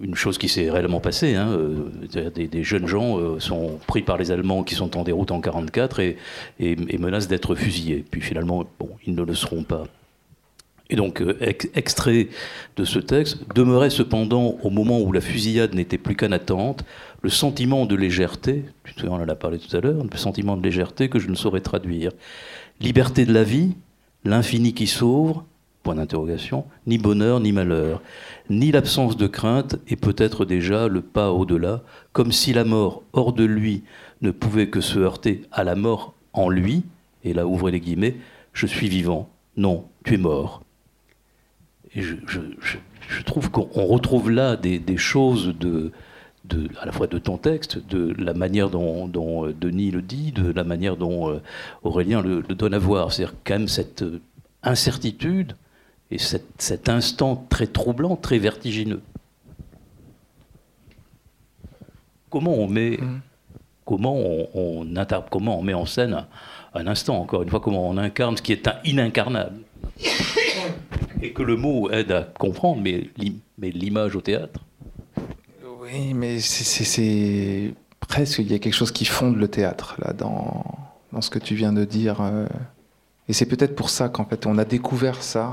une 0.00 0.16
chose 0.16 0.38
qui 0.38 0.48
s'est 0.48 0.70
réellement 0.70 1.00
passée. 1.00 1.36
Hein, 1.36 1.50
euh, 1.50 2.30
des, 2.30 2.64
jeunes 2.64 2.88
gens 2.88 3.18
euh, 3.18 3.38
sont 3.38 3.78
pris 3.86 4.02
par 4.02 4.16
les 4.16 4.32
Allemands 4.32 4.64
qui 4.64 4.74
sont 4.74 4.96
en 4.96 5.04
déroute 5.04 5.30
en 5.30 5.36
1944 5.36 6.00
et, 6.00 6.16
et, 6.58 6.98
menacent 6.98 7.28
d'être 7.28 7.54
fusillés. 7.54 8.04
Puis 8.10 8.20
finalement, 8.20 8.64
bon, 8.78 8.88
ils 9.06 9.14
ne 9.14 9.22
le 9.22 9.34
seront 9.34 9.62
pas. 9.62 9.84
Et 10.88 10.96
donc, 10.96 11.20
euh, 11.20 11.36
extrait 11.74 12.28
de 12.76 12.84
ce 12.84 12.98
texte, 12.98 13.38
demeurait 13.54 13.90
cependant, 13.90 14.56
au 14.62 14.70
moment 14.70 15.00
où 15.00 15.10
la 15.10 15.20
fusillade 15.20 15.74
n'était 15.74 15.98
plus 15.98 16.14
qu'un 16.14 16.32
attente, 16.32 16.84
le 17.22 17.30
sentiment 17.30 17.86
de 17.86 17.96
légèreté, 17.96 18.64
on 19.02 19.14
en 19.14 19.28
a 19.28 19.34
parlé 19.34 19.58
tout 19.58 19.74
à 19.76 19.80
l'heure, 19.80 20.04
le 20.04 20.16
sentiment 20.16 20.56
de 20.56 20.62
légèreté 20.62 21.08
que 21.08 21.18
je 21.18 21.28
ne 21.28 21.34
saurais 21.34 21.60
traduire. 21.60 22.12
Liberté 22.80 23.26
de 23.26 23.32
la 23.32 23.42
vie, 23.42 23.74
l'infini 24.24 24.74
qui 24.74 24.86
sauve, 24.86 25.42
point 25.82 25.96
d'interrogation, 25.96 26.64
ni 26.86 26.98
bonheur 26.98 27.40
ni 27.40 27.52
malheur, 27.52 28.02
ni 28.50 28.70
l'absence 28.70 29.16
de 29.16 29.26
crainte 29.26 29.76
et 29.88 29.96
peut-être 29.96 30.44
déjà 30.44 30.88
le 30.88 31.00
pas 31.00 31.32
au-delà, 31.32 31.82
comme 32.12 32.32
si 32.32 32.52
la 32.52 32.64
mort 32.64 33.02
hors 33.12 33.32
de 33.32 33.44
lui 33.44 33.82
ne 34.20 34.30
pouvait 34.30 34.68
que 34.68 34.80
se 34.80 34.98
heurter 34.98 35.42
à 35.52 35.64
la 35.64 35.74
mort 35.74 36.14
en 36.32 36.48
lui, 36.48 36.84
et 37.24 37.32
là 37.32 37.46
ouvrez 37.46 37.72
les 37.72 37.80
guillemets, 37.80 38.16
je 38.52 38.66
suis 38.66 38.88
vivant, 38.88 39.28
non, 39.56 39.84
tu 40.04 40.14
es 40.14 40.18
mort. 40.18 40.62
Et 41.96 42.02
je, 42.02 43.22
trouve 43.24 43.50
qu'on 43.50 43.86
retrouve 43.86 44.30
là 44.30 44.56
des 44.56 44.96
choses 44.96 45.54
de, 45.58 45.92
à 46.80 46.86
la 46.86 46.92
fois 46.92 47.06
de 47.06 47.18
ton 47.18 47.38
texte, 47.38 47.78
de 47.88 48.14
la 48.18 48.34
manière 48.34 48.70
dont, 48.70 49.10
euh, 49.46 49.52
Denis 49.52 49.90
le 49.90 50.02
dit, 50.02 50.32
de 50.32 50.52
la 50.52 50.64
manière 50.64 50.96
dont 50.96 51.30
euh, 51.30 51.42
Aurélien 51.82 52.22
le, 52.22 52.42
donne 52.42 52.74
à 52.74 52.78
voir. 52.78 53.12
C'est-à-dire 53.12 53.34
quand 53.44 53.54
même 53.54 53.68
cette 53.68 54.02
euh, 54.02 54.20
incertitude 54.62 55.56
et 56.10 56.18
cet 56.18 56.88
instant 56.88 57.46
très 57.48 57.66
troublant, 57.66 58.16
très 58.16 58.38
vertigineux. 58.38 59.00
Comment 62.30 62.54
on 62.54 62.68
met, 62.68 62.98
mmh. 62.98 63.20
comment 63.84 64.14
on, 64.14 64.86
comment 65.30 65.58
on 65.58 65.62
met 65.62 65.74
en 65.74 65.86
scène 65.86 66.26
un, 66.74 66.86
instant, 66.86 67.20
encore 67.20 67.42
une 67.42 67.50
fois, 67.50 67.58
comment 67.58 67.88
on 67.88 67.96
incarne 67.96 68.36
ce 68.36 68.42
qui 68.42 68.52
est 68.52 68.68
un 68.68 68.76
inincarnable 68.84 69.62
et 71.22 71.32
que 71.32 71.42
le 71.42 71.56
mot 71.56 71.90
aide 71.90 72.12
à 72.12 72.22
comprendre, 72.22 72.82
mais 72.82 73.10
l'image 73.58 74.16
au 74.16 74.20
théâtre 74.20 74.60
oui, 75.92 76.14
mais 76.14 76.40
c'est 76.40 77.74
presque, 78.00 78.38
il 78.38 78.50
y 78.50 78.54
a 78.54 78.58
quelque 78.58 78.74
chose 78.74 78.90
qui 78.90 79.04
fonde 79.04 79.36
le 79.36 79.48
théâtre, 79.48 79.96
là, 79.98 80.12
dans, 80.12 80.64
dans 81.12 81.20
ce 81.20 81.30
que 81.30 81.38
tu 81.38 81.54
viens 81.54 81.72
de 81.72 81.84
dire. 81.84 82.20
Euh. 82.20 82.46
Et 83.28 83.32
c'est 83.32 83.46
peut-être 83.46 83.74
pour 83.74 83.90
ça 83.90 84.08
qu'en 84.08 84.24
fait, 84.24 84.46
on 84.46 84.58
a 84.58 84.64
découvert 84.64 85.22
ça 85.22 85.52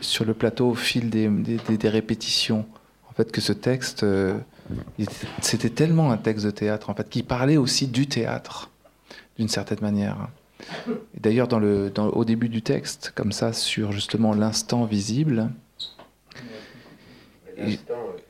sur 0.00 0.24
le 0.24 0.34
plateau 0.34 0.70
au 0.70 0.74
fil 0.74 1.10
des, 1.10 1.28
des, 1.28 1.88
répétitions. 1.88 2.66
En 3.10 3.12
fait, 3.14 3.32
que 3.32 3.40
ce 3.40 3.52
texte, 3.52 4.04
euh, 4.04 4.38
c'était 5.40 5.70
tellement 5.70 6.12
un 6.12 6.16
texte 6.16 6.44
de 6.44 6.50
théâtre, 6.50 6.90
en 6.90 6.94
fait, 6.94 7.08
qui 7.08 7.22
parlait 7.22 7.56
aussi 7.56 7.88
du 7.88 8.06
théâtre, 8.06 8.70
d'une 9.38 9.48
certaine 9.48 9.80
manière. 9.80 10.28
D'ailleurs, 11.20 11.48
dans 11.48 11.58
le, 11.58 11.90
dans, 11.90 12.08
au 12.08 12.24
début 12.24 12.48
du 12.48 12.62
texte, 12.62 13.12
comme 13.14 13.32
ça, 13.32 13.52
sur 13.52 13.92
justement 13.92 14.34
l'instant 14.34 14.84
visible, 14.84 15.50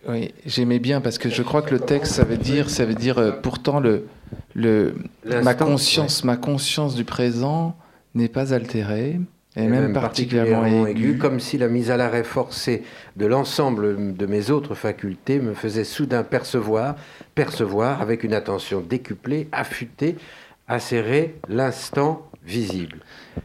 oui, 0.09 0.33
j'aimais 0.45 0.79
bien 0.79 1.01
parce 1.01 1.19
que 1.19 1.29
je 1.29 1.43
crois 1.43 1.63
que 1.63 1.75
le 1.75 1.81
texte, 1.81 2.13
ça 2.13 2.25
veut 2.25 2.37
dire, 2.37 2.71
ça 2.71 2.85
veut 2.85 2.95
dire 2.95 3.19
euh, 3.19 3.33
pourtant 3.33 3.81
le, 3.81 4.07
le, 4.55 4.95
ma 5.25 5.55
conscience, 5.55 6.23
ma 6.23 6.37
conscience 6.37 6.95
du 6.95 7.05
présent 7.05 7.77
n'est 8.15 8.29
pas 8.29 8.55
altérée. 8.55 9.21
Et, 9.59 9.69
même, 9.69 9.95
particulièrement, 9.95 10.87
aiguë, 10.87 11.17
comme 11.17 11.41
si 11.41 11.57
la 11.57 11.69
mise 11.69 11.91
à 11.91 11.97
l'arrêt 11.97 12.25
forcée 12.25 12.83
de 13.17 13.25
l'ensemble 13.25 14.15
de 14.15 14.27
mes 14.27 14.51
autres 14.51 14.75
facultés 14.75 15.41
me 15.41 15.55
faisait 15.55 15.85
soudain 15.85 16.23
percevoir, 16.25 16.97
percevoir 17.35 18.03
avec 18.03 18.23
une 18.23 18.35
attention 18.35 18.83
décuplée, 18.83 19.49
affûtée, 19.53 20.17
acérée, 20.69 21.37
l'instant 21.49 22.29
visible. 22.45 23.01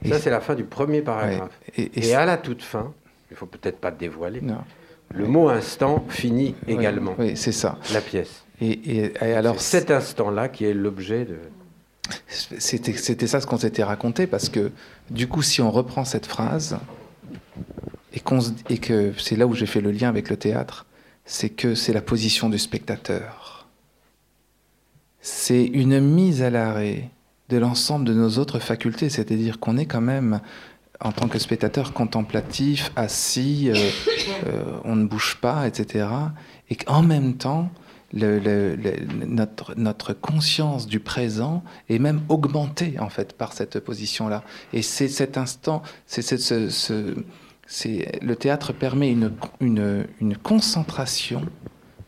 Ça, 0.08 0.20
c'est 0.20 0.30
la 0.30 0.42
fin 0.42 0.56
du 0.56 0.64
premier 0.64 1.02
paragraphe. 1.02 1.60
Et, 1.78 2.14
à 2.14 2.26
la 2.26 2.38
toute 2.38 2.62
fin, 2.62 2.94
il 3.30 3.38
faut 3.38 3.46
peut-être 3.46 3.80
pas 3.80 3.92
dévoiler. 3.92 4.42
Non 4.42 4.64
le 5.14 5.28
mot 5.28 5.50
instant 5.50 6.06
finit 6.10 6.56
également. 6.68 7.16
Oui, 7.18 7.36
c'est 7.36 7.52
ça. 7.52 7.78
La 7.94 8.02
pièce. 8.02 8.44
Et, 8.62 9.12
alors 9.22 9.60
cet 9.60 9.92
instant-là 9.92 10.50
qui 10.50 10.66
est 10.66 10.74
l'objet 10.74 11.26
de. 11.26 11.38
C'était 12.28 13.28
ça 13.28 13.40
ce 13.40 13.48
qu'on 13.48 13.58
s'était 13.58 13.84
raconté 13.84 14.28
parce 14.28 14.50
que 14.50 14.72
du 15.10 15.28
coup, 15.28 15.42
si 15.42 15.62
on 15.62 15.72
reprend 15.72 16.04
cette 16.04 16.26
phrase 16.26 16.78
et, 18.14 18.22
et 18.70 18.78
que 18.78 19.14
c'est 19.18 19.36
là 19.36 19.48
où 19.48 19.54
j'ai 19.54 19.66
fait 19.66 19.82
le 19.82 19.92
lien 19.92 20.10
avec 20.10 20.30
le 20.30 20.38
théâtre, 20.38 20.86
c'est 21.26 21.50
que 21.50 21.74
c'est 21.74 21.94
la 21.94 22.02
position 22.02 22.50
du 22.50 22.60
spectateur. 22.60 23.61
C'est 25.22 25.64
une 25.64 26.00
mise 26.00 26.42
à 26.42 26.50
l'arrêt 26.50 27.10
de 27.50 27.58
l'ensemble 27.58 28.06
de 28.06 28.14
nos 28.14 28.40
autres 28.40 28.60
facultés, 28.60 29.10
c'est-à-dire 29.10 29.60
qu'on 29.60 29.78
est 29.78 29.86
quand 29.86 30.02
même 30.02 30.42
en 31.00 31.12
tant 31.12 31.28
que 31.28 31.40
spectateur 31.40 31.94
contemplatif, 31.94 32.92
assis, 32.96 33.70
euh, 33.70 33.76
euh, 34.48 34.64
on 34.84 34.96
ne 34.96 35.06
bouge 35.06 35.38
pas, 35.42 35.68
etc. 35.68 36.08
Et 36.70 36.76
qu'en 36.76 37.02
même 37.02 37.36
temps, 37.36 37.70
notre, 38.14 40.14
conscience 40.14 40.86
du 40.86 41.00
présent 41.00 41.64
est 41.90 42.00
même 42.00 42.22
augmentée 42.30 42.96
en 43.00 43.10
fait 43.10 43.34
par 43.34 43.54
cette 43.54 43.80
position-là. 43.80 44.44
Et 44.74 44.82
c'est 44.82 45.08
cet 45.08 45.38
instant, 45.38 45.82
c'est 46.06 46.22
ce, 46.22 46.70
ce, 46.70 47.16
le 48.22 48.36
théâtre 48.36 48.74
permet 48.74 49.12
une 49.12 50.38
concentration 50.44 51.44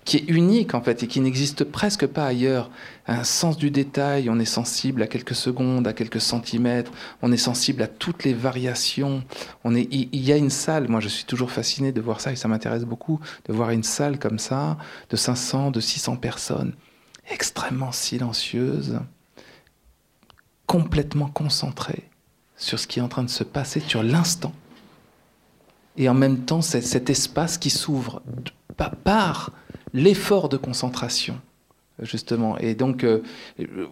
qui 0.06 0.18
est 0.18 0.30
unique 0.30 0.74
en 0.74 0.82
fait 0.82 1.04
et 1.04 1.08
qui 1.08 1.20
n'existe 1.20 1.64
presque 1.64 2.08
pas 2.08 2.26
ailleurs. 2.26 2.70
Un 3.08 3.24
sens 3.24 3.58
du 3.58 3.72
détail, 3.72 4.30
on 4.30 4.40
est 4.40 4.46
sensible 4.46 5.02
à 5.02 5.08
quelques 5.08 5.36
secondes, 5.36 5.88
à 5.88 5.94
quelques 5.94 6.22
centimètres, 6.22 6.92
on 7.22 7.32
est 7.32 7.38
sensible 7.38 7.82
à 7.82 7.88
toutes 7.88 8.24
les 8.24 8.34
variations. 8.34 9.24
On 9.64 9.76
est, 9.76 9.88
il 9.92 10.24
y 10.24 10.32
a 10.32 10.38
une 10.38 10.50
salle, 10.50 10.88
moi 10.90 11.00
je 11.00 11.08
suis 11.08 11.26
toujours 11.26 11.52
fasciné 11.52 11.92
de 11.92 12.02
voir 12.02 12.22
ça 12.22 12.32
et 12.32 12.36
ça 12.36 12.48
m'intéresse 12.48 12.84
beaucoup, 12.84 13.20
de 13.46 13.54
voir 13.54 13.70
une 13.72 13.84
salle 13.84 14.20
comme 14.20 14.40
ça, 14.40 14.78
de 15.10 15.16
500, 15.16 15.72
de 15.72 15.80
600 15.80 16.18
personnes, 16.18 16.74
extrêmement 17.30 17.92
silencieuse, 17.92 19.00
complètement 20.66 21.28
concentrée 21.28 22.10
sur 22.56 22.80
ce 22.80 22.88
qui 22.88 23.00
est 23.00 23.02
en 23.02 23.10
train 23.10 23.24
de 23.24 23.30
se 23.30 23.44
passer, 23.44 23.82
sur 23.82 24.04
l'instant. 24.04 24.54
Et 25.98 26.10
en 26.10 26.14
même 26.14 26.40
temps, 26.40 26.62
cet 26.62 27.10
espace 27.10 27.58
qui 27.58 27.70
s'ouvre 27.70 28.22
par 29.04 29.52
l'effort 29.94 30.50
de 30.50 30.58
concentration, 30.58 31.40
justement. 32.02 32.58
Et 32.58 32.76
donc, 32.76 33.04
euh, 33.04 33.22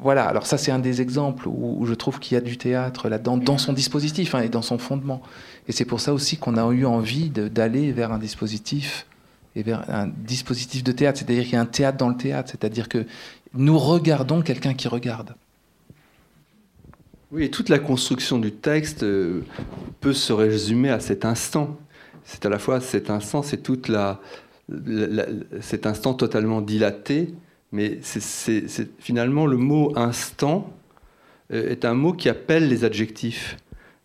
voilà, 0.01 0.25
alors 0.25 0.45
ça 0.45 0.57
c'est 0.57 0.71
un 0.71 0.79
des 0.79 1.01
exemples 1.01 1.47
où, 1.47 1.85
je 1.85 1.93
trouve 1.93 2.19
qu'il 2.19 2.35
y 2.35 2.37
a 2.37 2.41
du 2.41 2.57
théâtre 2.57 3.09
là-dedans, 3.09 3.37
dans 3.37 3.57
son 3.57 3.73
dispositif 3.73 4.35
hein, 4.35 4.41
et 4.41 4.49
dans 4.49 4.61
son 4.61 4.77
fondement. 4.77 5.21
Et 5.67 5.71
c'est 5.71 5.85
pour 5.85 5.99
ça 5.99 6.13
aussi 6.13 6.37
qu'on 6.37 6.57
a 6.57 6.71
eu 6.71 6.85
envie 6.85 7.29
d'aller 7.29 7.91
vers 7.91 8.11
un 8.11 8.19
dispositif 8.19 9.05
et 9.55 9.63
vers 9.63 9.89
un 9.89 10.07
dispositif 10.07 10.83
de 10.83 10.91
théâtre, 10.91 11.19
c'est-à-dire 11.19 11.43
qu'il 11.43 11.53
y 11.53 11.57
a 11.57 11.61
un 11.61 11.65
théâtre 11.65 11.97
dans 11.97 12.09
le 12.09 12.17
théâtre, 12.17 12.49
c'est-à-dire 12.51 12.89
que 12.89 13.05
nous 13.53 13.77
regardons 13.77 14.41
quelqu'un 14.41 14.73
qui 14.73 14.87
regarde. 14.87 15.35
Oui, 17.31 17.45
et 17.45 17.51
toute 17.51 17.69
la 17.69 17.79
construction 17.79 18.39
du 18.39 18.51
texte 18.51 19.03
euh, 19.03 19.41
peut 20.01 20.13
se 20.13 20.33
résumer 20.33 20.89
à 20.89 20.99
cet 20.99 21.23
instant. 21.23 21.77
C'est 22.25 22.45
à 22.45 22.49
la 22.49 22.59
fois 22.59 22.81
cet 22.81 23.09
instant, 23.09 23.41
c'est 23.41 23.63
toute 23.63 23.87
la, 23.87 24.19
cet 25.59 25.85
instant 25.85 26.13
totalement 26.13 26.61
dilaté, 26.61 27.33
mais 27.71 27.99
c'est 28.01 28.67
finalement 28.99 29.45
le 29.45 29.57
mot 29.57 29.93
instant 29.95 30.73
euh, 31.53 31.69
est 31.69 31.85
un 31.85 31.93
mot 31.93 32.13
qui 32.13 32.29
appelle 32.29 32.67
les 32.67 32.83
adjectifs. 32.83 33.57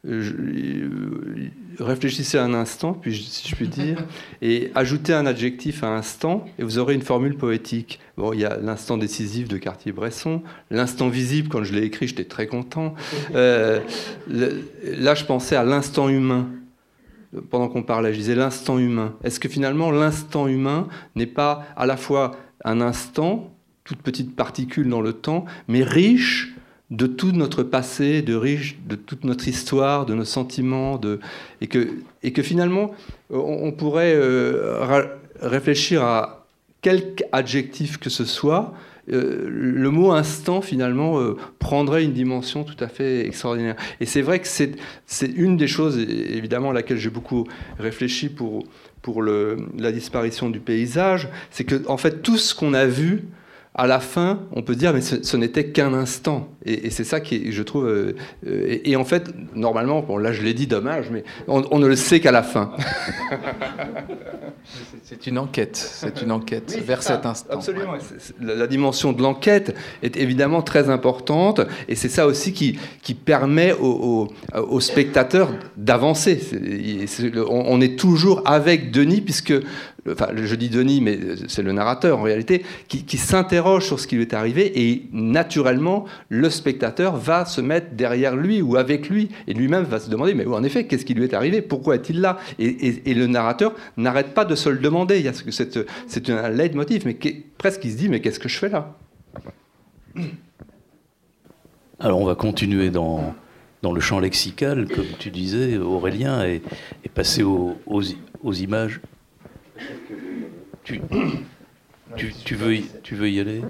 Euh, 0.07 0.23
euh, 0.23 1.49
réfléchissez 1.81 2.39
un 2.39 2.55
instant, 2.55 2.93
puis, 2.93 3.17
si 3.17 3.49
je 3.49 3.57
puis 3.57 3.67
dire, 3.67 4.05
et 4.43 4.71
ajoutez 4.75 5.13
un 5.13 5.27
adjectif 5.27 5.83
à 5.83 5.89
instant, 5.89 6.47
et 6.59 6.63
vous 6.63 6.79
aurez 6.79 6.95
une 6.95 7.03
formule 7.03 7.37
poétique. 7.37 7.99
Bon, 8.17 8.33
il 8.33 8.41
y 8.41 8.45
a 8.45 8.57
l'instant 8.57 8.99
décisif 8.99 9.49
de 9.49 9.59
Cartier-Bresson, 9.59 10.43
l'instant 10.71 11.09
visible, 11.09 11.49
quand 11.49 11.65
je 11.65 11.75
l'ai 11.75 11.83
écrit, 11.83 12.07
j'étais 12.07 12.25
très 12.25 12.47
content. 12.47 12.95
là, 13.33 13.81
je 14.29 15.25
pensais 15.25 15.57
à 15.57 15.65
l'instant 15.65 16.09
humain 16.09 16.49
pendant 17.51 17.69
qu'on 17.69 17.83
parlait, 17.83 18.13
je 18.13 18.19
disais 18.19 18.35
l'instant 18.35 18.79
humain. 18.79 19.15
Est-ce 19.25 19.41
que 19.41 19.49
finalement 19.49 19.91
l'instant 19.91 20.47
humain 20.49 20.89
n'est 21.15 21.27
pas 21.27 21.65
à 21.77 21.87
la 21.87 21.97
fois 21.97 22.37
un 22.65 22.81
instant, 22.81 23.53
toute 23.85 24.03
petite 24.03 24.35
particule 24.35 24.89
dans 24.89 25.01
le 25.01 25.13
temps, 25.13 25.45
mais 25.69 25.83
riche 25.83 26.55
de 26.91 27.07
tout 27.07 27.33
notre 27.33 27.63
passé, 27.63 28.23
de 28.23 28.35
riche 28.35 28.79
de 28.87 28.95
toute 28.95 29.25
notre 29.25 29.49
histoire, 29.49 30.07
de 30.07 30.15
nos 30.15 30.25
sentiments, 30.25 30.99
de, 30.99 31.19
et, 31.61 31.67
que, 31.67 31.89
et 32.23 32.33
que 32.33 32.43
finalement 32.43 32.93
on, 33.31 33.73
pourrait 33.73 34.15
euh, 34.15 34.85
réfléchir 35.41 36.03
à 36.03 36.47
quelque 36.83 37.25
adjectif 37.33 37.99
que 37.99 38.11
ce 38.11 38.25
soit 38.25 38.73
euh, 39.13 39.47
le 39.49 39.91
mot 39.91 40.13
instant, 40.13 40.61
finalement, 40.61 41.21
euh, 41.21 41.37
prendrait 41.59 42.05
une 42.05 42.13
dimension 42.13 42.65
tout 42.65 42.83
à 42.83 42.89
fait 42.89 43.27
extraordinaire. 43.27 43.77
Et 44.01 44.07
c'est 44.07 44.23
vrai 44.23 44.41
que 44.41 44.49
c'est 44.49 44.77
une 45.37 45.57
des 45.57 45.69
choses, 45.69 45.99
évidemment, 45.99 46.71
à 46.71 46.73
laquelle 46.73 46.99
j'ai 46.99 47.11
beaucoup 47.11 47.47
réfléchi 47.79 48.29
pour, 48.29 48.65
pour 49.03 49.23
le, 49.23 49.59
la 49.79 49.93
disparition 49.93 50.51
du 50.51 50.61
paysage, 50.61 51.29
c'est 51.51 51.65
que, 51.65 51.87
en 51.89 51.97
fait, 51.97 52.23
tout 52.23 52.39
ce 52.39 52.55
qu'on 52.55 52.75
a 52.75 52.87
vu, 52.87 53.25
à 53.79 53.87
la 53.87 54.01
fin, 54.01 54.41
on 54.53 54.63
peut 54.63 54.75
dire, 54.75 54.95
mais 54.95 55.03
ce, 55.03 55.37
n'était 55.37 55.67
qu'un 55.67 55.93
instant. 55.93 56.49
Et, 56.65 56.89
c'est 56.89 57.05
ça 57.05 57.21
qui, 57.21 57.53
je 57.53 57.63
trouve. 57.63 57.87
Euh, 57.87 58.15
et, 58.43 58.97
en 58.97 59.05
fait, 59.05 59.31
normalement, 59.55 60.01
bon, 60.01 60.17
là 60.17 60.33
je 60.33 60.43
l'ai 60.43 60.55
dit, 60.55 60.67
dommage, 60.67 61.11
mais 61.11 61.25
on, 61.47 61.79
ne 61.79 61.87
le 61.87 61.95
sait 61.95 62.19
qu'à 62.19 62.33
la 62.33 62.43
fin. 62.43 62.73
c'est 65.03 65.27
une 65.27 65.37
enquête, 65.37 65.77
c'est 65.77 66.23
une 66.23 66.33
enquête 66.33 66.75
vers 66.87 67.03
cet 67.03 67.27
instant. 67.27 67.53
Absolument. 67.53 67.99
La, 68.41 68.67
dimension 68.67 69.13
de 69.13 69.21
l'enquête 69.21 69.77
est 70.03 70.17
évidemment 70.17 70.63
très 70.63 70.89
importante, 70.89 71.61
et 71.87 71.97
c'est 71.97 72.09
ça 72.09 72.27
aussi 72.27 72.55
qui, 72.55 72.79
qui 73.03 73.13
permet 73.13 73.75
aux, 73.75 74.29
aux, 74.55 74.81
spectateurs 74.81 75.51
d'avancer. 75.77 76.41
On, 77.51 77.79
est 77.83 77.99
toujours 77.99 78.41
avec 78.47 78.91
Denis, 78.91 79.21
puisque 79.21 79.53
enfin 80.13 80.29
je 80.35 80.55
dis 80.55 80.69
Denis, 80.69 81.01
mais 81.01 81.19
c'est 81.49 81.63
le 81.63 81.73
narrateur 81.73 82.19
en 82.19 82.23
réalité, 82.23 82.65
qui, 82.89 83.17
s'interroge 83.17 83.87
sur 83.87 83.99
ce 83.99 84.07
qui 84.07 84.17
lui 84.17 84.23
est 84.23 84.35
arrivé 84.35 84.89
et 84.89 85.07
naturellement 85.13 86.05
le 86.29 86.51
spectateur 86.51 87.17
va 87.17 87.45
se 87.45 87.61
mettre 87.61 87.95
derrière 87.95 88.37
lui 88.37 88.63
ou 88.63 88.77
avec 88.77 89.09
lui 89.09 89.31
et 89.47 89.55
lui-même 89.55 89.85
va 89.85 89.99
se 89.99 90.11
demander 90.11 90.35
mais 90.35 90.47
en 90.47 90.63
effet 90.63 90.87
qu'est-ce 90.87 91.05
qui 91.05 91.15
lui 91.15 91.25
est 91.25 91.35
arrivé, 91.35 91.63
pourquoi 91.63 91.97
est-il 91.97 92.21
là? 92.21 92.39
Et, 92.59 93.15
le 93.17 93.27
narrateur 93.27 93.75
n'arrête 93.97 94.35
pas 94.35 94.45
de 94.45 94.55
se 94.55 94.69
le 94.69 94.79
demander. 94.79 95.31
C'est 96.07 96.31
un 96.31 96.51
leitmotiv, 96.51 97.07
mais 97.07 97.17
presque 97.57 97.85
il 97.85 97.93
se 97.93 97.97
dit 97.97 98.09
mais 98.09 98.21
qu'est-ce 98.21 98.39
que 98.39 98.49
je 98.49 98.59
fais 98.59 98.69
là? 98.69 98.95
Alors 101.99 102.21
on 102.21 102.27
va 102.27 102.35
continuer 102.35 102.91
dans 102.91 103.35
le 103.83 104.01
champ 104.01 104.21
lexical, 104.21 104.87
comme 104.89 105.07
tu 105.19 105.31
disais, 105.31 105.79
Aurélien, 105.79 106.45
et, 106.45 106.61
passer 107.15 107.43
aux 107.43 108.53
images 108.53 109.01
tu, 110.85 111.01
tu, 112.45 112.55
veux, 112.55 112.75
y, 112.75 112.87
tu 113.03 113.15
veux 113.15 113.29
y 113.29 113.41
aller? 113.41 113.63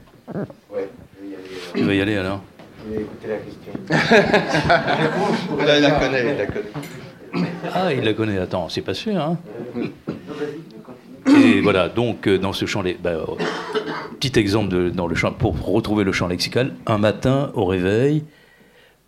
Ouais, 0.73 0.89
je 1.15 1.23
veux 1.23 1.31
y 1.31 1.35
aller. 1.35 1.45
Tu 1.75 1.83
veux 1.83 1.95
y 1.95 2.01
aller 2.01 2.17
alors? 2.17 2.43
Je 2.85 2.95
vais 2.95 3.03
écouter 3.03 3.29
la 3.29 3.37
question. 3.39 3.73
il 5.59 5.83
la 5.83 5.91
connaît, 5.93 6.33
il 6.33 6.37
la 6.37 6.47
connaît. 6.47 7.49
Ah, 7.75 7.93
il 7.93 8.05
la 8.05 8.13
connaît, 8.15 8.39
attends, 8.39 8.69
c'est 8.69 8.83
pas 8.83 8.95
sûr, 8.95 9.21
hein? 9.21 9.39
Et 11.29 11.61
voilà, 11.61 11.89
donc 11.89 12.29
euh, 12.29 12.39
dans 12.39 12.53
ce 12.53 12.67
champ, 12.67 12.83
bah, 13.03 13.11
euh, 13.11 13.25
petit 14.21 14.39
exemple 14.39 14.69
de, 14.69 14.91
dans 14.91 15.07
le 15.07 15.15
champ, 15.15 15.33
pour 15.33 15.61
retrouver 15.65 16.05
le 16.05 16.13
champ 16.13 16.29
lexical, 16.29 16.75
un 16.87 16.99
matin 16.99 17.51
au 17.55 17.65
réveil, 17.65 18.25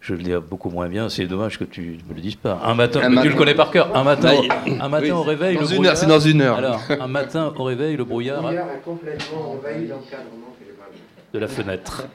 je 0.08 0.14
le 0.14 0.22
dis 0.22 0.32
beaucoup 0.48 0.70
moins 0.70 0.88
bien, 0.88 1.10
c'est 1.10 1.26
dommage 1.26 1.58
que 1.58 1.64
tu 1.64 1.98
ne 2.02 2.08
me 2.08 2.14
le 2.14 2.22
dises 2.22 2.36
pas. 2.36 2.58
Un 2.64 2.74
matin, 2.74 3.00
tu 3.22 3.28
le 3.28 3.34
connais 3.34 3.54
par 3.54 3.70
cœur. 3.70 3.94
Un 3.94 4.04
matin, 4.04 4.32
un 4.80 4.88
matin 4.88 5.14
au 5.14 5.22
réveil, 5.22 5.56
dans 5.56 5.62
le 5.62 5.74
une 5.74 5.86
heure, 5.86 5.96
c'est 5.98 6.06
dans 6.06 6.18
une 6.18 6.40
heure. 6.40 6.56
Alors, 6.56 6.80
un 7.00 7.08
matin 7.08 7.52
au 7.54 7.64
réveil, 7.64 7.94
le 7.94 8.04
brouillard, 8.04 8.36
le 8.36 8.42
brouillard 8.42 8.68
a 8.68 8.78
complètement 8.78 9.52
envahi 9.52 9.86
l'encadrement 9.86 10.56
de 11.34 11.38
la 11.38 11.46
fenêtre. 11.46 12.06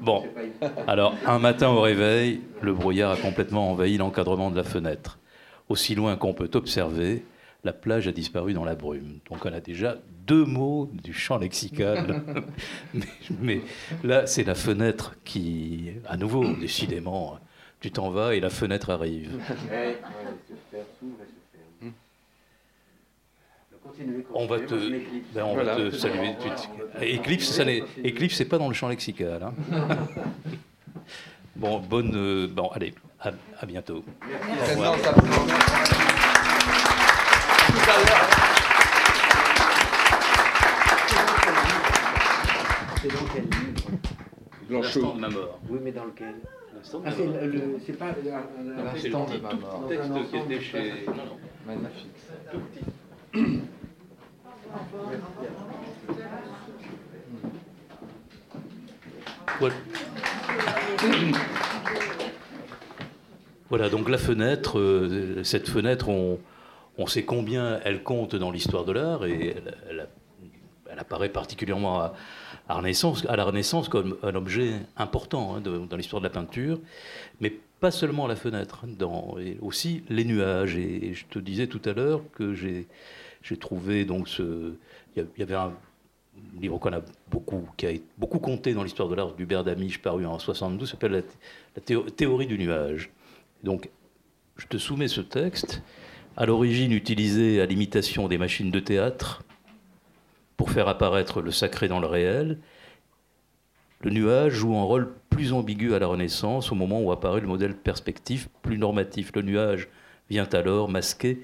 Bon, 0.00 0.24
alors 0.88 1.14
un 1.24 1.38
matin 1.38 1.68
au 1.68 1.80
réveil, 1.80 2.40
le 2.60 2.72
brouillard 2.72 3.12
a 3.12 3.16
complètement 3.16 3.70
envahi 3.70 3.96
l'encadrement 3.96 4.50
de 4.50 4.56
la 4.56 4.64
fenêtre. 4.64 5.18
Aussi 5.68 5.94
loin 5.94 6.16
qu'on 6.16 6.34
peut 6.34 6.50
observer, 6.54 7.24
la 7.64 7.72
plage 7.72 8.08
a 8.08 8.12
disparu 8.12 8.54
dans 8.54 8.64
la 8.64 8.74
brume. 8.74 9.18
Donc 9.30 9.44
on 9.44 9.52
a 9.52 9.60
déjà 9.60 9.96
deux 10.26 10.44
mots 10.44 10.90
du 10.92 11.12
champ 11.12 11.38
lexical. 11.38 12.22
mais, 13.40 13.60
là, 14.02 14.26
c'est 14.26 14.44
la 14.44 14.54
fenêtre 14.54 15.14
qui, 15.24 15.92
à 16.06 16.16
nouveau, 16.16 16.44
décidément, 16.54 17.38
tu 17.80 17.90
t'en 17.90 18.10
vas 18.10 18.34
et 18.34 18.40
la 18.40 18.50
fenêtre 18.50 18.90
arrive. 18.90 19.30
On 24.34 24.46
va 24.46 24.60
te, 24.60 24.74
ben 25.34 25.44
on 25.44 25.54
va 25.54 25.76
te 25.76 25.90
saluer. 25.90 26.34
Éclipse, 27.00 27.50
ça 27.50 27.64
n'est, 27.64 27.82
éclipse, 28.02 28.36
c'est 28.36 28.44
pas 28.44 28.58
dans 28.58 28.68
le 28.68 28.74
champ 28.74 28.88
lexical. 28.88 29.42
Hein. 29.42 29.54
bon, 31.56 31.80
bonne, 31.80 32.12
euh, 32.14 32.46
bon, 32.46 32.68
allez, 32.68 32.94
à, 33.20 33.32
à 33.60 33.66
bientôt 33.66 34.04
dans 43.08 43.26
quel 43.34 43.42
livre 43.42 43.90
L'instant 44.80 45.14
de 45.14 45.20
ma 45.20 45.28
mort. 45.28 45.60
Oui, 45.68 45.78
mais 45.82 45.92
dans 45.92 46.04
lequel? 46.04 46.34
Ah, 47.04 47.10
c'est 47.86 47.98
pas 47.98 48.14
l'instant 48.14 49.26
de 49.26 49.38
ma 49.38 49.54
mort. 49.54 49.88
Le 49.88 49.96
texte 49.96 50.30
qui 50.30 50.36
était 50.36 50.60
chez. 50.60 50.92
Magnifique. 51.66 52.10
Tout 52.50 52.58
petit. 52.58 52.84
Voilà. 59.58 59.74
voilà, 63.68 63.88
donc 63.88 64.08
la 64.08 64.18
fenêtre, 64.18 64.78
euh, 64.78 65.44
cette 65.44 65.68
fenêtre, 65.68 66.08
on, 66.08 66.40
on 66.98 67.06
sait 67.06 67.24
combien 67.24 67.80
elle 67.84 68.02
compte 68.02 68.34
dans 68.34 68.50
l'histoire 68.50 68.84
de 68.84 68.92
l'art 68.92 69.24
et 69.24 69.54
elle, 69.88 70.08
elle, 70.90 70.98
apparaît 70.98 71.28
particulièrement 71.28 72.00
à, 72.00 72.14
à, 72.68 72.80
la 73.36 73.44
Renaissance 73.44 73.88
comme 73.88 74.16
un 74.22 74.34
objet 74.34 74.74
important 74.96 75.56
hein, 75.56 75.60
dans 75.60 75.96
l'histoire 75.96 76.20
de 76.20 76.26
la 76.26 76.32
peinture, 76.32 76.80
mais 77.40 77.52
pas 77.80 77.90
seulement 77.90 78.26
la 78.26 78.36
fenêtre, 78.36 78.84
dans, 78.86 79.36
aussi 79.60 80.04
les 80.08 80.24
nuages. 80.24 80.76
Et, 80.76 81.14
je 81.14 81.24
te 81.26 81.38
disais 81.38 81.66
tout 81.66 81.82
à 81.84 81.92
l'heure 81.92 82.22
que 82.32 82.54
j'ai 82.54 82.86
trouvé 83.58 84.04
donc 84.04 84.28
ce. 84.28 84.74
Il 85.16 85.26
y 85.36 85.42
avait 85.42 85.54
un 85.54 85.72
livre 86.60 86.78
qu'on 86.78 86.92
a 86.92 87.02
beaucoup, 87.30 87.68
qui 87.76 87.86
a 87.86 87.92
beaucoup 88.18 88.38
compté 88.38 88.72
dans 88.72 88.82
l'histoire 88.82 89.08
de 89.08 89.14
l'art 89.14 89.34
d'Hubert 89.34 89.64
Damisch, 89.64 90.00
paru 90.00 90.24
en 90.24 90.38
72, 90.38 90.90
s'appelle 90.90 91.24
la, 91.76 92.00
théorie 92.10 92.46
du 92.46 92.58
nuage. 92.58 93.10
Donc, 93.62 93.90
je 94.56 94.66
te 94.66 94.78
soumets 94.78 95.08
ce 95.08 95.20
texte, 95.20 95.82
à 96.36 96.46
l'origine 96.46 96.92
utilisé 96.92 97.60
à 97.60 97.66
l'imitation 97.66 98.28
des 98.28 98.38
machines 98.38 98.70
de 98.70 98.80
théâtre 98.80 99.42
pour 100.56 100.70
faire 100.70 100.88
apparaître 100.88 101.40
le 101.40 101.50
sacré 101.50 101.88
dans 101.88 102.00
le 102.00 102.06
réel. 102.06 102.58
Le 104.00 104.10
nuage 104.10 104.52
joue 104.52 104.76
un 104.76 104.82
rôle 104.82 105.14
plus 105.30 105.52
ambigu 105.52 105.94
à 105.94 105.98
la 105.98 106.06
Renaissance, 106.06 106.72
au 106.72 106.74
moment 106.74 107.00
où 107.00 107.12
apparaît 107.12 107.40
le 107.40 107.46
modèle 107.46 107.76
perspectif 107.76 108.48
plus 108.62 108.78
normatif. 108.78 109.32
Le 109.34 109.42
nuage 109.42 109.88
vient 110.28 110.48
alors 110.52 110.88
masquer 110.88 111.40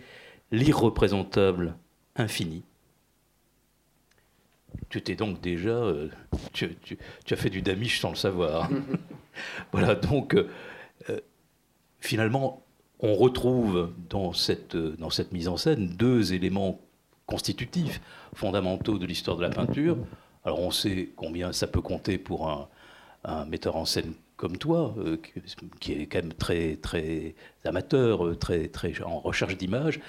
l'irreprésentable 0.50 1.76
infini 2.16 2.64
tu 4.88 5.02
t'es 5.02 5.14
donc 5.14 5.40
déjà. 5.40 5.70
Euh, 5.70 6.08
tu, 6.52 6.76
as 7.30 7.36
fait 7.36 7.50
du 7.50 7.62
damiche 7.62 8.00
sans 8.00 8.10
le 8.10 8.16
savoir. 8.16 8.70
voilà, 9.72 9.94
donc 9.94 10.34
euh, 10.34 10.48
euh, 11.10 11.20
finalement, 12.00 12.62
on 13.00 13.14
retrouve 13.14 13.92
dans 14.08 14.32
cette, 14.32 14.76
dans 14.76 15.10
cette 15.10 15.32
mise 15.32 15.48
en 15.48 15.56
scène 15.56 15.88
deux 15.88 16.32
éléments 16.32 16.80
constitutifs, 17.28 18.00
fondamentaux 18.34 18.98
de 18.98 19.06
l'histoire 19.06 19.36
de 19.36 19.42
la 19.42 19.50
peinture. 19.50 19.96
Alors 20.44 20.60
on 20.60 20.72
sait 20.72 21.10
combien 21.14 21.52
ça 21.52 21.68
peut 21.68 21.82
compter 21.82 22.18
pour 22.18 22.48
un, 22.48 22.68
metteur 23.46 23.76
en 23.76 23.84
scène 23.84 24.14
comme 24.36 24.56
toi, 24.56 24.94
qui 25.80 25.92
est 25.92 26.06
quand 26.06 26.22
même 26.22 26.32
très, 26.32 26.76
très 26.76 27.34
amateur, 27.64 28.38
très, 28.38 28.68
très 28.68 29.02
en 29.02 29.18
recherche 29.20 29.56
d'image, 29.56 30.00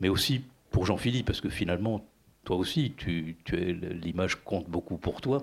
mais 0.00 0.08
aussi 0.08 0.42
pour 0.70 0.86
Jean-Philippe, 0.86 1.26
parce 1.26 1.40
que 1.40 1.48
finalement, 1.48 2.04
toi 2.44 2.56
aussi, 2.56 2.92
tu, 2.96 3.36
es, 3.52 3.72
l'image 3.72 4.36
compte 4.44 4.68
beaucoup 4.68 4.96
pour 4.96 5.20
toi. 5.20 5.42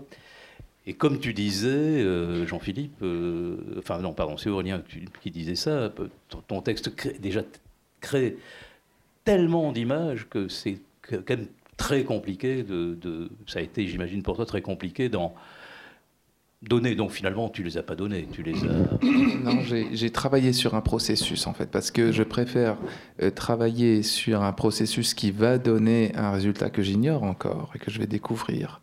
Et 0.86 0.94
comme 0.94 1.20
tu 1.20 1.34
disais, 1.34 1.68
euh, 1.68 2.48
Jean-Philippe, 2.48 3.02
euh, 3.02 3.58
enfin 3.78 4.00
non, 4.00 4.14
pardon, 4.14 4.38
c'est 4.38 4.50
Aurélien 4.50 4.82
qui 5.22 5.32
disait 5.32 5.56
ça, 5.56 5.92
ton, 6.48 6.62
texte 6.62 6.92
déjà 7.20 7.42
crée 8.00 8.38
tellement 9.26 9.74
d'images 9.74 10.28
que 10.30 10.48
c'est 10.48 10.78
quand 11.10 11.30
même 11.30 11.48
très 11.78 12.04
compliqué 12.04 12.64
de, 12.64 13.30
ça 13.46 13.60
a 13.60 13.62
été, 13.62 13.88
j'imagine 13.88 14.24
pour 14.24 14.36
toi, 14.36 14.46
très 14.46 14.62
compliqué 14.62 15.10
dans 15.10 15.36
donner. 16.64 16.96
Donc 16.96 17.12
finalement, 17.12 17.50
tu 17.50 17.64
les 17.64 17.78
as 17.78 17.84
pas 17.84 17.96
donnés, 17.96 18.28
tu 18.32 18.44
les 18.44 18.56
as. 18.64 18.98
Non, 19.44 19.62
j'ai 19.62 20.10
travaillé 20.10 20.54
sur 20.54 20.76
un 20.76 20.82
processus 20.82 21.48
en 21.48 21.54
fait, 21.54 21.70
parce 21.70 21.92
que 21.92 22.12
je 22.12 22.24
préfère 22.24 22.78
euh, 23.22 23.30
travailler 23.30 24.04
sur 24.04 24.42
un 24.42 24.54
processus 24.54 25.14
qui 25.14 25.32
va 25.32 25.58
donner 25.58 26.12
un 26.16 26.32
résultat 26.32 26.70
que 26.70 26.82
j'ignore 26.82 27.24
encore 27.24 27.72
et 27.76 27.80
que 27.80 27.92
je 27.92 28.00
vais 28.00 28.08
découvrir, 28.08 28.82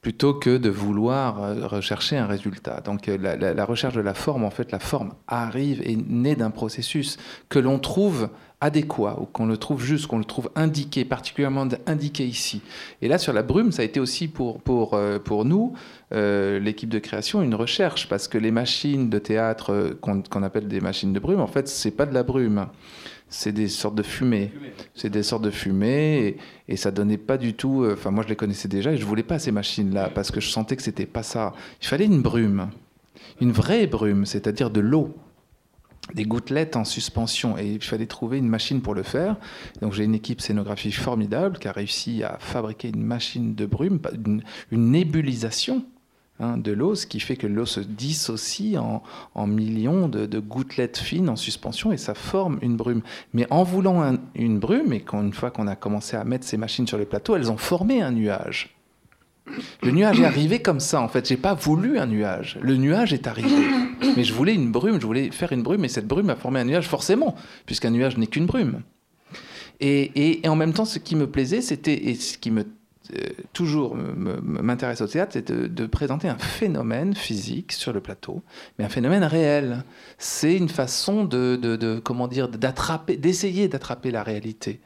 plutôt 0.00 0.34
que 0.34 0.56
de 0.56 0.70
vouloir 0.70 1.42
euh, 1.42 1.66
rechercher 1.66 2.16
un 2.16 2.26
résultat. 2.26 2.80
Donc 2.80 3.08
euh, 3.08 3.18
la, 3.18 3.36
la 3.36 3.64
recherche 3.64 3.94
de 3.94 4.00
la 4.00 4.14
forme, 4.14 4.44
en 4.44 4.50
fait, 4.50 4.70
la 4.70 4.78
forme 4.78 5.14
arrive 5.26 5.82
et 5.84 5.96
naît 5.96 6.36
d'un 6.36 6.50
processus 6.50 7.18
que 7.48 7.58
l'on 7.58 7.78
trouve 7.80 8.30
adéquat 8.60 9.18
ou 9.20 9.26
qu'on 9.26 9.46
le 9.46 9.56
trouve 9.56 9.84
juste, 9.84 10.06
qu'on 10.06 10.18
le 10.18 10.24
trouve 10.24 10.50
indiqué, 10.54 11.04
particulièrement 11.04 11.68
indiqué 11.86 12.26
ici. 12.26 12.62
Et 13.02 13.08
là, 13.08 13.18
sur 13.18 13.32
la 13.32 13.42
brume, 13.42 13.70
ça 13.70 13.82
a 13.82 13.84
été 13.84 14.00
aussi 14.00 14.28
pour, 14.28 14.60
pour, 14.60 14.94
euh, 14.94 15.18
pour 15.18 15.44
nous, 15.44 15.74
euh, 16.14 16.58
l'équipe 16.58 16.88
de 16.88 16.98
création, 16.98 17.42
une 17.42 17.54
recherche, 17.54 18.08
parce 18.08 18.28
que 18.28 18.38
les 18.38 18.50
machines 18.50 19.10
de 19.10 19.18
théâtre 19.18 19.72
euh, 19.72 19.98
qu'on 20.00 20.42
appelle 20.42 20.68
des 20.68 20.80
machines 20.80 21.12
de 21.12 21.20
brume, 21.20 21.40
en 21.40 21.46
fait, 21.46 21.68
c'est 21.68 21.90
pas 21.90 22.06
de 22.06 22.14
la 22.14 22.22
brume. 22.22 22.66
C'est 23.28 23.52
des 23.52 23.68
sortes 23.68 23.96
de 23.96 24.04
fumée. 24.04 24.52
C'est 24.94 25.10
des 25.10 25.24
sortes 25.24 25.42
de 25.42 25.50
fumée 25.50 26.36
et, 26.68 26.72
et, 26.72 26.76
ça 26.76 26.92
donnait 26.92 27.18
pas 27.18 27.36
du 27.38 27.54
tout. 27.54 27.84
Enfin, 27.92 28.12
moi, 28.12 28.22
je 28.22 28.28
les 28.28 28.36
connaissais 28.36 28.68
déjà 28.68 28.92
et 28.92 28.96
je 28.96 29.04
voulais 29.04 29.24
pas 29.24 29.40
ces 29.40 29.50
machines-là 29.50 30.10
parce 30.14 30.30
que 30.30 30.40
je 30.40 30.48
sentais 30.48 30.76
que 30.76 30.82
c'était 30.82 31.06
pas 31.06 31.24
ça. 31.24 31.52
Il 31.82 31.88
fallait 31.88 32.04
une 32.04 32.22
brume, 32.22 32.70
une 33.40 33.50
vraie 33.50 33.88
brume, 33.88 34.26
c'est-à-dire 34.26 34.70
de 34.70 34.78
l'eau 34.78 35.16
des 36.14 36.24
gouttelettes 36.24 36.76
en 36.76 36.84
suspension 36.84 37.58
et 37.58 37.66
il 37.66 37.82
fallait 37.82 38.06
trouver 38.06 38.38
une 38.38 38.48
machine 38.48 38.80
pour 38.80 38.94
le 38.94 39.02
faire. 39.02 39.36
Donc 39.80 39.92
j'ai 39.92 40.04
une 40.04 40.14
équipe 40.14 40.40
scénographique 40.40 40.98
formidable 40.98 41.58
qui 41.58 41.68
a 41.68 41.72
réussi 41.72 42.22
à 42.22 42.38
fabriquer 42.38 42.88
une 42.88 43.02
machine 43.02 43.54
de 43.54 43.66
brume, 43.66 44.00
une, 44.24 44.42
nébulisation 44.70 45.84
hein, 46.38 46.56
de 46.58 46.72
l'eau, 46.72 46.94
ce 46.94 47.06
qui 47.06 47.18
fait 47.18 47.36
que 47.36 47.46
l'eau 47.46 47.66
se 47.66 47.80
dissocie 47.80 48.78
en, 48.78 49.46
millions 49.46 50.08
de, 50.08 50.38
gouttelettes 50.38 50.98
fines 50.98 51.28
en 51.28 51.36
suspension 51.36 51.92
et 51.92 51.96
ça 51.96 52.14
forme 52.14 52.58
une 52.62 52.76
brume. 52.76 53.02
Mais 53.32 53.46
en 53.50 53.64
voulant 53.64 54.16
une 54.34 54.58
brume, 54.58 54.92
et 54.92 55.04
une 55.12 55.32
fois 55.32 55.50
qu'on 55.50 55.66
a 55.66 55.76
commencé 55.76 56.16
à 56.16 56.24
mettre 56.24 56.46
ces 56.46 56.56
machines 56.56 56.86
sur 56.86 56.98
les 56.98 57.06
plateaux, 57.06 57.36
elles 57.36 57.50
ont 57.50 57.56
formé 57.56 58.00
un 58.00 58.12
nuage. 58.12 58.75
Le 59.82 59.90
nuage 59.90 60.20
est 60.20 60.24
arrivé 60.24 60.60
comme 60.60 60.80
ça, 60.80 61.00
en 61.00 61.08
fait. 61.08 61.26
J'ai 61.28 61.36
pas 61.36 61.54
voulu 61.54 61.98
un 61.98 62.06
nuage. 62.06 62.58
Le 62.60 62.76
nuage 62.76 63.12
est 63.12 63.26
arrivé. 63.26 63.68
Mais 64.16 64.24
je 64.24 64.32
voulais 64.32 64.54
une 64.54 64.72
brume, 64.72 65.00
je 65.00 65.06
voulais 65.06 65.30
faire 65.30 65.52
une 65.52 65.62
brume, 65.62 65.84
et 65.84 65.88
cette 65.88 66.06
brume 66.06 66.30
a 66.30 66.36
formé 66.36 66.60
un 66.60 66.64
nuage 66.64 66.88
forcément, 66.88 67.34
puisqu'un 67.64 67.90
nuage 67.90 68.16
n'est 68.18 68.26
qu'une 68.26 68.46
brume. 68.46 68.82
Et, 69.80 70.40
en 70.46 70.56
même 70.56 70.72
temps, 70.72 70.84
ce 70.84 70.98
qui 70.98 71.16
me 71.16 71.26
plaisait, 71.26 71.60
c'était, 71.60 72.08
et 72.08 72.14
ce 72.14 72.38
qui 72.38 72.50
me 72.50 72.64
euh, 73.14 73.28
toujours 73.52 73.94
m'intéresse 73.94 75.00
au 75.00 75.06
théâtre, 75.06 75.32
c'est 75.34 75.52
de, 75.52 75.86
présenter 75.86 76.28
un 76.28 76.38
phénomène 76.38 77.14
physique 77.14 77.72
sur 77.72 77.92
le 77.92 78.00
plateau, 78.00 78.42
mais 78.78 78.84
un 78.84 78.88
phénomène 78.88 79.22
réel. 79.22 79.84
C'est 80.18 80.56
une 80.56 80.68
façon 80.68 81.24
de, 81.24 81.56
de 81.56 82.00
comment 82.00 82.26
dire, 82.26 82.48
d'attraper, 82.48 83.16
d'essayer 83.16 83.68
d'attraper 83.68 84.10
la 84.10 84.22
réalité. 84.22 84.80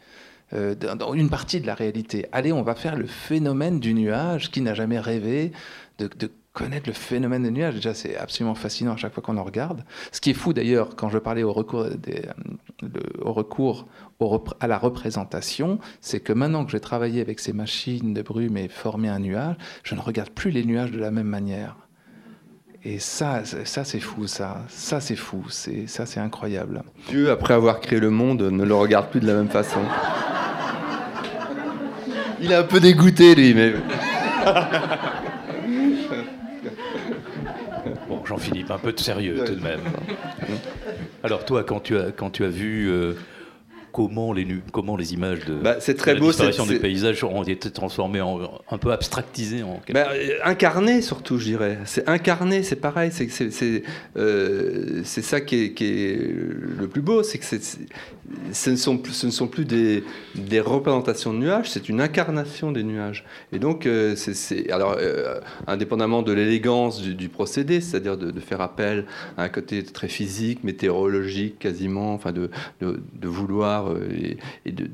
Euh, 0.52 0.74
dans 0.74 1.14
une 1.14 1.30
partie 1.30 1.60
de 1.60 1.66
la 1.66 1.74
réalité. 1.74 2.26
Allez, 2.32 2.52
on 2.52 2.62
va 2.62 2.74
faire 2.74 2.96
le 2.96 3.06
phénomène 3.06 3.78
du 3.78 3.94
nuage 3.94 4.50
qui 4.50 4.60
n'a 4.62 4.74
jamais 4.74 4.98
rêvé 4.98 5.52
de, 5.98 6.08
connaître 6.52 6.88
le 6.88 6.92
phénomène 6.92 7.44
du 7.44 7.52
nuage. 7.52 7.76
Déjà, 7.76 7.94
c'est 7.94 8.16
absolument 8.16 8.56
fascinant 8.56 8.94
à 8.94 8.96
chaque 8.96 9.14
fois 9.14 9.22
qu'on 9.22 9.36
en 9.36 9.44
regarde. 9.44 9.84
Ce 10.10 10.20
qui 10.20 10.30
est 10.30 10.34
fou 10.34 10.52
d'ailleurs, 10.52 10.96
quand 10.96 11.08
je 11.08 11.18
parlais 11.18 11.44
au 11.44 11.52
recours, 11.52 11.82
euh, 11.82 12.90
au 13.22 13.32
recours 13.32 13.86
à 14.58 14.66
la 14.66 14.78
représentation, 14.78 15.78
c'est 16.00 16.18
que 16.18 16.32
maintenant 16.32 16.64
que 16.64 16.72
j'ai 16.72 16.80
travaillé 16.80 17.20
avec 17.20 17.38
ces 17.38 17.52
machines 17.52 18.12
de 18.12 18.22
brume 18.22 18.56
et 18.56 18.68
formé 18.68 19.08
un 19.08 19.20
nuage, 19.20 19.54
je 19.84 19.94
ne 19.94 20.00
regarde 20.00 20.30
plus 20.30 20.50
les 20.50 20.64
nuages 20.64 20.90
de 20.90 20.98
la 20.98 21.12
même 21.12 21.28
manière. 21.28 21.76
Et 22.82 22.98
ça, 22.98 23.42
ça 23.44 23.84
c'est 23.84 24.00
fou, 24.00 24.26
ça. 24.26 24.62
Ça, 24.68 25.00
c'est 25.00 25.16
fou. 25.16 25.44
C'est, 25.50 25.86
ça, 25.86 26.06
c'est 26.06 26.20
incroyable. 26.20 26.82
Dieu, 27.08 27.30
après 27.30 27.52
avoir 27.52 27.80
créé 27.80 28.00
le 28.00 28.08
monde, 28.08 28.40
ne 28.42 28.64
le 28.64 28.74
regarde 28.74 29.10
plus 29.10 29.20
de 29.20 29.26
la 29.26 29.34
même 29.34 29.50
façon. 29.50 29.80
Il 32.40 32.50
est 32.50 32.54
un 32.56 32.62
peu 32.62 32.80
dégoûté, 32.80 33.34
lui, 33.34 33.52
mais. 33.52 33.74
bon, 38.08 38.24
Jean-Philippe, 38.24 38.70
un 38.70 38.78
peu 38.78 38.92
de 38.92 39.00
sérieux 39.00 39.44
tout 39.44 39.54
de 39.54 39.62
même. 39.62 39.80
Alors, 41.22 41.44
toi, 41.44 41.62
quand 41.64 41.80
tu 41.80 41.98
as, 41.98 42.12
quand 42.12 42.30
tu 42.30 42.44
as 42.44 42.48
vu. 42.48 42.88
Euh, 42.88 43.12
comment 43.92 44.32
les, 44.32 44.46
comment 44.72 44.96
les 44.96 45.14
images 45.14 45.44
de, 45.44 45.54
bah, 45.54 45.76
c'est 45.80 45.94
très 45.94 46.14
la 46.14 46.20
beau, 46.20 46.28
disparition 46.28 46.66
du 46.66 46.78
paysage 46.78 47.24
ont 47.24 47.42
été 47.42 47.70
transformées 47.70 48.20
en 48.20 48.40
un 48.70 48.78
peu 48.78 48.92
incarnées 48.92 49.62
en 49.62 49.80
bah, 49.92 50.08
incarné 50.44 51.02
surtout 51.02 51.38
je 51.38 51.44
dirais. 51.44 51.78
C'est 51.84 52.08
incarné 52.08 52.62
c'est 52.62 52.76
pareil 52.76 53.10
c'est 53.12 53.28
c'est 53.28 53.82
euh, 54.16 55.02
c'est 55.04 55.22
ça 55.22 55.40
qui 55.40 55.64
est, 55.64 55.72
qui 55.72 55.84
est, 55.84 56.18
le 56.18 56.88
plus 56.88 57.02
beau 57.02 57.22
c'est 57.22 57.38
que 57.38 57.44
ce 58.52 58.70
ne 58.70 58.76
sont 58.76 58.98
plus, 58.98 59.12
ce 59.12 59.26
ne 59.26 59.32
sont 59.32 59.48
plus 59.48 59.64
des, 59.64 60.04
des 60.34 60.60
représentations 60.60 61.32
de 61.32 61.38
nuages 61.38 61.70
c'est 61.70 61.88
une 61.88 62.00
incarnation 62.00 62.72
des 62.72 62.82
nuages. 62.82 63.24
Et 63.52 63.58
donc 63.58 63.86
euh, 63.86 64.14
c'est 64.16 64.70
alors 64.70 64.96
euh, 64.98 65.40
indépendamment 65.66 66.22
de 66.22 66.32
l'élégance 66.32 67.02
du, 67.02 67.28
procédé 67.28 67.80
c'est-à-dire 67.80 68.16
de, 68.16 68.30
de, 68.30 68.40
faire 68.40 68.60
appel 68.60 69.06
à 69.36 69.44
un 69.44 69.48
côté 69.48 69.82
très 69.82 70.08
physique 70.08 70.64
météorologique 70.64 71.58
quasiment 71.58 72.14
enfin 72.14 72.32
de, 72.32 72.50
de, 72.80 73.00
de 73.14 73.28
vouloir 73.28 73.79
euh, 73.88 74.34
et, 74.64 74.72
de, 74.72 74.88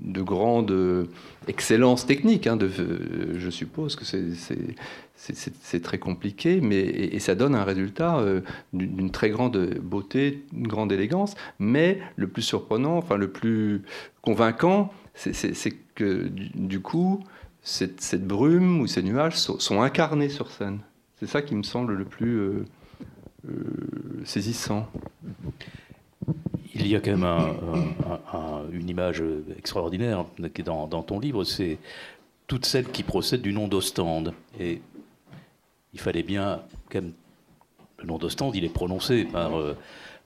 de, 0.00 0.22
grande 0.22 1.08
excellence 1.48 2.06
technique. 2.06 2.46
Hein, 2.46 2.56
de, 2.56 2.70
je 3.36 3.50
suppose 3.50 3.96
que 3.96 4.04
c'est 5.14 5.82
très 5.82 5.98
compliqué, 5.98 6.60
mais 6.60 6.80
et, 6.80 7.18
ça 7.20 7.34
donne 7.34 7.54
un 7.54 7.64
résultat 7.64 8.18
euh, 8.18 8.40
d'une 8.72 9.10
très 9.10 9.30
grande 9.30 9.58
beauté, 9.80 10.44
une 10.52 10.68
grande 10.68 10.92
élégance. 10.92 11.34
Mais 11.58 12.00
le 12.16 12.28
plus 12.28 12.42
surprenant, 12.42 12.96
enfin 12.96 13.16
le 13.16 13.30
plus 13.30 13.82
convaincant, 14.22 14.92
c'est 15.14 15.72
que 15.94 16.28
du, 16.54 16.80
coup, 16.80 17.20
cette, 17.62 18.26
brume 18.26 18.80
ou 18.80 18.86
ces 18.86 19.02
nuages 19.02 19.36
sont, 19.36 19.82
incarnés 19.82 20.28
sur 20.28 20.50
scène. 20.50 20.80
C'est 21.18 21.26
ça 21.26 21.42
qui 21.42 21.54
me 21.54 21.62
semble 21.62 21.94
le 21.94 22.04
plus 22.04 22.38
euh, 22.38 22.64
saisissant 24.24 24.88
il 26.74 26.86
y 26.86 26.96
a 26.96 27.00
quand 27.00 27.16
même 27.16 27.54
une 28.72 28.88
image 28.88 29.22
extraordinaire 29.58 30.24
qui 30.54 30.60
est 30.60 30.64
dans, 30.64 30.86
ton 30.86 31.18
livre. 31.18 31.44
C'est 31.44 31.78
toutes 32.46 32.64
celles 32.64 32.88
qui 32.88 33.02
procèdent 33.02 33.42
du 33.42 33.52
nom 33.52 33.68
d'Ostende. 33.68 34.32
Et 34.58 34.80
il 35.92 36.00
fallait 36.00 36.22
bien, 36.22 36.62
quand 36.90 37.02
le 37.98 38.06
nom 38.06 38.18
d'Ostende, 38.18 38.56
il 38.56 38.64
est 38.64 38.72
prononcé 38.72 39.24
par, 39.24 39.58
euh, 39.58 39.76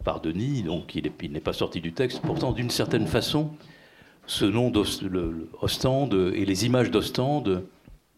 par 0.05 0.20
Denis, 0.20 0.62
donc 0.62 0.94
il 0.94 1.32
n'est 1.32 1.40
pas 1.40 1.52
sorti 1.52 1.80
du 1.80 1.92
texte. 1.92 2.20
Pourtant, 2.20 2.52
d'une 2.52 2.70
certaine 2.70 3.07
façon, 3.07 3.50
ce 4.26 4.44
nom 4.44 4.70
d'Ostende 4.70 6.32
et 6.34 6.44
les 6.44 6.66
images 6.66 6.90
d'Ostende 6.90 7.64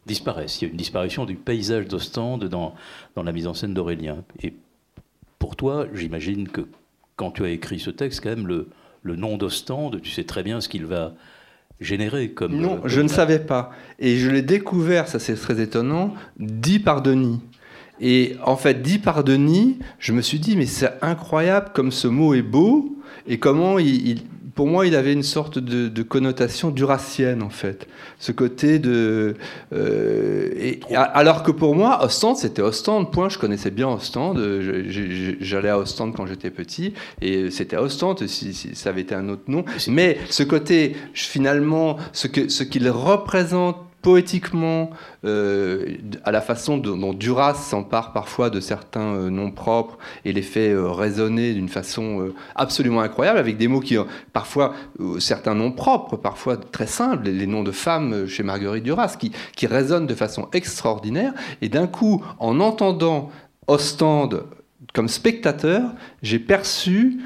disparaissent. 0.07 0.61
Il 0.61 0.65
y 0.67 0.69
a 0.69 0.71
une 0.71 0.77
disparition 0.77 1.25
du 1.25 1.35
paysage 1.35 1.89
d'Ostende 1.89 2.45
dans, 2.45 2.75
dans 3.15 3.23
la 3.23 3.33
mise 3.33 3.47
en 3.47 3.55
scène 3.55 3.75
d'Aurélien. 3.75 4.23
Et 4.43 4.55
pour 5.39 5.57
toi, 5.57 5.87
j'imagine 5.93 6.49
que 6.49 6.67
quand 7.17 7.31
tu 7.33 7.45
as 7.45 7.51
écrit 7.51 7.79
ce 7.79 7.91
texte, 7.91 8.21
quand 8.23 8.31
même, 8.31 8.47
le, 8.47 8.69
le 9.03 9.17
nom 9.17 9.37
d'Ostende, 9.37 10.01
tu 10.03 10.11
sais 10.11 10.25
très 10.25 10.43
bien 10.43 10.61
ce 10.61 10.69
qu'il 10.69 10.87
va 10.87 11.15
générer 11.81 12.31
comme... 12.31 12.57
Non, 12.57 12.81
je 12.85 13.01
ne 13.01 13.09
savais 13.09 13.39
pas. 13.39 13.71
Et 13.99 14.17
je 14.17 14.31
l'ai 14.31 14.43
découvert, 14.43 15.09
ça 15.09 15.19
c'est 15.19 15.35
très 15.35 15.61
étonnant, 15.61 16.15
dit 16.39 16.79
par 16.79 17.03
Denis. 17.03 17.41
Et 18.01 18.37
en 18.45 18.57
fait, 18.57 18.83
dit 18.83 18.99
par 18.99 19.25
Denis, 19.25 19.79
je 19.99 20.13
me 20.13 20.21
suis 20.21 20.39
dit, 20.39 20.57
mais 20.57 20.67
c'est 20.67 20.93
incroyable 21.03 21.71
comme 21.75 21.93
ce 21.93 22.09
mot 22.09 22.35
est 22.35 22.43
beau 22.43 22.97
et 23.27 23.39
comment 23.39 23.79
il, 23.79 24.23
pour 24.57 24.67
moi, 24.67 24.87
il 24.87 24.97
avait 24.97 25.13
une 25.13 25.23
sorte 25.23 25.59
de, 25.59 26.03
connotation 26.03 26.71
duracienne, 26.71 27.43
en 27.43 27.51
fait. 27.51 27.87
Ce 28.19 28.33
côté 28.33 28.79
de. 28.79 29.37
Euh, 29.75 30.49
et, 30.57 30.81
alors 30.95 31.43
que 31.43 31.51
pour 31.51 31.75
moi, 31.75 32.03
Ostende, 32.03 32.39
c'était 32.39 32.63
Ostende, 32.63 33.13
point. 33.13 33.29
Je 33.29 33.39
connaissais 33.39 33.71
bien 33.71 33.87
Ostende. 33.87 34.63
J'allais 35.41 35.69
à 35.69 35.79
Ostende 35.79 36.17
quand 36.17 36.25
j'étais 36.27 36.51
petit. 36.51 36.95
Et 37.21 37.51
c'était 37.51 37.77
Ostende, 37.77 38.27
si, 38.27 38.55
si, 38.55 38.75
ça 38.75 38.89
avait 38.89 39.03
été 39.03 39.15
un 39.15 39.29
autre 39.29 39.45
nom. 39.49 39.63
Mais 39.89 40.17
ce 40.31 40.43
côté, 40.43 40.97
finalement, 41.13 41.99
ce 42.15 42.27
qu'il 42.27 42.51
ce 42.51 42.65
qu'il 42.65 42.89
représente 42.89 43.77
poétiquement, 44.07 44.91
euh, 45.25 45.97
à 46.23 46.31
la 46.31 46.41
façon 46.41 46.79
dont 46.79 47.13
Duras 47.13 47.55
s'empare 47.55 48.13
parfois 48.13 48.51
de 48.51 48.61
certains 48.61 49.17
euh, 49.17 49.31
noms 49.31 49.51
propres 49.51 49.99
et 50.25 50.33
les 50.33 50.43
fait 50.43 50.69
euh, 50.69 50.93
résonner 50.93 51.55
d'une 51.55 51.69
façon 51.69 52.31
absolument 52.55 53.01
incroyable, 53.01 53.41
avec 53.41 53.57
des 53.57 53.67
mots 53.67 53.81
qui 53.81 53.99
ont 53.99 54.07
parfois 54.33 54.75
certains 55.19 55.57
noms 55.57 55.73
propres, 55.73 56.17
parfois 56.17 56.57
très 56.57 56.87
simples, 56.87 57.29
les 57.31 57.49
noms 57.49 57.65
de 57.65 57.73
femmes 57.73 58.29
chez 58.29 58.45
Marguerite 58.45 58.85
Duras, 58.85 59.17
qui, 59.19 59.33
qui 59.57 59.67
résonnent 59.67 60.07
de 60.07 60.15
façon 60.15 60.47
extraordinaire. 60.53 61.33
Et 61.61 61.69
d'un 61.69 61.89
coup, 61.89 62.25
en 62.39 62.61
entendant 62.61 63.31
Ostende 63.67 64.45
comme 64.93 65.09
spectateur, 65.09 65.91
j'ai 66.23 66.39
perçu 66.39 67.19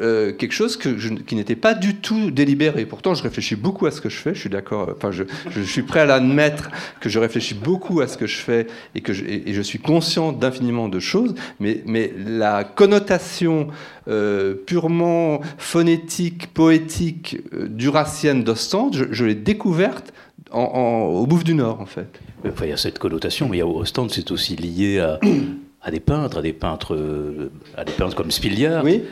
euh, 0.00 0.32
quelque 0.32 0.52
chose 0.52 0.76
que 0.76 0.88
qui 0.90 1.34
n'était 1.34 1.56
pas 1.56 1.74
du 1.74 1.96
tout 1.96 2.30
délibéré. 2.30 2.86
Pourtant, 2.86 3.14
je 3.14 3.22
réfléchis 3.22 3.56
beaucoup 3.56 3.86
à 3.86 3.90
ce 3.90 4.00
que 4.00 4.08
je 4.08 4.16
fais. 4.16 4.34
Je 4.34 4.40
suis 4.40 4.50
d'accord. 4.50 4.90
Enfin, 4.96 5.10
je, 5.10 5.24
je, 5.50 5.60
suis 5.60 5.82
prêt 5.82 6.00
à 6.00 6.06
l'admettre 6.06 6.70
que 7.00 7.08
je 7.08 7.18
réfléchis 7.18 7.54
beaucoup 7.54 8.00
à 8.00 8.06
ce 8.06 8.16
que 8.16 8.26
je 8.26 8.36
fais 8.36 8.66
et 8.94 9.00
que 9.00 9.12
je, 9.12 9.24
et, 9.24 9.52
je 9.52 9.62
suis 9.62 9.78
conscient 9.80 10.32
d'infiniment 10.32 10.88
de 10.88 11.00
choses. 11.00 11.34
Mais, 11.58 11.82
mais 11.84 12.12
la 12.16 12.62
connotation 12.62 13.68
euh, 14.08 14.54
purement 14.54 15.40
phonétique, 15.56 16.52
poétique, 16.54 17.38
euh, 17.52 17.66
duracienne 17.68 18.44
d'Ostende, 18.44 19.08
je, 19.10 19.24
l'ai 19.24 19.34
découverte 19.34 20.12
en, 20.52 21.08
au 21.12 21.26
Bouffe 21.26 21.44
du 21.44 21.54
Nord, 21.54 21.80
en 21.80 21.86
fait. 21.86 22.20
Enfin, 22.46 22.66
il 22.66 22.70
y 22.70 22.72
a 22.72 22.76
cette 22.76 23.00
connotation, 23.00 23.48
mais 23.48 23.62
Ostende, 23.62 24.10
c'est 24.12 24.30
aussi 24.30 24.54
lié 24.54 25.00
à, 25.00 25.18
à 25.82 25.90
des 25.90 26.00
peintres, 26.00 26.38
à 26.38 26.42
des 26.42 26.52
peintres, 26.52 26.96
à 27.76 27.84
des 27.84 27.92
peintres 27.92 28.14
comme 28.14 28.30
Spiliard. 28.30 28.84
Oui 28.84 29.02
euh, 29.02 29.04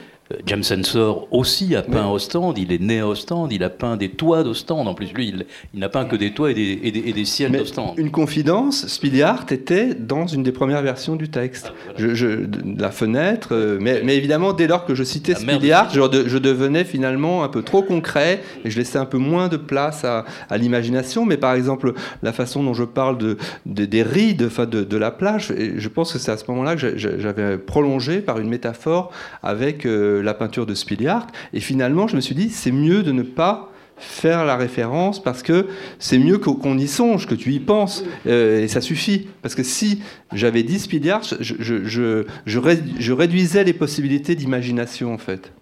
James 0.44 0.62
Ensor 0.72 1.28
aussi 1.30 1.76
a 1.76 1.82
peint 1.82 2.08
Ostende, 2.08 2.58
il 2.58 2.72
est 2.72 2.80
né 2.80 3.00
à 3.00 3.06
Ostende, 3.06 3.52
il 3.52 3.62
a 3.62 3.70
peint 3.70 3.96
des 3.96 4.08
toits 4.08 4.42
d'Ostende. 4.42 4.88
En 4.88 4.94
plus, 4.94 5.12
lui, 5.12 5.32
il, 5.72 5.78
n'a 5.78 5.88
peint 5.88 6.04
que 6.04 6.16
des 6.16 6.32
toits 6.32 6.50
et 6.50 6.54
des, 6.54 6.80
et 6.82 7.12
des, 7.12 7.24
ciels 7.24 7.52
d'Ostende. 7.52 7.94
Une 7.96 8.10
confidence, 8.10 8.86
Spiliart 8.88 9.46
était 9.50 9.94
dans 9.94 10.26
une 10.26 10.42
des 10.42 10.52
premières 10.52 10.82
versions 10.82 11.14
du 11.14 11.28
texte. 11.28 11.72
Ah, 11.88 11.92
je, 11.96 12.46
la 12.76 12.90
fenêtre, 12.90 13.50
euh, 13.52 13.78
mais, 13.80 14.02
mais, 14.02 14.16
évidemment, 14.16 14.52
dès 14.52 14.66
lors 14.66 14.84
que 14.84 14.94
je 14.94 15.04
citais 15.04 15.34
Spiliart, 15.34 15.90
je, 15.90 16.00
je, 16.26 16.38
devenais 16.38 16.84
finalement 16.84 17.44
un 17.44 17.48
peu 17.48 17.62
trop 17.62 17.82
concret 17.82 18.42
et 18.64 18.70
je 18.70 18.78
laissais 18.78 18.98
un 18.98 19.06
peu 19.06 19.18
moins 19.18 19.48
de 19.48 19.56
place 19.56 20.04
à, 20.04 20.24
à 20.50 20.58
l'imagination. 20.58 21.24
Mais 21.24 21.36
par 21.36 21.54
exemple, 21.54 21.94
la 22.22 22.32
façon 22.32 22.64
dont 22.64 22.74
je 22.74 22.84
parle 22.84 23.16
de, 23.18 23.36
des 23.64 24.02
rides 24.02 24.48
de, 24.48 24.84
de, 24.84 24.96
la 24.96 25.10
plage, 25.12 25.54
je 25.76 25.88
pense 25.88 26.12
que 26.12 26.18
c'est 26.18 26.32
à 26.32 26.36
ce 26.36 26.44
moment-là 26.48 26.74
que 26.74 26.96
j'avais 26.96 27.58
prolongé 27.58 28.18
par 28.18 28.40
une 28.40 28.48
métaphore 28.48 29.12
avec. 29.42 29.86
Euh, 29.86 30.15
la 30.20 30.34
peinture 30.34 30.66
de 30.66 30.74
Spiliart. 30.74 31.26
Et 31.52 31.60
finalement, 31.60 32.08
je 32.08 32.16
me 32.16 32.20
suis 32.20 32.34
dit, 32.34 32.50
c'est 32.50 32.72
mieux 32.72 33.02
de 33.02 33.12
ne 33.12 33.22
pas 33.22 33.72
faire 33.98 34.44
la 34.44 34.56
référence 34.56 35.22
parce 35.22 35.42
que 35.42 35.66
c'est 35.98 36.18
mieux 36.18 36.38
qu'on 36.38 36.78
y 36.78 36.86
songe, 36.86 37.26
que 37.26 37.34
tu 37.34 37.52
y 37.52 37.60
penses, 37.60 38.04
euh, 38.26 38.62
et 38.62 38.68
ça 38.68 38.80
suffit. 38.80 39.28
Parce 39.42 39.54
que 39.54 39.62
si 39.62 40.02
j'avais 40.32 40.62
dit 40.62 40.78
Spiliart, 40.78 41.22
je, 41.40 41.54
je, 41.58 42.24
je, 42.44 43.12
réduisais 43.12 43.64
les 43.64 43.72
possibilités 43.72 44.34
d'imagination 44.34 45.14
en 45.14 45.18
fait. 45.18 45.52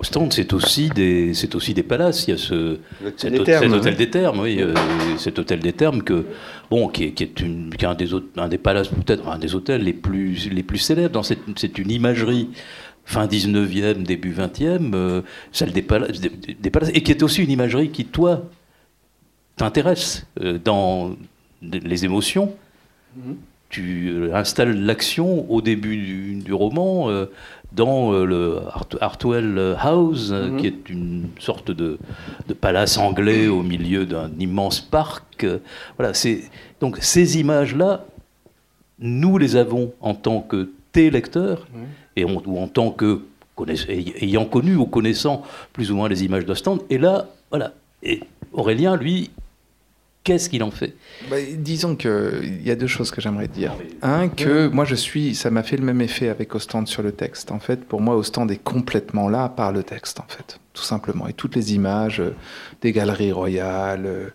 Ostende, 0.00 0.32
c'est 0.32 0.52
aussi 0.52 0.90
des, 0.90 1.34
c'est 1.34 1.56
aussi 1.56 1.74
des 1.74 1.82
palaces. 1.82 2.28
Il 2.28 2.30
y 2.30 2.34
a 2.34 2.36
ce, 2.36 2.78
cet, 3.16 3.36
hôtel 3.36 3.96
des 3.96 4.08
Thermes, 4.10 4.38
oui, 4.38 4.58
euh, 4.60 4.72
cet 5.16 5.40
hôtel 5.40 5.58
des 5.58 5.72
Thermes 5.72 6.02
que, 6.02 6.24
bon, 6.70 6.86
qui 6.86 7.04
est, 7.04 7.10
qui 7.12 7.24
est, 7.24 7.40
une, 7.40 7.70
un 7.82 7.94
des 7.96 8.10
un 8.36 8.48
des 8.48 8.58
palaces 8.58 8.88
peut-être 8.88 9.26
un 9.26 9.40
des 9.40 9.56
hôtels 9.56 9.82
les 9.82 9.92
plus 9.92 10.50
les 10.50 10.62
plus 10.62 10.78
célèbres. 10.78 11.14
Dans 11.14 11.24
cette, 11.24 11.40
c'est 11.56 11.78
une 11.78 11.90
imagerie 11.90 12.48
fin 13.08 13.26
19e, 13.26 14.02
début 14.02 14.34
20e, 14.34 14.90
euh, 14.94 15.22
celle 15.50 15.72
des 15.72 15.80
palaces, 15.80 16.20
et 16.92 17.02
qui 17.02 17.10
est 17.10 17.22
aussi 17.22 17.42
une 17.42 17.50
imagerie 17.50 17.88
qui, 17.88 18.04
toi, 18.04 18.42
t'intéresse 19.56 20.26
euh, 20.42 20.58
dans 20.62 21.16
les 21.62 22.04
émotions. 22.04 22.52
Mhm. 23.16 23.36
Tu 23.70 24.10
euh, 24.10 24.34
installes 24.34 24.84
l'action 24.84 25.50
au 25.50 25.62
début 25.62 25.96
du, 26.44 26.52
roman 26.52 27.08
dans 27.72 28.12
le 28.12 28.58
Hartwell 29.00 29.76
House, 29.80 30.30
mhm. 30.30 30.56
qui 30.58 30.66
est 30.66 30.90
une 30.90 31.28
sorte 31.38 31.70
de, 31.70 31.98
palace 32.60 32.98
anglais 32.98 33.46
au 33.46 33.62
milieu 33.62 34.04
d'un 34.04 34.30
immense 34.38 34.82
parc. 34.82 35.46
voilà, 35.96 36.12
c'est 36.12 36.42
donc 36.80 36.98
ces 37.00 37.38
images-là, 37.40 38.04
nous 38.98 39.38
les 39.38 39.56
avons 39.56 39.94
en 40.02 40.14
tant 40.14 40.40
que 40.42 40.70
tes 40.92 41.10
lecteurs 41.10 41.66
et 42.18 42.24
ou 42.24 42.58
en 42.58 42.68
tant 42.68 42.90
que 42.90 43.22
ayant 43.88 44.44
connu 44.44 44.76
ou 44.76 44.86
connaissant 44.86 45.42
plus 45.72 45.90
ou 45.90 45.96
moins 45.96 46.08
les 46.08 46.24
images 46.24 46.46
d'Ostende. 46.46 46.82
Et 46.90 46.98
là, 46.98 47.28
voilà. 47.50 47.72
Et 48.02 48.20
Aurélien, 48.52 48.96
lui, 48.96 49.30
qu'est-ce 50.24 50.48
qu'il 50.48 50.62
en 50.62 50.70
fait? 50.70 50.94
Bah, 51.30 51.36
Disons 51.56 51.96
qu'il 51.96 52.60
y 52.64 52.70
a 52.70 52.76
deux 52.76 52.86
choses 52.86 53.10
que 53.10 53.20
j'aimerais 53.20 53.48
dire. 53.48 53.72
Un, 54.02 54.28
que 54.28 54.68
moi 54.68 54.84
je 54.84 54.94
suis, 54.94 55.34
ça 55.34 55.50
m'a 55.50 55.62
fait 55.62 55.76
le 55.76 55.84
même 55.84 56.00
effet 56.00 56.28
avec 56.28 56.54
Ostende 56.54 56.86
sur 56.86 57.02
le 57.02 57.12
texte. 57.12 57.50
En 57.50 57.58
fait, 57.58 57.84
pour 57.84 58.00
moi, 58.00 58.16
Ostende 58.16 58.50
est 58.50 58.62
complètement 58.62 59.28
là 59.28 59.48
par 59.48 59.72
le 59.72 59.82
texte, 59.82 60.20
en 60.20 60.26
fait, 60.28 60.60
tout 60.74 60.82
simplement. 60.82 61.26
Et 61.28 61.32
toutes 61.32 61.56
les 61.56 61.74
images 61.74 62.20
euh, 62.20 62.34
des 62.82 62.92
galeries 62.92 63.32
royales, 63.32 64.04
euh, 64.06 64.28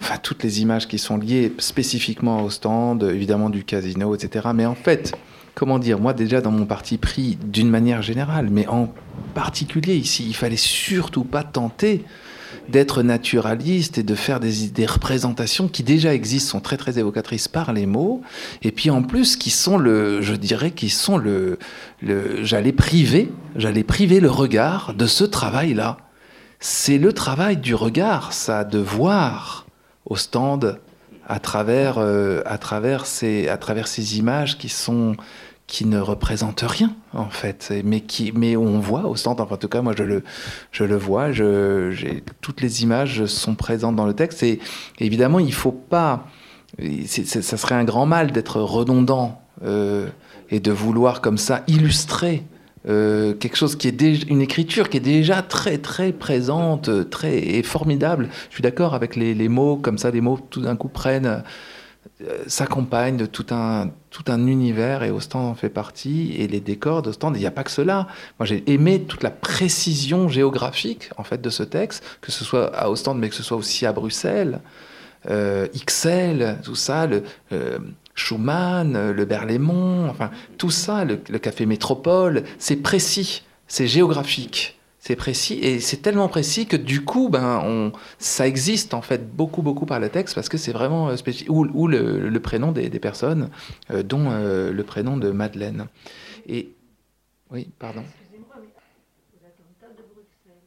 enfin 0.00 0.16
toutes 0.22 0.42
les 0.42 0.60
images 0.60 0.86
qui 0.88 0.98
sont 0.98 1.16
liées 1.16 1.52
spécifiquement 1.58 2.40
à 2.40 2.42
Ostende, 2.42 3.04
évidemment 3.04 3.48
du 3.48 3.64
casino, 3.64 4.14
etc. 4.14 4.48
Mais 4.54 4.66
en 4.66 4.74
fait, 4.74 5.14
comment 5.58 5.80
dire, 5.80 5.98
moi 5.98 6.12
déjà 6.12 6.40
dans 6.40 6.52
mon 6.52 6.66
parti 6.66 6.98
pris 6.98 7.36
d'une 7.42 7.68
manière 7.68 8.00
générale, 8.00 8.46
mais 8.48 8.68
en 8.68 8.94
particulier 9.34 9.96
ici, 9.96 10.24
il 10.24 10.36
fallait 10.36 10.56
surtout 10.56 11.24
pas 11.24 11.42
tenter 11.42 12.04
d'être 12.68 13.02
naturaliste 13.02 13.98
et 13.98 14.04
de 14.04 14.14
faire 14.14 14.38
des, 14.38 14.86
représentations 14.86 15.66
qui 15.66 15.82
déjà 15.82 16.14
existent, 16.14 16.52
sont 16.52 16.60
très 16.60 16.76
très 16.76 17.00
évocatrices 17.00 17.48
par 17.48 17.72
les 17.72 17.86
mots, 17.86 18.22
et 18.62 18.70
puis 18.70 18.88
en 18.90 19.02
plus 19.02 19.36
qui 19.36 19.50
sont 19.50 19.78
le, 19.78 20.22
je 20.22 20.34
dirais, 20.34 20.70
qui 20.70 20.90
sont 20.90 21.18
le, 21.18 21.58
le 22.02 22.44
j'allais 22.44 22.72
priver, 22.72 23.28
j'allais 23.56 23.82
priver 23.82 24.20
le 24.20 24.30
regard 24.30 24.94
de 24.94 25.06
ce 25.06 25.24
travail-là. 25.24 25.96
C'est 26.60 26.98
le 26.98 27.12
travail 27.12 27.56
du 27.56 27.74
regard, 27.74 28.32
ça, 28.32 28.62
de 28.62 28.78
voir 28.78 29.66
au 30.06 30.14
stand 30.14 30.78
à 31.28 31.40
travers, 31.40 31.98
euh, 31.98 32.40
à 32.46 32.56
travers 32.56 33.04
ces, 33.06 33.48
à 33.48 33.58
travers 33.58 33.86
ces 33.86 34.18
images 34.18 34.56
qui 34.56 34.70
sont 34.70 35.14
qui 35.68 35.84
ne 35.84 36.00
représente 36.00 36.64
rien 36.66 36.96
en 37.12 37.28
fait, 37.28 37.72
mais 37.84 38.00
qui, 38.00 38.32
mais 38.34 38.56
on 38.56 38.80
voit 38.80 39.06
au 39.06 39.14
centre. 39.14 39.42
en 39.42 39.56
tout 39.56 39.68
cas, 39.68 39.82
moi 39.82 39.94
je 39.96 40.02
le, 40.02 40.24
je 40.72 40.82
le 40.82 40.96
vois. 40.96 41.28
Toutes 42.40 42.60
les 42.62 42.82
images 42.82 43.26
sont 43.26 43.54
présentes 43.54 43.94
dans 43.94 44.06
le 44.06 44.14
texte 44.14 44.42
et 44.42 44.58
évidemment, 44.98 45.38
il 45.38 45.52
faut 45.52 45.70
pas. 45.72 46.26
ça 47.06 47.56
serait 47.56 47.74
un 47.74 47.84
grand 47.84 48.06
mal 48.06 48.32
d'être 48.32 48.60
redondant 48.60 49.42
euh, 49.62 50.08
et 50.50 50.58
de 50.58 50.72
vouloir 50.72 51.20
comme 51.20 51.38
ça 51.38 51.62
illustrer 51.66 52.44
euh, 52.88 53.34
quelque 53.34 53.56
chose 53.56 53.76
qui 53.76 53.88
est 53.88 53.92
déjà, 53.92 54.24
une 54.28 54.40
écriture 54.40 54.88
qui 54.88 54.96
est 54.96 55.00
déjà 55.00 55.42
très 55.42 55.76
très 55.76 56.12
présente, 56.12 57.10
très 57.10 57.36
et 57.36 57.62
formidable. 57.62 58.30
Je 58.48 58.54
suis 58.54 58.62
d'accord 58.62 58.94
avec 58.94 59.16
les, 59.16 59.48
mots 59.48 59.76
comme 59.76 59.98
ça, 59.98 60.10
les 60.10 60.22
mots 60.22 60.40
tout 60.48 60.62
d'un 60.62 60.76
coup 60.76 60.88
prennent 60.88 61.42
s'accompagne 62.46 63.16
de 63.16 63.26
tout 63.26 63.46
un, 63.50 63.90
tout 64.10 64.24
un 64.28 64.46
univers 64.46 65.02
et 65.02 65.10
Ostende 65.10 65.46
en 65.46 65.54
fait 65.54 65.68
partie 65.68 66.34
et 66.36 66.48
les 66.48 66.60
décors 66.60 67.02
d'Ostende. 67.02 67.36
Il 67.36 67.40
n'y 67.40 67.46
a 67.46 67.50
pas 67.50 67.64
que 67.64 67.70
cela. 67.70 68.06
Moi, 68.38 68.46
j'ai 68.46 68.62
aimé 68.70 69.02
toute 69.02 69.22
la 69.22 69.30
précision 69.30 70.28
géographique 70.28 71.10
en 71.16 71.24
fait 71.24 71.40
de 71.40 71.50
ce 71.50 71.62
texte, 71.62 72.04
que 72.20 72.32
ce 72.32 72.44
soit 72.44 72.74
à 72.76 72.90
Ostende 72.90 73.18
mais 73.18 73.28
que 73.28 73.34
ce 73.34 73.42
soit 73.42 73.56
aussi 73.56 73.86
à 73.86 73.92
Bruxelles. 73.92 74.60
XL, 75.26 76.58
tout 76.62 76.76
ça, 76.76 77.06
le, 77.06 77.22
Schumann, 78.18 79.12
le 79.12 79.24
Berlaymont, 79.24 80.08
enfin 80.08 80.30
tout 80.58 80.70
ça, 80.70 81.04
le, 81.04 81.16
café 81.16 81.66
Métropole, 81.66 82.44
c'est 82.58 82.76
précis, 82.76 83.44
c'est 83.68 83.86
géographique 83.86 84.77
c'est 85.08 85.16
précis 85.16 85.58
et 85.62 85.80
c'est 85.80 86.02
tellement 86.02 86.28
précis 86.28 86.66
que 86.66 86.76
du 86.76 87.02
coup, 87.02 87.30
ben, 87.30 87.62
on, 87.64 87.92
ça 88.18 88.46
existe 88.46 88.92
en 88.92 89.00
fait 89.00 89.34
beaucoup, 89.34 89.62
beaucoup 89.62 89.86
par 89.86 90.00
le 90.00 90.10
texte 90.10 90.34
parce 90.34 90.50
que 90.50 90.58
c'est 90.58 90.72
vraiment 90.72 91.16
spécifique. 91.16 91.48
Ou, 91.50 91.88
le, 91.88 92.38
prénom 92.40 92.72
des, 92.72 92.90
personnes, 92.90 93.48
dont 94.04 94.28
le 94.28 94.82
prénom 94.82 95.16
de 95.16 95.30
Madeleine. 95.30 95.86
Et 96.46 96.68
oui, 97.50 97.70
pardon. 97.78 98.02
Excusez-moi, 98.02 98.56
mais 98.60 98.68
l'attentat 99.42 99.96
de 99.96 100.04
Bruxelles. 100.12 100.60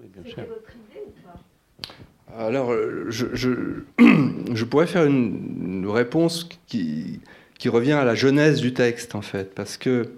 Oui, 0.00 0.06
bien 0.08 0.32
sûr. 0.32 0.48
votre 0.48 0.70
idée 0.70 1.04
ou 1.06 2.32
pas? 2.32 2.44
Alors, 2.46 2.72
je, 3.08 3.26
je, 3.34 3.50
je, 4.54 4.64
pourrais 4.64 4.86
faire 4.86 5.04
une, 5.04 5.86
réponse 5.86 6.48
qui, 6.66 7.20
qui 7.58 7.68
revient 7.68 7.92
à 7.92 8.04
la 8.04 8.14
genèse 8.14 8.62
du 8.62 8.72
texte, 8.72 9.14
en 9.14 9.22
fait, 9.22 9.54
parce 9.54 9.76
que 9.76 10.12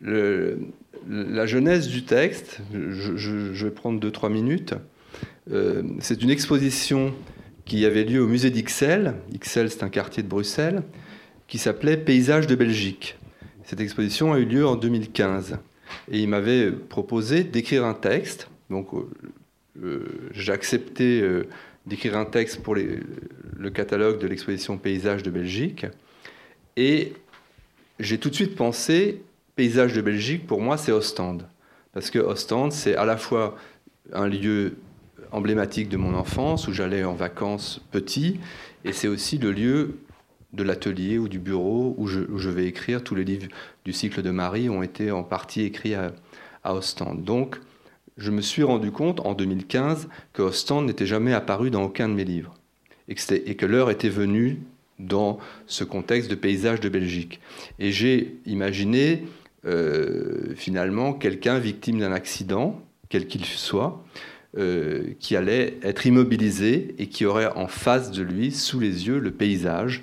la 0.00 1.46
genèse 1.46 1.88
du 1.88 2.04
texte, 2.04 2.60
je, 2.72 3.16
je 3.16 3.64
vais 3.64 3.72
prendre 3.72 4.00
2-3 4.00 4.30
minutes, 4.30 4.74
euh, 5.50 5.82
c'est 6.00 6.22
une 6.22 6.30
exposition 6.30 7.14
qui 7.64 7.84
avait 7.84 8.04
lieu 8.04 8.22
au 8.22 8.26
musée 8.26 8.50
d'Ixelles. 8.50 9.14
Ixelles, 9.32 9.70
c'est 9.70 9.82
un 9.82 9.88
quartier 9.88 10.22
de 10.22 10.28
Bruxelles, 10.28 10.82
qui 11.48 11.58
s'appelait 11.58 11.96
Paysages 11.96 12.46
de 12.46 12.54
Belgique. 12.54 13.18
Cette 13.64 13.80
exposition 13.80 14.32
a 14.32 14.38
eu 14.38 14.44
lieu 14.44 14.66
en 14.66 14.76
2015. 14.76 15.58
Et 16.10 16.20
il 16.20 16.28
m'avait 16.28 16.70
proposé 16.70 17.44
d'écrire 17.44 17.84
un 17.84 17.94
texte. 17.94 18.48
Donc, 18.70 18.94
euh, 18.94 19.08
euh, 19.82 20.30
j'ai 20.32 20.52
accepté 20.52 21.20
euh, 21.20 21.48
d'écrire 21.86 22.16
un 22.16 22.24
texte 22.24 22.62
pour 22.62 22.74
le 22.74 23.70
catalogue 23.70 24.20
de 24.20 24.26
l'exposition 24.26 24.78
Paysages 24.78 25.22
de 25.22 25.30
Belgique. 25.30 25.86
Et 26.76 27.12
j'ai 27.98 28.18
tout 28.18 28.30
de 28.30 28.34
suite 28.34 28.54
pensé, 28.54 29.22
Paysages 29.56 29.94
de 29.94 30.02
Belgique, 30.02 30.46
pour 30.46 30.60
moi, 30.60 30.76
c'est 30.76 30.92
Ostende. 30.92 31.48
Parce 31.94 32.10
que 32.10 32.18
Ostende, 32.18 32.72
c'est 32.72 32.94
à 32.94 33.06
la 33.06 33.16
fois 33.16 33.56
un 34.12 34.28
lieu 34.28 34.76
emblématique 35.32 35.88
de 35.88 35.96
mon 35.96 36.14
enfance, 36.14 36.68
où 36.68 36.74
j'allais 36.74 37.04
en 37.04 37.14
vacances 37.14 37.80
petit, 37.90 38.38
et 38.84 38.92
c'est 38.92 39.08
aussi 39.08 39.38
le 39.38 39.52
lieu 39.52 39.98
de 40.52 40.62
l'atelier 40.62 41.18
ou 41.18 41.28
du 41.28 41.38
bureau 41.38 41.94
où 41.96 42.06
je, 42.06 42.48
vais 42.50 42.66
écrire. 42.66 43.02
Tous 43.02 43.14
les 43.14 43.24
livres 43.24 43.48
du 43.86 43.94
cycle 43.94 44.22
de 44.22 44.30
Marie 44.30 44.68
ont 44.68 44.82
été 44.82 45.10
en 45.10 45.22
partie 45.22 45.62
écrits 45.62 45.94
à, 45.94 46.12
Ostende. 46.64 47.24
Donc, 47.24 47.56
je 48.18 48.30
me 48.30 48.42
suis 48.42 48.62
rendu 48.62 48.90
compte 48.90 49.20
en 49.20 49.34
2015 49.34 50.08
que 50.32 50.42
Ostende 50.42 50.86
n'était 50.86 51.06
jamais 51.06 51.32
apparu 51.32 51.70
dans 51.70 51.84
aucun 51.84 52.08
de 52.08 52.14
mes 52.14 52.24
livres 52.24 52.54
et 53.08 53.14
que, 53.54 53.66
l'heure 53.66 53.90
était 53.90 54.08
venue 54.08 54.58
dans 54.98 55.38
ce 55.66 55.84
contexte 55.84 56.30
de 56.30 56.34
paysage 56.34 56.80
de 56.80 56.88
Belgique. 56.88 57.40
Et 57.78 57.92
j'ai 57.92 58.36
imaginé 58.46 59.24
euh, 59.66 60.54
finalement 60.54 61.12
quelqu'un 61.12 61.58
victime 61.58 61.98
d'un 61.98 62.12
accident, 62.12 62.80
quel 63.08 63.26
qu'il 63.26 63.44
soit, 63.44 64.04
euh, 64.58 65.04
qui 65.20 65.36
allait 65.36 65.78
être 65.82 66.06
immobilisé 66.06 66.94
et 66.98 67.08
qui 67.08 67.24
aurait 67.26 67.52
en 67.54 67.66
face 67.66 68.10
de 68.10 68.22
lui, 68.22 68.52
sous 68.52 68.80
les 68.80 69.06
yeux, 69.06 69.18
le 69.18 69.30
paysage 69.30 70.02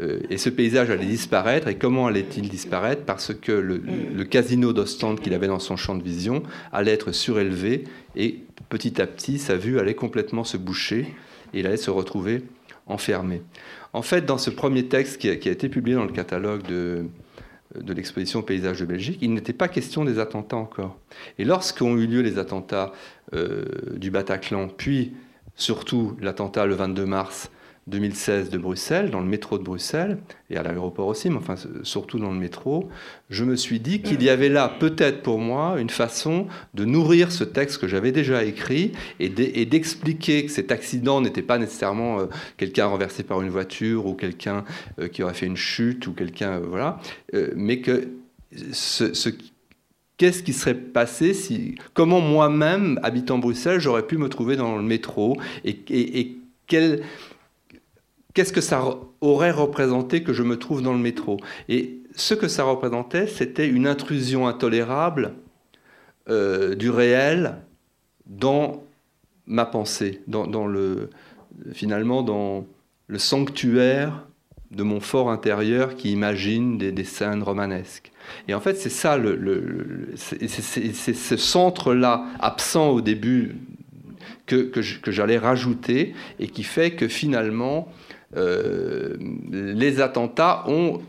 euh, 0.00 0.18
et 0.28 0.38
ce 0.38 0.48
paysage 0.48 0.90
allait 0.90 1.06
disparaître. 1.06 1.68
Et 1.68 1.76
comment 1.76 2.06
allait-il 2.06 2.48
disparaître? 2.48 3.02
Parce 3.04 3.32
que 3.32 3.52
le, 3.52 4.24
casino 4.24 4.72
d'Ostende 4.72 5.20
qu'il 5.20 5.34
avait 5.34 5.46
dans 5.46 5.60
son 5.60 5.76
champ 5.76 5.94
de 5.94 6.02
vision 6.02 6.42
allait 6.72 6.92
être 6.92 7.12
surélevé 7.12 7.84
et 8.16 8.40
petit 8.68 9.00
à 9.00 9.06
petit, 9.06 9.38
sa 9.38 9.56
vue 9.56 9.78
allait 9.78 9.94
complètement 9.94 10.44
se 10.44 10.56
boucher 10.56 11.06
et 11.52 11.60
il 11.60 11.66
allait 11.66 11.76
se 11.76 11.90
retrouver 11.90 12.42
enfermé. 12.86 13.42
En 13.92 14.02
fait, 14.02 14.26
dans 14.26 14.38
ce 14.38 14.50
premier 14.50 14.86
texte 14.86 15.18
qui 15.18 15.28
a, 15.28 15.32
été 15.32 15.68
publié 15.68 15.96
dans 15.96 16.04
le 16.04 16.12
catalogue 16.12 16.62
de, 16.66 17.04
de 17.80 17.92
l'exposition 17.92 18.42
Paysages 18.42 18.80
de 18.80 18.86
Belgique, 18.86 19.18
il 19.20 19.34
n'était 19.34 19.52
pas 19.52 19.68
question 19.68 20.04
des 20.04 20.18
attentats 20.18 20.56
encore. 20.56 20.98
Et 21.38 21.44
lorsqu'ont 21.44 21.96
eu 21.96 22.06
lieu 22.06 22.20
les 22.20 22.38
attentats 22.38 22.92
euh, 23.34 23.64
du 23.96 24.10
Bataclan, 24.10 24.68
puis 24.68 25.12
surtout 25.56 26.16
l'attentat 26.20 26.66
le 26.66 26.74
22 26.74 27.06
mars 27.06 27.50
2016 27.86 28.50
de 28.50 28.58
Bruxelles, 28.58 29.10
dans 29.10 29.20
le 29.20 29.26
métro 29.26 29.58
de 29.58 29.62
Bruxelles, 29.62 30.18
et 30.48 30.56
à 30.56 30.62
l'aéroport 30.62 31.06
aussi, 31.06 31.28
mais 31.28 31.36
enfin 31.36 31.56
surtout 31.82 32.18
dans 32.18 32.32
le 32.32 32.38
métro, 32.38 32.88
je 33.28 33.44
me 33.44 33.56
suis 33.56 33.80
dit 33.80 34.00
qu'il 34.00 34.22
y 34.22 34.30
avait 34.30 34.48
là 34.48 34.68
peut-être 34.68 35.22
pour 35.22 35.38
moi 35.38 35.78
une 35.78 35.90
façon 35.90 36.46
de 36.72 36.84
nourrir 36.84 37.30
ce 37.30 37.44
texte 37.44 37.78
que 37.78 37.88
j'avais 37.88 38.12
déjà 38.12 38.44
écrit 38.44 38.92
et 39.20 39.28
d'expliquer 39.28 40.46
que 40.46 40.50
cet 40.50 40.72
accident 40.72 41.20
n'était 41.20 41.42
pas 41.42 41.58
nécessairement 41.58 42.20
euh, 42.20 42.26
quelqu'un 42.56 42.86
renversé 42.86 43.22
par 43.22 43.42
une 43.42 43.50
voiture 43.50 44.06
ou 44.06 44.14
quelqu'un 44.14 44.64
euh, 44.98 45.08
qui 45.08 45.22
aurait 45.22 45.34
fait 45.34 45.46
une 45.46 45.56
chute 45.56 46.06
ou 46.06 46.12
quelqu'un, 46.12 46.54
euh, 46.54 46.66
voilà, 46.66 46.98
mais 47.54 47.80
que 47.80 48.08
ce, 48.72 49.30
qu'est-ce 50.16 50.42
qui 50.42 50.52
serait 50.52 50.74
passé 50.74 51.34
si, 51.34 51.76
comment 51.92 52.20
moi-même, 52.20 52.98
habitant 53.02 53.38
Bruxelles, 53.38 53.80
j'aurais 53.80 54.06
pu 54.06 54.16
me 54.16 54.28
trouver 54.28 54.56
dans 54.56 54.76
le 54.76 54.82
métro 54.82 55.36
et, 55.64 56.38
quel, 56.66 57.02
qu'est-ce 58.34 58.52
que 58.52 58.60
ça 58.60 58.84
aurait 59.20 59.52
représenté 59.52 60.22
que 60.22 60.32
je 60.32 60.42
me 60.42 60.58
trouve 60.58 60.82
dans 60.82 60.92
le 60.92 60.98
métro? 60.98 61.38
Et 61.68 62.00
ce 62.14 62.34
que 62.34 62.48
ça 62.48 62.64
représentait, 62.64 63.26
c'était 63.26 63.68
une 63.68 63.86
intrusion 63.86 64.46
intolérable 64.46 65.34
euh, 66.28 66.74
du 66.74 66.90
réel 66.90 67.56
dans 68.26 68.82
ma 69.46 69.64
pensée, 69.64 70.22
dans, 70.26 70.66
le, 70.66 71.10
finalement 71.72 72.22
dans 72.22 72.66
le 73.06 73.18
sanctuaire 73.18 74.26
de 74.70 74.82
mon 74.82 75.00
fort 75.00 75.30
intérieur 75.30 75.94
qui 75.94 76.10
imagine 76.10 76.78
des, 76.78 77.04
scènes 77.04 77.42
romanesques. 77.42 78.10
Et 78.48 78.54
en 78.54 78.60
fait, 78.60 78.74
c'est 78.76 78.90
ça, 78.90 79.16
le, 79.16 80.08
c'est 80.16 80.48
ce 80.48 81.36
centre-là, 81.36 82.24
absent 82.40 82.88
au 82.88 83.00
début, 83.00 83.56
que, 84.46 84.62
que 84.62 85.10
j'allais 85.12 85.38
rajouter, 85.38 86.14
et 86.40 86.48
qui 86.48 86.64
fait 86.64 86.92
que 86.92 87.06
finalement, 87.06 87.88
euh, 88.36 89.16
les 89.50 90.00
attentats 90.00 90.64
ont 90.66 91.00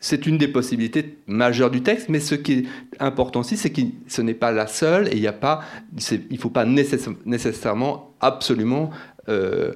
c'est 0.00 0.26
une 0.26 0.38
des 0.38 0.48
possibilités 0.48 1.18
majeures 1.26 1.70
du 1.70 1.82
texte, 1.82 2.08
mais 2.08 2.20
ce 2.20 2.36
qui 2.36 2.52
est 2.52 2.64
important 3.00 3.40
aussi, 3.40 3.56
c'est 3.56 3.70
que 3.70 3.80
ce 4.06 4.22
n'est 4.22 4.34
pas 4.34 4.52
la 4.52 4.68
seule 4.68 5.08
et 5.08 5.16
il 5.16 5.24
ne 5.24 6.38
faut 6.38 6.50
pas 6.50 6.64
nécessairement, 6.64 8.14
absolument 8.20 8.90
euh, 9.28 9.72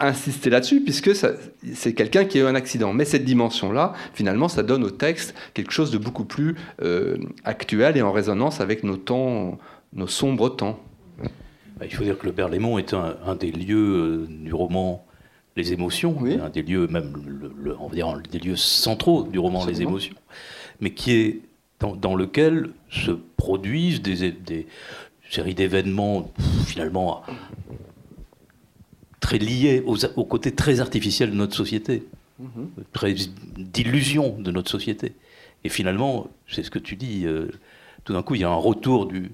insister 0.00 0.50
là-dessus, 0.50 0.80
puisque 0.80 1.12
c'est 1.14 1.94
quelqu'un 1.94 2.24
qui 2.24 2.38
a 2.38 2.42
eu 2.42 2.46
un 2.46 2.56
accident. 2.56 2.92
Mais 2.92 3.04
cette 3.04 3.24
dimension-là, 3.24 3.92
finalement, 4.14 4.48
ça 4.48 4.64
donne 4.64 4.82
au 4.82 4.90
texte 4.90 5.34
quelque 5.54 5.72
chose 5.72 5.92
de 5.92 5.98
beaucoup 5.98 6.24
plus 6.24 6.56
euh, 6.82 7.16
actuel 7.44 7.96
et 7.96 8.02
en 8.02 8.10
résonance 8.10 8.60
avec 8.60 8.82
nos 8.82 8.96
temps, 8.96 9.58
nos 9.92 10.08
sombres 10.08 10.48
temps. 10.48 10.80
Il 11.84 11.94
faut 11.94 12.04
dire 12.04 12.18
que 12.18 12.26
le 12.26 12.32
Berlaymont 12.32 12.78
est 12.78 12.94
un 12.94 13.34
des 13.38 13.52
lieux 13.52 14.26
du 14.28 14.52
roman 14.52 15.05
les 15.56 15.72
émotions, 15.72 16.16
un 16.24 16.50
des 16.50 16.62
lieux, 16.62 16.86
même, 16.86 17.14
le, 17.56 17.76
on 17.80 17.88
va 17.88 17.94
dire, 17.94 18.20
des 18.30 18.38
lieux 18.38 18.56
centraux 18.56 19.22
du 19.24 19.38
roman 19.38 19.64
Les 19.64 19.82
émotions, 19.82 20.14
mais 20.80 20.90
qui 20.90 21.12
est 21.12 21.40
dans, 21.80 22.14
lequel 22.14 22.70
se 22.90 23.10
produisent 23.36 24.02
des, 24.02 24.30
des 24.32 24.66
séries 25.30 25.54
d'événements 25.54 26.30
finalement 26.66 27.22
très 29.20 29.38
liés 29.38 29.82
au 29.84 30.24
côté 30.24 30.52
très 30.52 30.80
artificiel 30.80 31.30
de 31.30 31.34
notre 31.34 31.56
société, 31.56 32.04
mhm. 32.38 32.68
très 32.92 33.14
d'illusion 33.56 34.36
de 34.38 34.50
notre 34.50 34.70
société. 34.70 35.12
Et 35.64 35.68
finalement, 35.68 36.28
c'est 36.48 36.62
ce 36.62 36.70
que 36.70 36.78
tu 36.78 36.96
dis, 36.96 37.26
euh, 37.26 37.48
tout 38.04 38.12
d'un 38.12 38.22
coup, 38.22 38.36
il 38.36 38.42
y 38.42 38.44
a 38.44 38.48
un 38.48 38.54
retour 38.54 39.06
du 39.06 39.32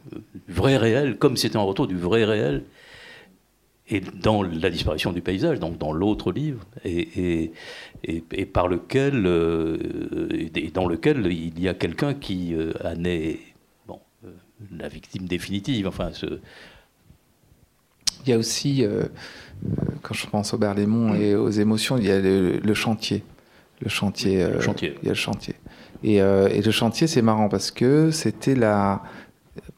vrai 0.48 0.76
réel, 0.76 1.18
comme 1.18 1.36
c'était 1.36 1.58
un 1.58 1.62
retour 1.62 1.86
du 1.86 1.96
vrai 1.96 2.24
réel, 2.24 2.64
et 3.88 4.00
dans 4.00 4.42
la 4.42 4.70
disparition 4.70 5.12
du 5.12 5.20
paysage, 5.20 5.58
donc 5.58 5.78
dans 5.78 5.92
l'autre 5.92 6.32
livre, 6.32 6.64
et, 6.84 7.52
et, 8.04 8.46
par 8.46 8.68
lequel, 8.68 9.26
euh, 9.26 10.28
et 10.54 10.70
dans 10.70 10.86
lequel 10.86 11.26
il 11.26 11.60
y 11.60 11.68
a 11.68 11.74
quelqu'un 11.74 12.14
qui 12.14 12.54
euh, 12.54 12.72
en 12.84 13.04
est 13.04 13.40
bon, 13.86 13.98
euh, 14.24 14.30
la 14.76 14.88
victime 14.88 15.26
définitive. 15.26 15.88
Enfin, 15.88 16.10
ce... 16.12 16.26
Il 18.24 18.30
y 18.30 18.32
a 18.32 18.38
aussi, 18.38 18.84
quand 20.02 20.14
je 20.14 20.28
pense 20.28 20.54
au 20.54 20.58
Berlaymont 20.58 21.12
et 21.16 21.34
aux 21.34 21.50
émotions, 21.50 21.98
il 21.98 22.06
y 22.06 22.10
a 22.12 22.20
le, 22.20 22.74
chantier. 22.74 23.24
Le 23.80 23.88
chantier. 23.88 24.46
Le 24.46 24.60
chantier. 24.60 24.94
Il 25.02 25.06
y 25.06 25.08
a 25.08 25.12
le 25.12 25.16
chantier. 25.16 25.54
Et, 26.04 26.18
et 26.18 26.62
le 26.62 26.70
chantier, 26.70 27.08
c'est 27.08 27.22
marrant 27.22 27.48
parce 27.48 27.72
que 27.72 28.12
c'était 28.12 28.54
la 28.54 29.02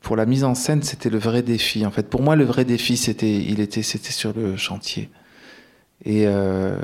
pour 0.03 0.17
la 0.17 0.27
mise 0.27 0.45
en 0.45 0.55
scène, 0.55 0.83
c'était 0.83 1.11
le 1.11 1.19
vrai 1.19 1.43
défi. 1.43 1.85
En 1.85 1.91
fait, 1.91 2.09
pour 2.09 2.23
moi, 2.23 2.37
le 2.37 2.45
vrai 2.45 2.65
défi, 2.65 2.97
c'était, 2.97 3.35
il 3.35 3.61
était, 3.61 3.83
c'était 3.83 4.13
sur 4.13 4.33
le 4.33 4.57
chantier. 4.57 5.09
Et, 6.05 6.25
euh, 6.27 6.77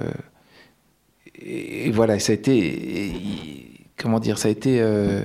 et 1.35 1.91
voilà, 1.91 2.19
ça 2.19 2.33
a 2.33 2.35
été, 2.35 3.13
comment 3.97 4.19
dire, 4.19 4.39
ça 4.39 4.49
a 4.49 4.51
été, 4.51 4.81
euh, 4.81 5.23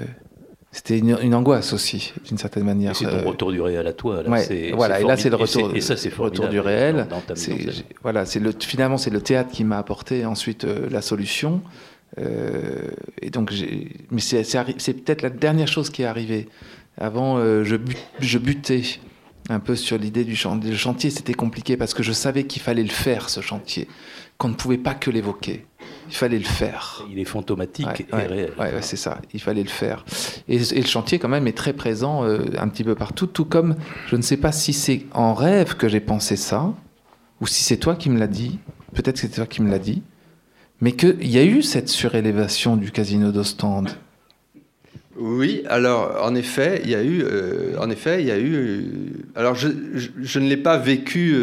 c'était 0.72 1.00
une, 1.00 1.34
angoisse 1.34 1.74
aussi, 1.74 2.14
d'une 2.26 2.38
certaine 2.38 2.64
manière. 2.64 2.96
C'est 2.96 3.06
ton 3.06 3.28
retour 3.28 3.52
du 3.52 3.62
réel 3.62 3.88
à 3.88 3.94
toi. 3.94 4.22
Là. 4.24 4.42
voilà, 4.74 5.00
et 5.00 5.04
là 5.04 5.18
c'est 5.18 5.30
le 5.30 5.36
retour, 5.36 5.76
et, 5.76 5.82
ça, 5.82 5.98
c'est 5.98 6.14
retour 6.14 6.50
du 6.50 6.60
réel. 6.60 7.08
voilà, 8.04 8.26
c'est 8.26 8.40
le, 8.40 8.54
finalement 8.60 8.98
c'est 8.98 9.10
le 9.10 9.22
théâtre 9.22 9.52
qui 9.52 9.64
m'a 9.64 9.78
apporté 9.78 10.26
ensuite 10.26 10.66
la 10.66 11.02
solution. 11.02 11.62
et 12.18 13.30
donc, 13.30 13.54
mais 14.12 14.22
c'est 14.22 14.94
peut-être 14.94 15.22
la 15.22 15.30
dernière 15.30 15.68
chose 15.68 15.90
qui 15.90 16.04
est 16.04 16.06
arrivée. 16.06 16.48
Avant, 16.98 17.40
je, 17.40 17.76
je 18.20 18.38
butais 18.38 18.84
un 19.50 19.60
peu 19.60 19.76
sur 19.76 19.98
l'idée 19.98 20.24
du 20.24 20.36
chantier. 20.36 20.72
Le 20.72 20.78
chantier, 20.78 21.10
c'était 21.10 21.34
compliqué 21.34 21.78
parce 21.78 21.94
que 21.94 22.04
je 22.04 22.12
savais 22.12 22.46
qu'il 22.46 22.62
fallait 22.62 22.84
le 22.84 22.90
faire, 22.90 23.30
ce 23.30 23.42
chantier, 23.42 23.88
qu'on 24.38 24.50
ne 24.50 24.54
pouvait 24.54 24.78
pas 24.78 24.94
que 24.94 25.12
l'évoquer. 25.12 25.66
Il 26.10 26.16
fallait 26.16 26.40
le 26.40 26.46
faire. 26.46 27.06
Il 27.12 27.20
est 27.20 27.26
fantomatique 27.26 28.06
et 28.12 28.16
réel. 28.16 28.54
Oui, 28.60 28.66
c'est 28.82 28.98
ça. 28.98 29.22
Il 29.34 29.42
fallait 29.42 29.64
le 29.64 29.70
faire. 29.70 30.06
Et, 30.48 30.58
le 30.58 30.86
chantier, 30.86 31.20
quand 31.20 31.30
même, 31.30 31.48
est 31.48 31.58
très 31.58 31.74
présent 31.74 32.24
euh, 32.24 32.46
un 32.58 32.68
petit 32.68 32.84
peu 32.84 32.96
partout. 32.96 33.28
Tout 33.28 33.46
comme, 33.46 33.76
je 34.08 34.16
ne 34.16 34.22
sais 34.22 34.38
pas 34.38 34.52
si 34.52 34.74
c'est 34.74 35.06
en 35.14 35.34
rêve 35.34 35.76
que 35.76 35.88
j'ai 35.88 36.00
pensé 36.00 36.36
ça, 36.36 36.74
ou 37.42 37.48
si 37.48 37.64
c'est 37.64 37.78
toi 37.78 37.96
qui 37.96 38.10
me 38.10 38.20
l'as 38.20 38.28
dit. 38.28 38.60
Peut-être 38.94 39.16
que 39.16 39.22
c'est 39.22 39.30
toi 39.30 39.48
qui 39.48 39.62
me 39.62 39.70
l'as 39.70 39.80
dit. 39.80 40.04
Mais 40.82 40.92
qu'il 40.92 41.28
y 41.28 41.38
a 41.38 41.44
eu 41.44 41.62
cette 41.62 41.90
surélévation 41.90 42.78
du 42.78 42.92
casino 42.92 43.32
d'Ostende. 43.32 43.90
Oui, 45.18 45.64
alors 45.68 46.22
en 46.24 46.36
effet, 46.36 46.82
il 46.84 46.90
y 46.90 46.96
a 46.96 47.02
eu, 47.02 47.24
euh, 47.24 47.78
en 47.80 47.90
effet, 47.90 48.22
il 48.22 48.28
y 48.28 48.32
a 48.32 48.38
eu. 48.38 48.54
Euh, 48.56 48.82
alors 49.36 49.56
je, 49.56 49.70
je, 49.94 50.40
ne 50.40 50.50
l'ai 50.50 50.58
pas 50.58 50.78
vécu 50.78 51.36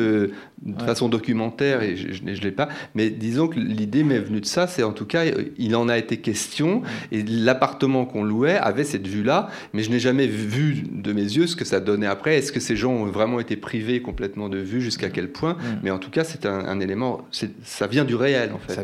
euh, 0.67 0.73
de 0.73 0.83
façon 0.83 1.09
documentaire 1.09 1.83
et 1.83 1.97
je 1.97 2.23
ne 2.25 2.33
l'ai 2.33 2.53
pas. 2.53 2.69
Mais 2.95 3.11
disons 3.11 3.49
que 3.49 3.59
l'idée 3.59 4.05
m'est 4.05 4.19
venue 4.19 4.41
de 4.41 4.47
ça, 4.47 4.67
c'est 4.67 4.83
en 4.83 4.93
tout 4.93 5.07
cas, 5.07 5.25
il 5.59 5.77
en 5.77 5.89
a 5.89 5.99
été 5.99 6.19
question 6.19 6.83
et 7.11 7.23
l'appartement 7.23 8.05
qu'on 8.05 8.25
louait 8.25 8.57
avait 8.57 8.85
cette 8.85 9.07
vue-là, 9.07 9.49
mais 9.73 9.83
je 9.83 9.91
n'ai 9.91 10.01
jamais 10.01 10.27
vu 10.27 10.85
de 10.91 11.13
mes 11.13 11.23
yeux 11.23 11.47
ce 11.47 11.57
que 11.57 11.65
ça 11.65 11.81
donnait 11.81 12.07
après. 12.07 12.37
Est-ce 12.37 12.53
que 12.53 12.61
ces 12.61 12.77
gens 12.77 12.93
ont 12.93 13.07
vraiment 13.07 13.41
été 13.41 13.57
privés 13.57 14.03
complètement 14.03 14.49
de 14.49 14.59
vue, 14.59 14.81
jusqu'à 14.81 15.11
quel 15.11 15.31
point 15.31 15.57
Mais 15.83 15.91
en 15.91 15.99
tout 15.99 16.11
cas, 16.11 16.25
c'est 16.25 16.47
un, 16.47 16.81
élément, 16.81 17.23
ça 17.63 17.87
vient 17.87 18.05
du 18.05 18.15
réel 18.15 18.53
en 18.53 18.59
fait. 18.59 18.75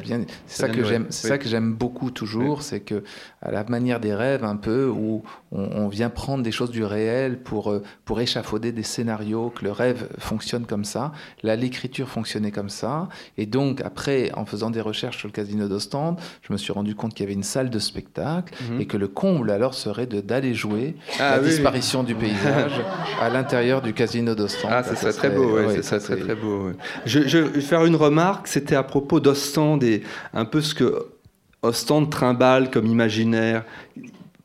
c'est 0.47 0.61
ça, 0.63 0.69
que 0.69 0.85
j'aime, 0.85 1.07
c'est 1.11 1.29
ça 1.29 1.39
que 1.39 1.49
j'aime 1.49 1.73
beaucoup 1.73 2.11
toujours, 2.11 2.63
c'est 2.63 2.81
que 2.81 3.03
à 3.43 3.51
la 3.51 3.65
manière 3.65 4.01
des 4.01 4.15
rêves 4.15 4.45
un 4.45 4.57
peu, 4.57 4.89
où 4.89 5.23
on, 5.51 5.89
vient 5.89 6.11
prendre 6.11 6.43
des 6.43 6.53
choses 6.53 6.71
du 6.71 6.85
réel 6.85 7.39
pour, 7.39 7.71
euh, 7.71 7.83
pour 8.05 8.21
échafauder 8.21 8.71
des 8.73 8.83
scénarios, 8.83 9.51
que 9.51 9.65
le 9.65 9.73
rêve 9.73 10.09
fonctionne 10.19 10.67
comme 10.67 10.85
ça. 10.85 11.13
Là, 11.43 11.57
l'écriture 11.57 12.09
fonctionnait 12.09 12.51
comme 12.51 12.69
ça. 12.69 13.09
Et 13.39 13.47
donc, 13.47 13.81
après, 13.81 14.31
en 14.35 14.45
faisant 14.45 14.71
des 14.71 14.83
recherches 14.83 15.19
sur 15.19 15.29
le 15.29 15.33
casino 15.33 15.67
d'Ostende, 15.67 16.21
je 16.43 16.53
me 16.53 16.59
suis 16.59 16.73
rendu 16.73 16.95
compte 16.95 17.15
qu'il 17.15 17.25
y 17.25 17.27
avait 17.27 17.35
une 17.35 17.43
salle 17.43 17.71
de 17.71 17.79
spectacle 17.79 18.55
mhm. 18.71 18.81
et 18.81 18.87
que 18.87 18.99
le 18.99 19.09
comble 19.09 19.51
alors 19.51 19.75
serait 19.75 20.07
d'aller 20.07 20.53
jouer 20.53 20.97
ah 21.19 21.37
la 21.37 21.43
disparition 21.43 22.03
du 22.03 22.15
paysage 22.15 22.73
à 23.21 23.31
l'intérieur 23.31 23.81
du 23.81 23.95
casino 23.95 24.35
d'Ostende. 24.35 24.71
Ah, 24.73 24.83
c'est 24.83 25.13
très 25.13 25.31
beau, 25.31 25.59
très, 25.81 25.99
très 25.99 26.35
beau. 26.35 26.73
Je, 27.07 27.27
je, 27.27 27.39
vais 27.39 27.61
faire 27.61 27.85
une 27.87 27.97
remarque, 27.97 28.49
c'était 28.49 28.77
à 28.77 28.83
propos 28.83 29.19
d'Ostende 29.21 29.83
et 29.83 30.03
un 30.35 30.45
peu 30.45 30.61
ce 30.61 30.75
que 30.75 31.07
Ostende 31.63 32.11
trimballe 32.11 32.71
comme 32.71 32.87
imaginaire 32.87 33.65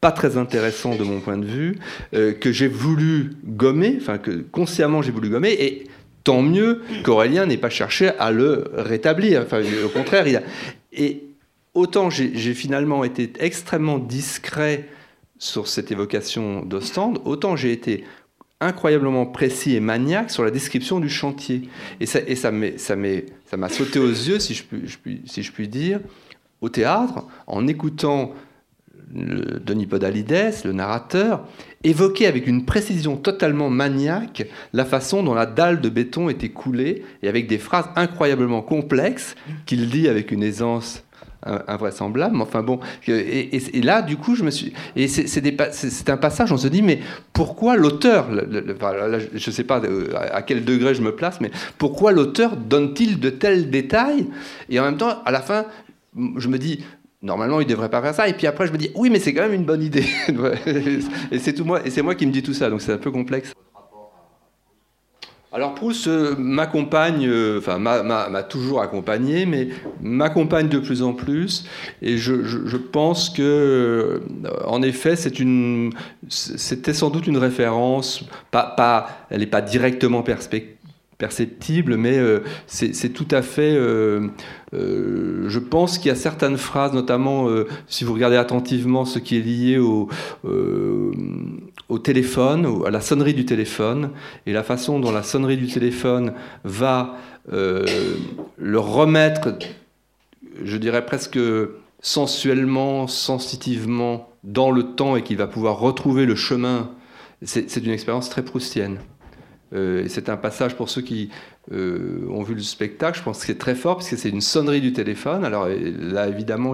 pas 0.04 0.12
très 0.12 0.36
intéressant 0.36 0.96
de 0.98 1.04
mon 1.06 1.22
point 1.22 1.38
de 1.38 1.46
vue, 1.46 1.80
euh, 2.14 2.34
que 2.34 2.52
j'ai 2.52 2.68
voulu 2.68 3.38
gommer, 3.46 3.98
enfin 4.02 4.18
que 4.18 4.32
consciemment 4.32 5.02
j'ai 5.02 5.14
voulu 5.14 5.30
gommer, 5.30 5.54
et 5.54 5.88
tant 6.26 6.42
mieux 6.42 6.82
qu'Aurélien 7.06 7.46
n'ait 7.46 7.56
pas 7.56 7.70
cherché 7.70 8.10
à 8.20 8.30
le 8.30 8.66
rétablir. 8.76 9.44
Enfin, 9.44 9.62
au 9.86 9.88
contraire, 9.88 10.28
il 10.28 10.36
a... 10.36 10.42
Et 10.92 11.24
autant 11.74 12.10
j'ai 12.10 12.54
finalement 12.54 13.06
été 13.06 13.32
extrêmement 13.40 13.98
discret 13.98 14.90
sur 15.40 15.70
cette 15.70 15.90
évocation 15.90 16.66
d'Ostende, 16.66 17.22
autant 17.24 17.56
j'ai 17.56 17.72
été 17.72 18.04
incroyablement 18.60 19.26
précis 19.26 19.74
et 19.74 19.80
maniaque 19.80 20.32
sur 20.32 20.44
la 20.44 20.52
description 20.52 21.00
du 21.00 21.10
chantier. 21.10 21.62
Et 22.02 22.06
ça, 22.06 22.20
ça 22.36 22.52
m'a 23.58 23.70
sauté 23.70 24.00
aux 24.00 24.10
yeux, 24.10 24.40
si 24.40 24.54
je 24.54 25.52
puis 25.54 25.68
dire, 25.70 26.02
au 26.60 26.68
théâtre, 26.68 27.24
en 27.48 27.68
écoutant 27.68 28.34
le 29.14 29.60
Denis 29.60 29.88
Podalides, 29.88 30.54
le 30.66 30.74
narrateur, 30.74 31.48
évoquait 31.84 32.28
avec 32.28 32.48
une 32.48 32.66
précision 32.66 33.18
totalement 33.18 33.70
maniaque 33.70 34.48
la 34.74 34.86
façon 34.86 35.24
dont 35.24 35.34
la 35.34 35.46
dalle 35.46 35.82
de 35.82 35.90
béton 35.90 36.30
était 36.30 36.50
coulée 36.50 37.04
et 37.22 37.28
avec 37.28 37.48
des 37.48 37.58
phrases 37.58 37.90
incroyablement 37.96 38.62
complexes 38.62 39.36
qu'il 39.66 39.90
dit 39.90 40.08
avec 40.08 40.32
une 40.32 40.44
aisance 40.44 41.04
invraisemblable. 41.68 42.40
Enfin 42.42 42.64
bon, 42.64 42.80
et, 43.08 43.82
là, 43.82 44.02
du 44.02 44.18
coup, 44.18 44.36
je 44.36 44.44
me 44.44 44.52
suis. 44.52 44.74
Et 44.96 45.08
c'est 45.08 46.10
un 46.10 46.18
passage, 46.18 46.52
on 46.52 46.58
se 46.58 46.68
dit, 46.68 46.82
mais 46.82 47.00
pourquoi 47.34 47.76
l'auteur, 47.76 48.30
je 48.32 49.50
ne 49.50 49.54
sais 49.54 49.66
pas 49.66 49.82
à 50.32 50.42
quel 50.42 50.64
degré 50.64 50.96
je 50.96 51.02
me 51.02 51.14
place, 51.14 51.42
mais 51.42 51.52
pourquoi 51.78 52.12
l'auteur 52.12 52.56
donne-t-il 52.56 53.20
de 53.20 53.30
tels 53.30 53.70
détails? 53.70 54.28
Et 54.70 54.80
en 54.80 54.84
même 54.84 54.98
temps, 54.98 55.22
à 55.26 55.32
la 55.32 55.42
fin, 55.42 55.66
je 56.38 56.48
me 56.48 56.58
dis, 56.58 56.84
normalement, 57.24 57.62
il 57.62 57.66
ne 57.66 57.70
devrait 57.70 57.90
pas 57.90 58.02
faire 58.02 58.14
ça. 58.14 58.28
Et 58.28 58.34
puis 58.34 58.46
après, 58.46 58.68
je 58.68 58.72
me 58.72 58.78
dis, 58.78 58.92
oui, 58.96 59.10
mais 59.10 59.20
c'est 59.20 59.34
quand 59.34 59.42
même 59.42 59.54
une 59.54 59.66
bonne 59.66 59.82
idée. 59.82 60.06
et 61.32 61.40
c'est 61.40 61.60
moi, 61.62 61.82
moi 62.04 62.16
qui 62.16 62.28
me 62.28 62.32
dis 62.32 62.44
tout 62.44 62.54
ça, 62.54 62.70
donc 62.70 62.82
c'est 62.82 62.94
un 62.94 62.98
peu 62.98 63.12
complexe. 63.12 63.54
Alors 65.56 65.76
Proust 65.76 66.08
euh, 66.08 66.34
m'accompagne, 66.36 67.28
euh, 67.28 67.60
enfin 67.60 67.78
m'a 67.78 68.44
toujours 68.44 68.82
accompagné, 68.82 69.46
mais 69.46 69.70
m'accompagne 70.02 70.68
de 70.68 70.80
plus 70.80 71.04
en 71.04 71.14
plus. 71.14 71.66
Et 72.02 72.18
je, 72.18 72.76
pense 72.76 73.30
que, 73.30 73.44
euh, 73.44 74.20
en 74.66 74.82
effet, 74.82 75.16
c'était 75.16 76.94
sans 76.94 77.12
doute 77.12 77.28
une 77.28 77.38
référence, 77.38 78.26
pas, 78.50 78.64
pas 78.76 79.28
elle 79.30 79.42
n'est 79.42 79.46
pas 79.46 79.62
directement 79.62 80.24
perspective 80.24 80.83
perceptible, 81.18 81.98
mais 81.98 82.18
euh, 82.18 82.40
c'est 82.68 83.14
tout 83.14 83.28
à 83.32 83.42
fait. 83.42 83.76
Euh, 83.76 84.28
euh, 84.74 85.46
je 85.48 85.60
pense 85.60 85.98
qu'il 85.98 86.10
y 86.10 86.12
a 86.12 86.16
certaines 86.16 86.58
phrases, 86.58 86.94
notamment 86.94 87.48
si 87.88 88.04
vous 88.04 88.14
regardez 88.14 88.38
attentivement 88.38 89.06
ce 89.06 89.20
qui 89.20 89.38
est 89.38 89.42
lié 89.42 89.78
au, 89.78 90.10
au 91.90 92.00
téléphone, 92.00 92.84
à 92.86 92.90
la 92.90 93.02
sonnerie 93.02 93.34
du 93.34 93.46
téléphone, 93.46 94.10
et 94.46 94.54
la 94.54 94.64
façon 94.64 95.00
dont 95.00 95.12
la 95.12 95.24
sonnerie 95.24 95.58
du 95.58 95.68
téléphone 95.68 96.34
va 96.64 97.16
le 97.52 98.80
remettre, 98.80 99.58
je 100.64 100.78
dirais 100.78 101.06
presque 101.06 101.40
sensuellement, 102.02 103.08
sensitivement, 103.08 104.30
dans 104.44 104.72
le 104.72 104.84
temps 104.84 105.16
et 105.16 105.24
qu'il 105.24 105.38
va 105.38 105.48
pouvoir 105.48 105.80
retrouver 105.80 106.26
le 106.26 106.36
chemin. 106.36 106.92
C'est 107.44 107.78
une 107.78 107.92
expérience 107.92 108.30
très 108.30 108.44
proustienne. 108.44 109.00
Euh, 109.74 110.06
c'est 110.08 110.30
un 110.30 110.38
passage 110.38 110.76
pour 110.76 110.90
ceux 110.90 111.02
qui 111.02 111.30
euh, 111.72 112.28
ont 112.30 112.44
vu 112.44 112.54
le 112.54 112.62
spectacle, 112.62 113.18
je 113.18 113.24
pense 113.24 113.40
que 113.40 113.46
c'est 113.46 113.58
très 113.58 113.76
fort 113.76 113.98
parce 113.98 114.10
que 114.10 114.18
c'est 114.18 114.30
une 114.30 114.42
sonnerie 114.42 114.82
du 114.82 114.94
téléphone. 114.94 115.44
Alors 115.46 115.68
là, 115.68 116.28
évidemment, 116.28 116.74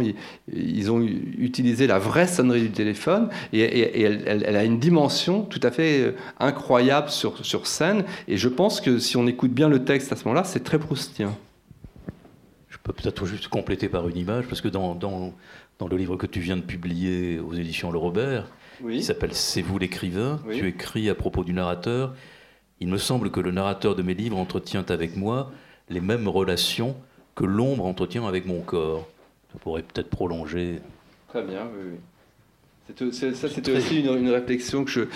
ils, 0.51 0.91
ont 0.91 1.01
utilisé 1.01 1.87
la 1.87 1.99
vraie 1.99 2.27
sonnerie 2.27 2.61
du 2.61 2.71
téléphone 2.71 3.29
et, 3.53 4.01
elle, 4.01 4.55
a 4.55 4.63
une 4.63 4.79
dimension 4.79 5.43
tout 5.43 5.59
à 5.63 5.71
fait 5.71 6.01
euh, 6.01 6.11
incroyable 6.39 7.09
sur, 7.09 7.45
sur 7.45 7.67
scène. 7.67 8.03
Et 8.27 8.37
je 8.37 8.49
pense 8.49 8.81
que 8.81 8.99
si 8.99 9.15
on 9.15 9.27
écoute 9.27 9.51
bien 9.51 9.69
le 9.69 9.85
texte 9.85 10.11
à 10.11 10.15
ce 10.15 10.25
moment-là, 10.25 10.43
c'est 10.43 10.63
très 10.63 10.79
proustien. 10.79 11.35
Je 12.67 12.77
peux 12.83 12.91
peut-être 12.91 13.25
juste 13.25 13.47
compléter 13.47 13.87
par 13.87 14.07
une 14.09 14.17
image 14.17 14.45
parce 14.47 14.61
que 14.61 14.67
dans, 14.67 14.95
dans, 14.95 15.33
dans, 15.79 15.87
le 15.87 15.95
livre 15.95 16.17
que 16.17 16.25
tu 16.25 16.39
viens 16.39 16.57
de 16.57 16.61
publier 16.61 17.39
aux 17.39 17.53
éditions 17.53 17.91
Le 17.91 17.97
Robert, 17.97 18.47
qui 18.89 19.03
s'appelle 19.03 19.33
C'est 19.33 19.61
vous 19.61 19.77
l'écrivain, 19.77 20.39
tu 20.51 20.67
écris 20.67 21.09
à 21.09 21.15
propos 21.15 21.43
du 21.43 21.53
narrateur 21.53 22.13
il 22.79 22.87
me 22.87 22.97
semble 22.97 23.31
que 23.31 23.39
le 23.39 23.51
narrateur 23.51 23.95
de 23.95 24.01
mes 24.01 24.13
livres 24.13 24.37
entretient 24.37 24.85
avec 24.89 25.15
moi 25.15 25.51
les 25.89 26.01
mêmes 26.01 26.27
relations 26.27 26.95
que 27.35 27.45
l'ombre 27.45 27.85
entretient 27.85 28.27
avec 28.27 28.45
mon 28.45 28.61
corps. 28.61 29.07
Ça 29.51 29.59
pourrait 29.59 29.81
peut-être 29.81 30.09
prolonger. 30.09 30.81
Très 31.29 31.43
bien, 31.43 31.67
oui. 31.73 31.91
oui. 31.93 31.97
Ça, 33.11 33.49
c'était 33.49 33.77
aussi 33.77 34.01
une, 34.01 34.29
réflexion 34.29 34.83
que 34.83 35.07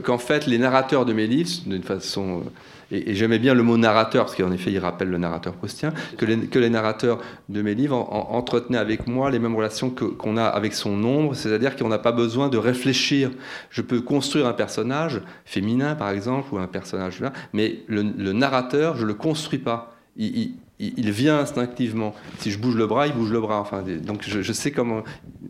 qu'en 0.00 0.18
fait, 0.18 0.46
les 0.46 0.58
narrateurs 0.58 1.04
de 1.04 1.12
mes 1.12 1.26
livres, 1.26 1.50
d'une 1.66 1.82
façon 1.82 2.40
euh, 2.40 2.50
et, 2.90 3.14
j'aimais 3.14 3.38
bien 3.38 3.54
le 3.54 3.62
mot 3.62 3.76
narrateur, 3.76 4.26
parce 4.26 4.36
qu'en 4.36 4.52
effet, 4.52 4.70
il 4.70 4.78
rappelle 4.78 5.08
le 5.08 5.18
narrateur 5.18 5.54
proustien, 5.54 5.92
que 6.18 6.24
les, 6.24 6.38
que 6.46 6.58
les 6.58 6.70
narrateurs 6.70 7.20
de 7.48 7.62
mes 7.62 7.74
livres 7.74 7.96
entretenaient 7.96 8.78
avec 8.78 9.06
moi 9.06 9.30
les 9.30 9.38
mêmes 9.38 9.56
relations 9.56 9.90
qu'on 9.90 10.36
a 10.36 10.44
avec 10.44 10.74
son 10.74 11.02
ombre, 11.04 11.34
c'est-à-dire 11.34 11.76
qu'on 11.76 11.88
n'a 11.88 11.98
pas 11.98 12.12
besoin 12.12 12.48
de 12.48 12.58
réfléchir. 12.58 13.30
Je 13.70 13.82
peux 13.82 14.00
construire 14.00 14.46
un 14.46 14.52
personnage 14.52 15.20
féminin, 15.44 15.94
par 15.94 16.10
exemple, 16.10 16.54
ou 16.54 16.58
un 16.58 16.66
personnage 16.66 17.20
là, 17.20 17.32
mais 17.52 17.80
le, 17.88 18.02
narrateur, 18.32 18.96
je 18.96 19.02
ne 19.02 19.08
le 19.08 19.14
construis 19.14 19.58
pas. 19.58 19.96
il, 20.16 20.38
il 20.38 20.54
vient 20.78 21.38
instinctivement. 21.38 22.14
Si 22.38 22.50
je 22.50 22.58
bouge 22.58 22.76
le 22.76 22.86
bras, 22.86 23.06
il 23.06 23.14
bouge 23.14 23.30
le 23.30 23.40
bras. 23.40 23.60
Enfin, 23.60 23.82
donc 23.82 24.22
je, 24.22 24.52
sais 24.52 24.70
comment, 24.70 25.02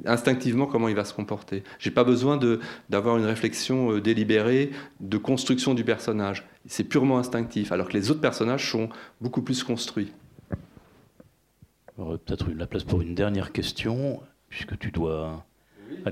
instinctivement 0.05 0.67
comment 0.67 0.89
il 0.89 0.95
va 0.95 1.05
se 1.05 1.15
comporter. 1.15 1.63
J'ai 1.79 1.91
pas 1.91 2.05
besoin 2.05 2.39
d'avoir 2.91 3.17
une 3.17 3.25
réflexion 3.25 3.93
euh, 3.93 4.01
délibérée 4.01 4.71
de 5.01 5.19
construction 5.19 5.75
du 5.75 5.85
personnage. 5.85 6.47
C'est 6.67 6.85
purement 6.85 7.19
instinctif, 7.19 7.73
alors 7.73 7.89
que 7.89 7.95
les 7.95 8.11
autres 8.11 8.21
personnages 8.21 8.71
sont 8.71 8.89
beaucoup 9.21 9.43
plus 9.43 9.63
construits. 9.63 10.13
Peut-être 11.97 12.47
la 12.57 12.67
place 12.67 12.83
pour 12.83 13.03
une 13.03 13.15
dernière 13.15 13.53
question, 13.53 14.21
puisque 14.49 14.77
tu 14.79 14.91
dois 14.91 15.45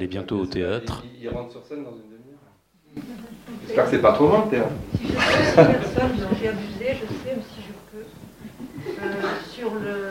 est 0.01 0.07
bientôt 0.07 0.39
au 0.39 0.47
théâtre. 0.47 1.05
Il, 1.21 1.29
rentre 1.29 1.53
sur 1.53 1.65
scène 1.65 1.85
dans 1.85 1.91
une 1.91 2.03
demi-heure. 2.03 3.05
J'espère 3.67 3.85
que 3.85 3.91
c'est 3.91 4.03
pas 4.03 4.13
trop 4.13 4.29
loin 4.29 4.45
le 4.45 4.51
théâtre. 4.51 4.71
Si 4.97 5.07
je 5.07 5.13
sais 5.13 5.55
personne 5.55 6.17
dont 6.19 6.37
j'ai 6.41 6.49
abusé, 6.49 6.87
je 7.01 7.07
sais, 7.07 7.37
mais 7.37 7.43
si 7.43 7.62
sur 9.53 9.75
le. 9.75 10.11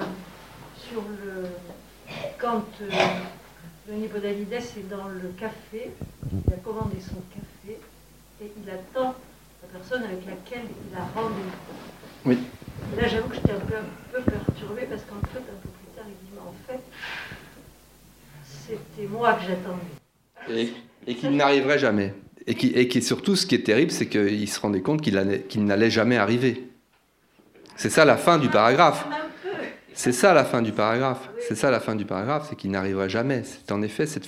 Sur 0.77 1.01
le. 1.01 1.47
Quand 2.37 2.65
euh, 2.81 2.89
Denis 3.87 4.07
Podalides 4.07 4.53
est 4.53 4.89
dans 4.89 5.07
le 5.07 5.29
café, 5.39 5.91
il 6.31 6.53
a 6.53 6.57
commandé 6.57 6.97
son 6.99 7.21
café 7.33 7.79
et 8.41 8.51
il 8.61 8.69
attend 8.69 9.15
la 9.61 9.79
personne 9.79 10.03
avec 10.03 10.25
laquelle 10.25 10.65
il 10.65 10.97
a 10.97 11.05
rendez-vous. 11.15 12.25
Oui. 12.25 12.37
Et 12.93 13.01
là, 13.01 13.07
j'avoue 13.07 13.29
que 13.29 13.35
j'étais 13.35 13.51
un 13.51 13.59
peu, 13.59 13.75
un 13.75 14.21
peu 14.21 14.31
perturbée 14.31 14.87
parce 14.89 15.03
qu'en 15.03 15.21
fait, 15.27 15.39
un 15.39 15.61
peu 15.61 15.69
plus 15.69 15.95
tard, 15.95 16.05
il 16.07 16.27
dit 16.27 16.33
Mais 16.33 16.41
en 16.41 16.53
fait, 16.67 16.81
c'était 18.43 19.07
moi 19.07 19.33
que 19.33 19.41
j'attendais. 19.47 20.61
Et, 20.61 20.73
et 21.11 21.15
qu'il 21.15 21.31
n'arriverait 21.35 21.79
jamais. 21.79 22.13
Et 22.47 22.55
qui, 22.55 22.67
et 22.67 22.87
qui 22.87 23.01
surtout, 23.01 23.35
ce 23.35 23.45
qui 23.45 23.55
est 23.55 23.63
terrible, 23.63 23.91
c'est 23.91 24.07
qu'il 24.07 24.49
se 24.49 24.59
rendait 24.59 24.81
compte 24.81 25.01
qu'il 25.01 25.15
n'allait 25.65 25.91
jamais 25.91 26.17
arriver. 26.17 26.70
C'est 27.81 27.89
ça 27.89 28.05
la 28.05 28.15
fin 28.15 28.37
du 28.37 28.47
paragraphe. 28.47 29.07
C'est 29.95 30.11
ça 30.11 30.35
la 30.35 30.45
fin 30.45 30.61
du 30.61 30.71
paragraphe. 30.71 31.31
C'est 31.39 31.55
ça 31.55 31.71
la 31.71 31.79
fin 31.79 31.95
du 31.95 32.05
paragraphe, 32.05 32.45
c'est 32.47 32.55
qu'il 32.55 32.69
n'arriivera 32.69 33.07
jamais. 33.07 33.41
C'est 33.43 33.71
en 33.71 33.81
effet 33.81 34.05
cette. 34.05 34.27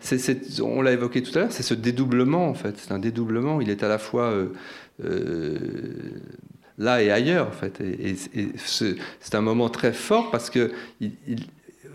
c'est- 0.00 0.60
on 0.62 0.82
l'a 0.82 0.92
évoqué 0.92 1.20
tout 1.20 1.36
à 1.36 1.40
l'heure, 1.40 1.52
c'est 1.52 1.64
ce 1.64 1.74
dédoublement 1.74 2.46
en 2.48 2.54
fait. 2.54 2.76
C'est 2.78 2.92
un 2.92 3.00
dédoublement. 3.00 3.60
Il 3.60 3.70
est 3.70 3.82
à 3.82 3.88
la 3.88 3.98
fois 3.98 4.26
euh, 4.26 4.46
euh, 5.04 5.58
là 6.78 7.02
et 7.02 7.10
ailleurs 7.10 7.48
en 7.48 7.50
fait. 7.50 7.80
Et, 7.80 8.10
et- 8.10 8.40
et 8.40 8.48
ce- 8.56 8.94
c'est 9.18 9.34
un 9.34 9.40
moment 9.42 9.68
très 9.68 9.92
fort 9.92 10.30
parce 10.30 10.48
que 10.48 10.70
il- 11.00 11.10
il- 11.26 11.46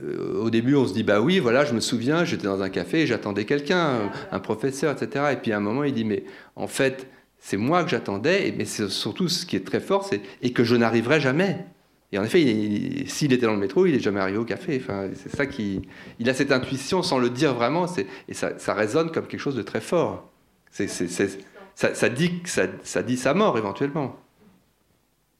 euh, 0.03 0.41
au 0.41 0.49
début, 0.49 0.75
on 0.75 0.85
se 0.85 0.93
dit 0.93 1.03
bah 1.03 1.21
oui, 1.21 1.39
voilà, 1.39 1.63
je 1.63 1.73
me 1.73 1.79
souviens, 1.79 2.25
j'étais 2.25 2.47
dans 2.47 2.61
un 2.61 2.69
café, 2.69 3.03
et 3.03 3.07
j'attendais 3.07 3.45
quelqu'un, 3.45 3.79
un, 3.79 4.35
un 4.35 4.39
professeur, 4.39 4.91
etc. 4.91 5.23
Et 5.31 5.37
puis 5.37 5.53
à 5.53 5.57
un 5.57 5.61
moment, 5.61 5.85
il 5.85 5.93
dit 5.93 6.03
mais 6.03 6.25
en 6.57 6.67
fait, 6.67 7.07
c'est 7.47 7.55
moi 7.55 7.81
que 7.85 7.89
j'attendais, 7.89 8.53
mais 8.57 8.65
c'est 8.65 8.89
surtout 8.89 9.29
ce 9.29 9.45
qui 9.45 9.55
est 9.55 9.65
très 9.65 9.79
fort, 9.79 10.03
c'est 10.03 10.19
et 10.41 10.51
que 10.51 10.65
je 10.65 10.75
n'arriverai 10.75 11.21
jamais. 11.21 11.65
Et 12.11 12.19
en 12.19 12.23
effet, 12.25 12.41
il- 12.41 13.01
il- 13.03 13.09
s'il 13.09 13.31
était 13.31 13.45
dans 13.45 13.53
le 13.53 13.57
métro, 13.57 13.85
il 13.85 13.93
n'est 13.93 14.01
jamais 14.01 14.19
arrivé 14.19 14.37
au 14.37 14.43
café. 14.43 14.77
Enfin, 14.83 15.07
c'est 15.15 15.33
ça 15.33 15.45
qui, 15.45 15.81
il 16.19 16.29
a 16.29 16.33
cette 16.33 16.51
intuition 16.51 17.03
sans 17.03 17.19
le 17.19 17.29
dire 17.29 17.53
vraiment, 17.53 17.85
et 18.27 18.33
ça, 18.33 18.59
ça 18.59 18.73
résonne 18.73 19.11
comme 19.11 19.27
quelque 19.27 19.39
chose 19.39 19.55
de 19.55 19.61
très 19.61 19.79
fort. 19.79 20.29
C'est, 20.71 20.87
ça, 20.89 21.95
ça 21.95 22.09
dit, 22.09 22.31
ça, 22.43 22.63
ça 22.83 23.01
dit 23.01 23.15
sa 23.15 23.33
mort 23.33 23.57
éventuellement, 23.57 24.17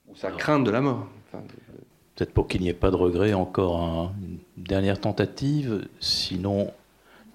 ou 0.08 0.16
sa 0.16 0.32
crainte 0.32 0.64
de 0.64 0.72
la 0.72 0.80
mort. 0.80 1.08
Enfin, 1.28 1.44
Peut-être 2.16 2.32
pour 2.32 2.48
qu'il 2.48 2.62
n'y 2.62 2.70
ait 2.70 2.74
pas 2.74 2.90
de 2.90 2.96
regret, 2.96 3.34
encore 3.34 3.82
un- 3.82 4.14
une 4.24 4.40
dernière 4.64 5.00
tentative. 5.02 5.88
Sinon, 6.00 6.72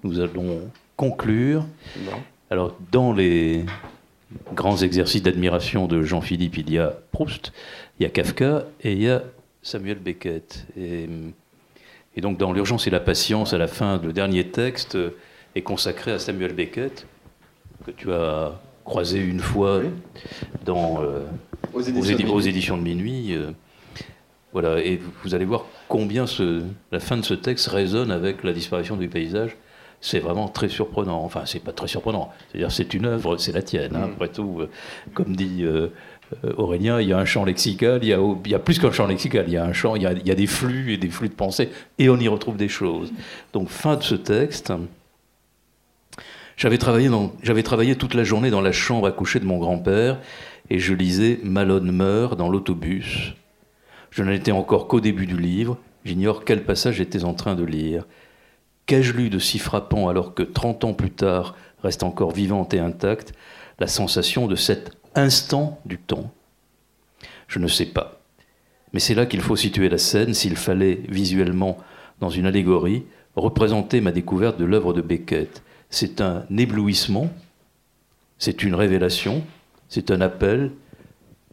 nous 0.03 0.19
allons 0.19 0.61
conclure. 0.97 1.63
Alors, 2.49 2.75
dans 2.91 3.13
les 3.13 3.65
grands 4.53 4.77
exercices 4.77 5.21
d'admiration 5.23 5.87
de 5.87 6.01
Jean-Philippe, 6.03 6.57
il 6.57 6.71
y 6.71 6.77
a 6.79 6.93
Proust, 7.11 7.51
il 7.99 8.03
y 8.03 8.05
a 8.05 8.09
Kafka 8.09 8.65
et 8.83 8.93
il 8.93 9.01
y 9.01 9.09
a 9.09 9.23
Samuel 9.61 9.99
Beckett. 9.99 10.65
Et, 10.77 11.07
et 12.15 12.21
donc, 12.21 12.37
dans 12.37 12.51
L'urgence 12.53 12.85
et 12.87 12.89
la 12.89 12.99
patience, 12.99 13.53
à 13.53 13.57
la 13.57 13.67
fin, 13.67 13.99
le 14.03 14.13
dernier 14.13 14.45
texte 14.47 14.97
est 15.55 15.61
consacré 15.61 16.11
à 16.11 16.19
Samuel 16.19 16.53
Beckett, 16.53 17.05
que 17.85 17.91
tu 17.91 18.11
as 18.11 18.59
croisé 18.85 19.19
une 19.19 19.39
fois 19.39 19.81
dans, 20.65 21.01
euh, 21.03 21.21
Aux 21.73 21.79
aux, 21.79 21.81
éditions 21.81 22.17
édi- 22.17 22.23
aux 22.25 22.35
Minuit. 22.37 22.47
éditions 22.49 22.77
de 22.77 22.83
minuit. 22.83 23.33
euh, 23.33 23.51
voilà, 24.51 24.79
et 24.83 24.97
vous- 24.97 25.11
vous 25.23 25.33
allez 25.35 25.45
voir 25.45 25.65
combien 25.87 26.27
ce, 26.27 26.61
la 26.91 26.99
fin 26.99 27.17
de 27.17 27.23
ce 27.23 27.33
texte 27.33 27.67
résonne 27.67 28.11
avec 28.11 28.43
la 28.43 28.53
disparition 28.53 28.97
du 28.97 29.07
paysage. 29.07 29.55
C'est 30.05 30.19
vraiment 30.19 30.49
très 30.49 30.67
surprenant. 30.67 31.23
Enfin, 31.23 31.43
c'est 31.45 31.63
pas 31.63 31.71
très 31.71 31.87
surprenant. 31.87 32.29
C'est-à-dire, 32.51 32.71
c'est 32.73 32.93
une 32.93 33.05
œuvre, 33.05 33.37
c'est 33.37 33.53
la 33.53 33.61
tienne. 33.61 33.95
hein, 33.95 34.07
Mm. 34.07 34.11
après 34.11 34.27
tout, 34.27 34.57
Euh, 34.59 34.69
comme 35.13 35.33
dit 35.33 35.59
euh, 35.63 35.87
euh, 36.43 36.51
Aurélien, 36.57 36.99
il 36.99 37.07
y 37.07 37.13
a 37.13 37.17
un 37.17 37.23
champ 37.23 37.45
lexical. 37.45 37.99
Il 38.03 38.09
y 38.09 38.13
a, 38.13 38.21
au- 38.21 38.37
il 38.43 38.51
y 38.51 38.53
a 38.55 38.59
plus 38.59 38.79
qu'un 38.79 38.91
champ 38.91 39.07
lexical. 39.07 39.45
Il 39.47 39.53
y 39.53 39.57
a 39.57 39.63
un 39.63 39.71
champ. 39.71 39.95
Il 39.95 40.01
y 40.01 40.05
a, 40.05 40.11
il 40.11 40.27
y 40.27 40.31
a 40.31 40.35
des 40.35 40.45
flux 40.45 40.91
et 40.91 40.97
des 40.97 41.09
flux 41.09 41.29
de 41.29 41.33
pensée, 41.33 41.69
et 41.99 42.09
on 42.09 42.17
y 42.17 42.27
retrouve 42.27 42.57
des 42.57 42.67
choses. 42.67 43.13
Donc, 43.53 43.69
fin 43.69 43.95
de 43.95 44.03
ce 44.03 44.15
texte. 44.15 44.73
J'avais 46.57 46.77
travaillé, 46.77 47.07
dans- 47.09 47.31
j'avais 47.41 47.63
travaillé 47.63 47.95
toute 47.95 48.13
la 48.13 48.23
journée 48.23 48.49
dans 48.49 48.61
la 48.61 48.71
chambre 48.71 49.07
à 49.07 49.11
coucher 49.11 49.39
de 49.39 49.45
mon 49.45 49.57
grand-père 49.57 50.19
et 50.69 50.79
je 50.79 50.93
lisais 50.93 51.39
Malone 51.43 51.91
meurt 51.91 52.37
dans 52.37 52.49
l'autobus. 52.49 53.33
Je 54.11 54.21
n'en 54.21 54.31
étais 54.31 54.51
encore 54.51 54.87
qu'au 54.87 54.99
début 54.99 55.25
du 55.25 55.37
livre, 55.37 55.77
j'ignore 56.05 56.45
quel 56.45 56.63
passage 56.63 56.95
j'étais 56.95 57.23
en 57.23 57.33
train 57.33 57.55
de 57.55 57.63
lire. 57.63 58.05
Qu'ai-je 58.85 59.13
lu 59.13 59.29
de 59.29 59.39
si 59.39 59.59
frappant 59.59 60.09
alors 60.09 60.33
que 60.33 60.43
30 60.43 60.83
ans 60.83 60.93
plus 60.93 61.11
tard 61.11 61.55
reste 61.83 62.03
encore 62.03 62.31
vivante 62.31 62.73
et 62.73 62.79
intacte 62.79 63.33
la 63.79 63.87
sensation 63.87 64.47
de 64.47 64.55
cet 64.55 64.91
instant 65.15 65.79
du 65.85 65.97
temps? 65.97 66.31
Je 67.47 67.59
ne 67.59 67.67
sais 67.67 67.85
pas. 67.85 68.19
Mais 68.93 68.99
c'est 68.99 69.15
là 69.15 69.25
qu'il 69.25 69.41
faut 69.41 69.55
situer 69.55 69.89
la 69.89 69.97
scène 69.97 70.33
s'il 70.33 70.55
fallait, 70.55 71.01
visuellement, 71.09 71.77
dans 72.19 72.29
une 72.29 72.45
allégorie, 72.45 73.05
représenter 73.35 74.01
ma 74.01 74.11
découverte 74.11 74.59
de 74.59 74.65
l'œuvre 74.65 74.93
de 74.93 75.01
Beckett. 75.01 75.63
C'est 75.89 76.21
un 76.21 76.45
éblouissement, 76.55 77.29
c'est 78.37 78.63
une 78.63 78.75
révélation, 78.75 79.43
c'est 79.87 80.11
un 80.11 80.21
appel, 80.21 80.71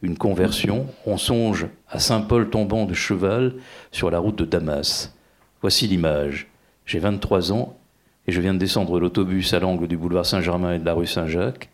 une 0.02 0.18
conversion. 0.18 0.86
On 1.06 1.16
songe 1.16 1.66
à 1.88 1.98
Saint 1.98 2.22
Paul 2.22 2.50
tombant 2.50 2.84
de 2.84 2.94
cheval 2.94 3.54
sur 3.92 4.10
la 4.10 4.18
route 4.18 4.36
de 4.36 4.44
Damas. 4.44 5.14
Voici 5.60 5.86
l'image. 5.86 6.49
J'ai 6.86 6.98
23 6.98 7.52
ans 7.52 7.76
et 8.26 8.32
je 8.32 8.40
viens 8.40 8.54
de 8.54 8.58
descendre 8.58 9.00
l'autobus 9.00 9.52
à 9.54 9.60
l'angle 9.60 9.86
du 9.86 9.96
boulevard 9.96 10.26
Saint-Germain 10.26 10.74
et 10.74 10.78
de 10.78 10.84
la 10.84 10.94
rue 10.94 11.06
Saint-Jacques. 11.06 11.70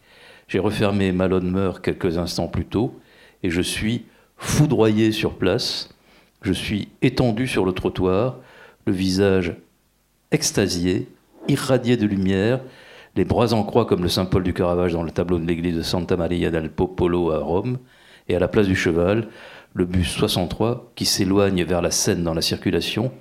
J'ai 0.48 0.58
refermé 0.58 1.12
Malone 1.12 1.50
meurt 1.50 1.82
quelques 1.82 2.18
instants 2.18 2.48
plus 2.48 2.66
tôt 2.66 2.98
et 3.42 3.50
je 3.50 3.60
suis 3.60 4.04
foudroyé 4.36 5.12
sur 5.12 5.34
place. 5.34 5.90
Je 6.42 6.52
suis 6.52 6.88
étendu 7.02 7.46
sur 7.48 7.64
le 7.64 7.72
trottoir, 7.72 8.36
le 8.86 8.92
visage 8.92 9.54
extasié, 10.30 11.08
irradié 11.48 11.96
de 11.96 12.06
lumière, 12.06 12.60
les 13.16 13.24
bras 13.24 13.52
en 13.54 13.64
croix 13.64 13.86
comme 13.86 14.02
le 14.02 14.08
Saint 14.08 14.26
Paul 14.26 14.42
du 14.42 14.52
Caravage 14.52 14.92
dans 14.92 15.02
le 15.02 15.10
tableau 15.10 15.38
de 15.38 15.46
l'église 15.46 15.76
de 15.76 15.82
Santa 15.82 16.16
Maria 16.16 16.50
del 16.50 16.70
Popolo 16.70 17.32
à 17.32 17.38
Rome, 17.38 17.78
et 18.28 18.36
à 18.36 18.38
la 18.38 18.48
place 18.48 18.66
du 18.66 18.76
cheval, 18.76 19.28
le 19.74 19.84
bus 19.84 20.08
63 20.08 20.92
qui 20.94 21.04
s'éloigne 21.04 21.64
vers 21.64 21.82
la 21.82 21.90
Seine 21.90 22.22
dans 22.22 22.34
la 22.34 22.42
circulation 22.42 23.12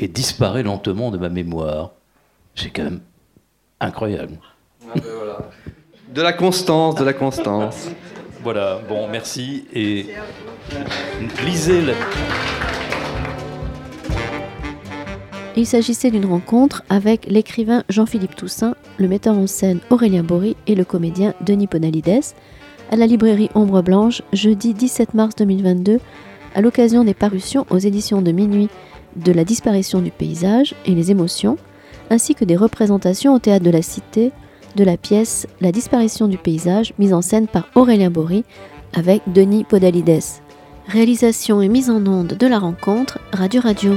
et 0.00 0.08
disparaît 0.08 0.62
lentement 0.62 1.10
de 1.10 1.18
ma 1.18 1.28
mémoire. 1.28 1.92
C'est 2.54 2.70
quand 2.70 2.84
même 2.84 3.00
incroyable. 3.80 4.38
De 6.12 6.22
la 6.22 6.32
constance, 6.32 6.96
de 6.96 7.04
la 7.04 7.12
constance. 7.12 7.88
Voilà, 8.42 8.80
bon, 8.88 9.06
merci 9.08 9.66
et 9.74 10.06
lisez 11.44 11.82
la... 11.82 11.92
Il 15.56 15.66
s'agissait 15.66 16.10
d'une 16.10 16.24
rencontre 16.24 16.82
avec 16.88 17.26
l'écrivain 17.26 17.84
Jean-Philippe 17.90 18.34
Toussaint, 18.34 18.74
le 18.96 19.08
metteur 19.08 19.36
en 19.36 19.46
scène 19.46 19.80
Aurélien 19.90 20.22
Bory 20.22 20.56
et 20.66 20.74
le 20.74 20.84
comédien 20.84 21.34
Denis 21.44 21.66
Ponalides 21.66 22.34
à 22.90 22.96
la 22.96 23.06
librairie 23.06 23.50
Ombre 23.54 23.82
Blanche 23.82 24.22
jeudi 24.32 24.72
17 24.72 25.14
mars 25.14 25.36
2022 25.36 26.00
à 26.54 26.60
l'occasion 26.60 27.04
des 27.04 27.14
parutions 27.14 27.66
aux 27.70 27.78
éditions 27.78 28.22
de 28.22 28.32
minuit 28.32 28.68
de 29.16 29.32
la 29.32 29.44
disparition 29.44 30.00
du 30.00 30.10
paysage 30.10 30.74
et 30.86 30.94
les 30.94 31.10
émotions, 31.10 31.56
ainsi 32.10 32.34
que 32.34 32.44
des 32.44 32.56
représentations 32.56 33.34
au 33.34 33.38
théâtre 33.38 33.64
de 33.64 33.70
la 33.70 33.82
Cité 33.82 34.32
de 34.76 34.84
la 34.84 34.96
pièce 34.96 35.46
La 35.60 35.72
disparition 35.72 36.28
du 36.28 36.38
paysage 36.38 36.92
mise 36.98 37.12
en 37.12 37.22
scène 37.22 37.46
par 37.46 37.68
Aurélien 37.74 38.10
Bory 38.10 38.44
avec 38.92 39.22
Denis 39.26 39.64
Podalides. 39.64 40.22
Réalisation 40.86 41.62
et 41.62 41.68
mise 41.68 41.90
en 41.90 42.04
onde 42.06 42.36
de 42.36 42.46
la 42.46 42.58
rencontre 42.58 43.18
Radio 43.32 43.60
Radio. 43.60 43.94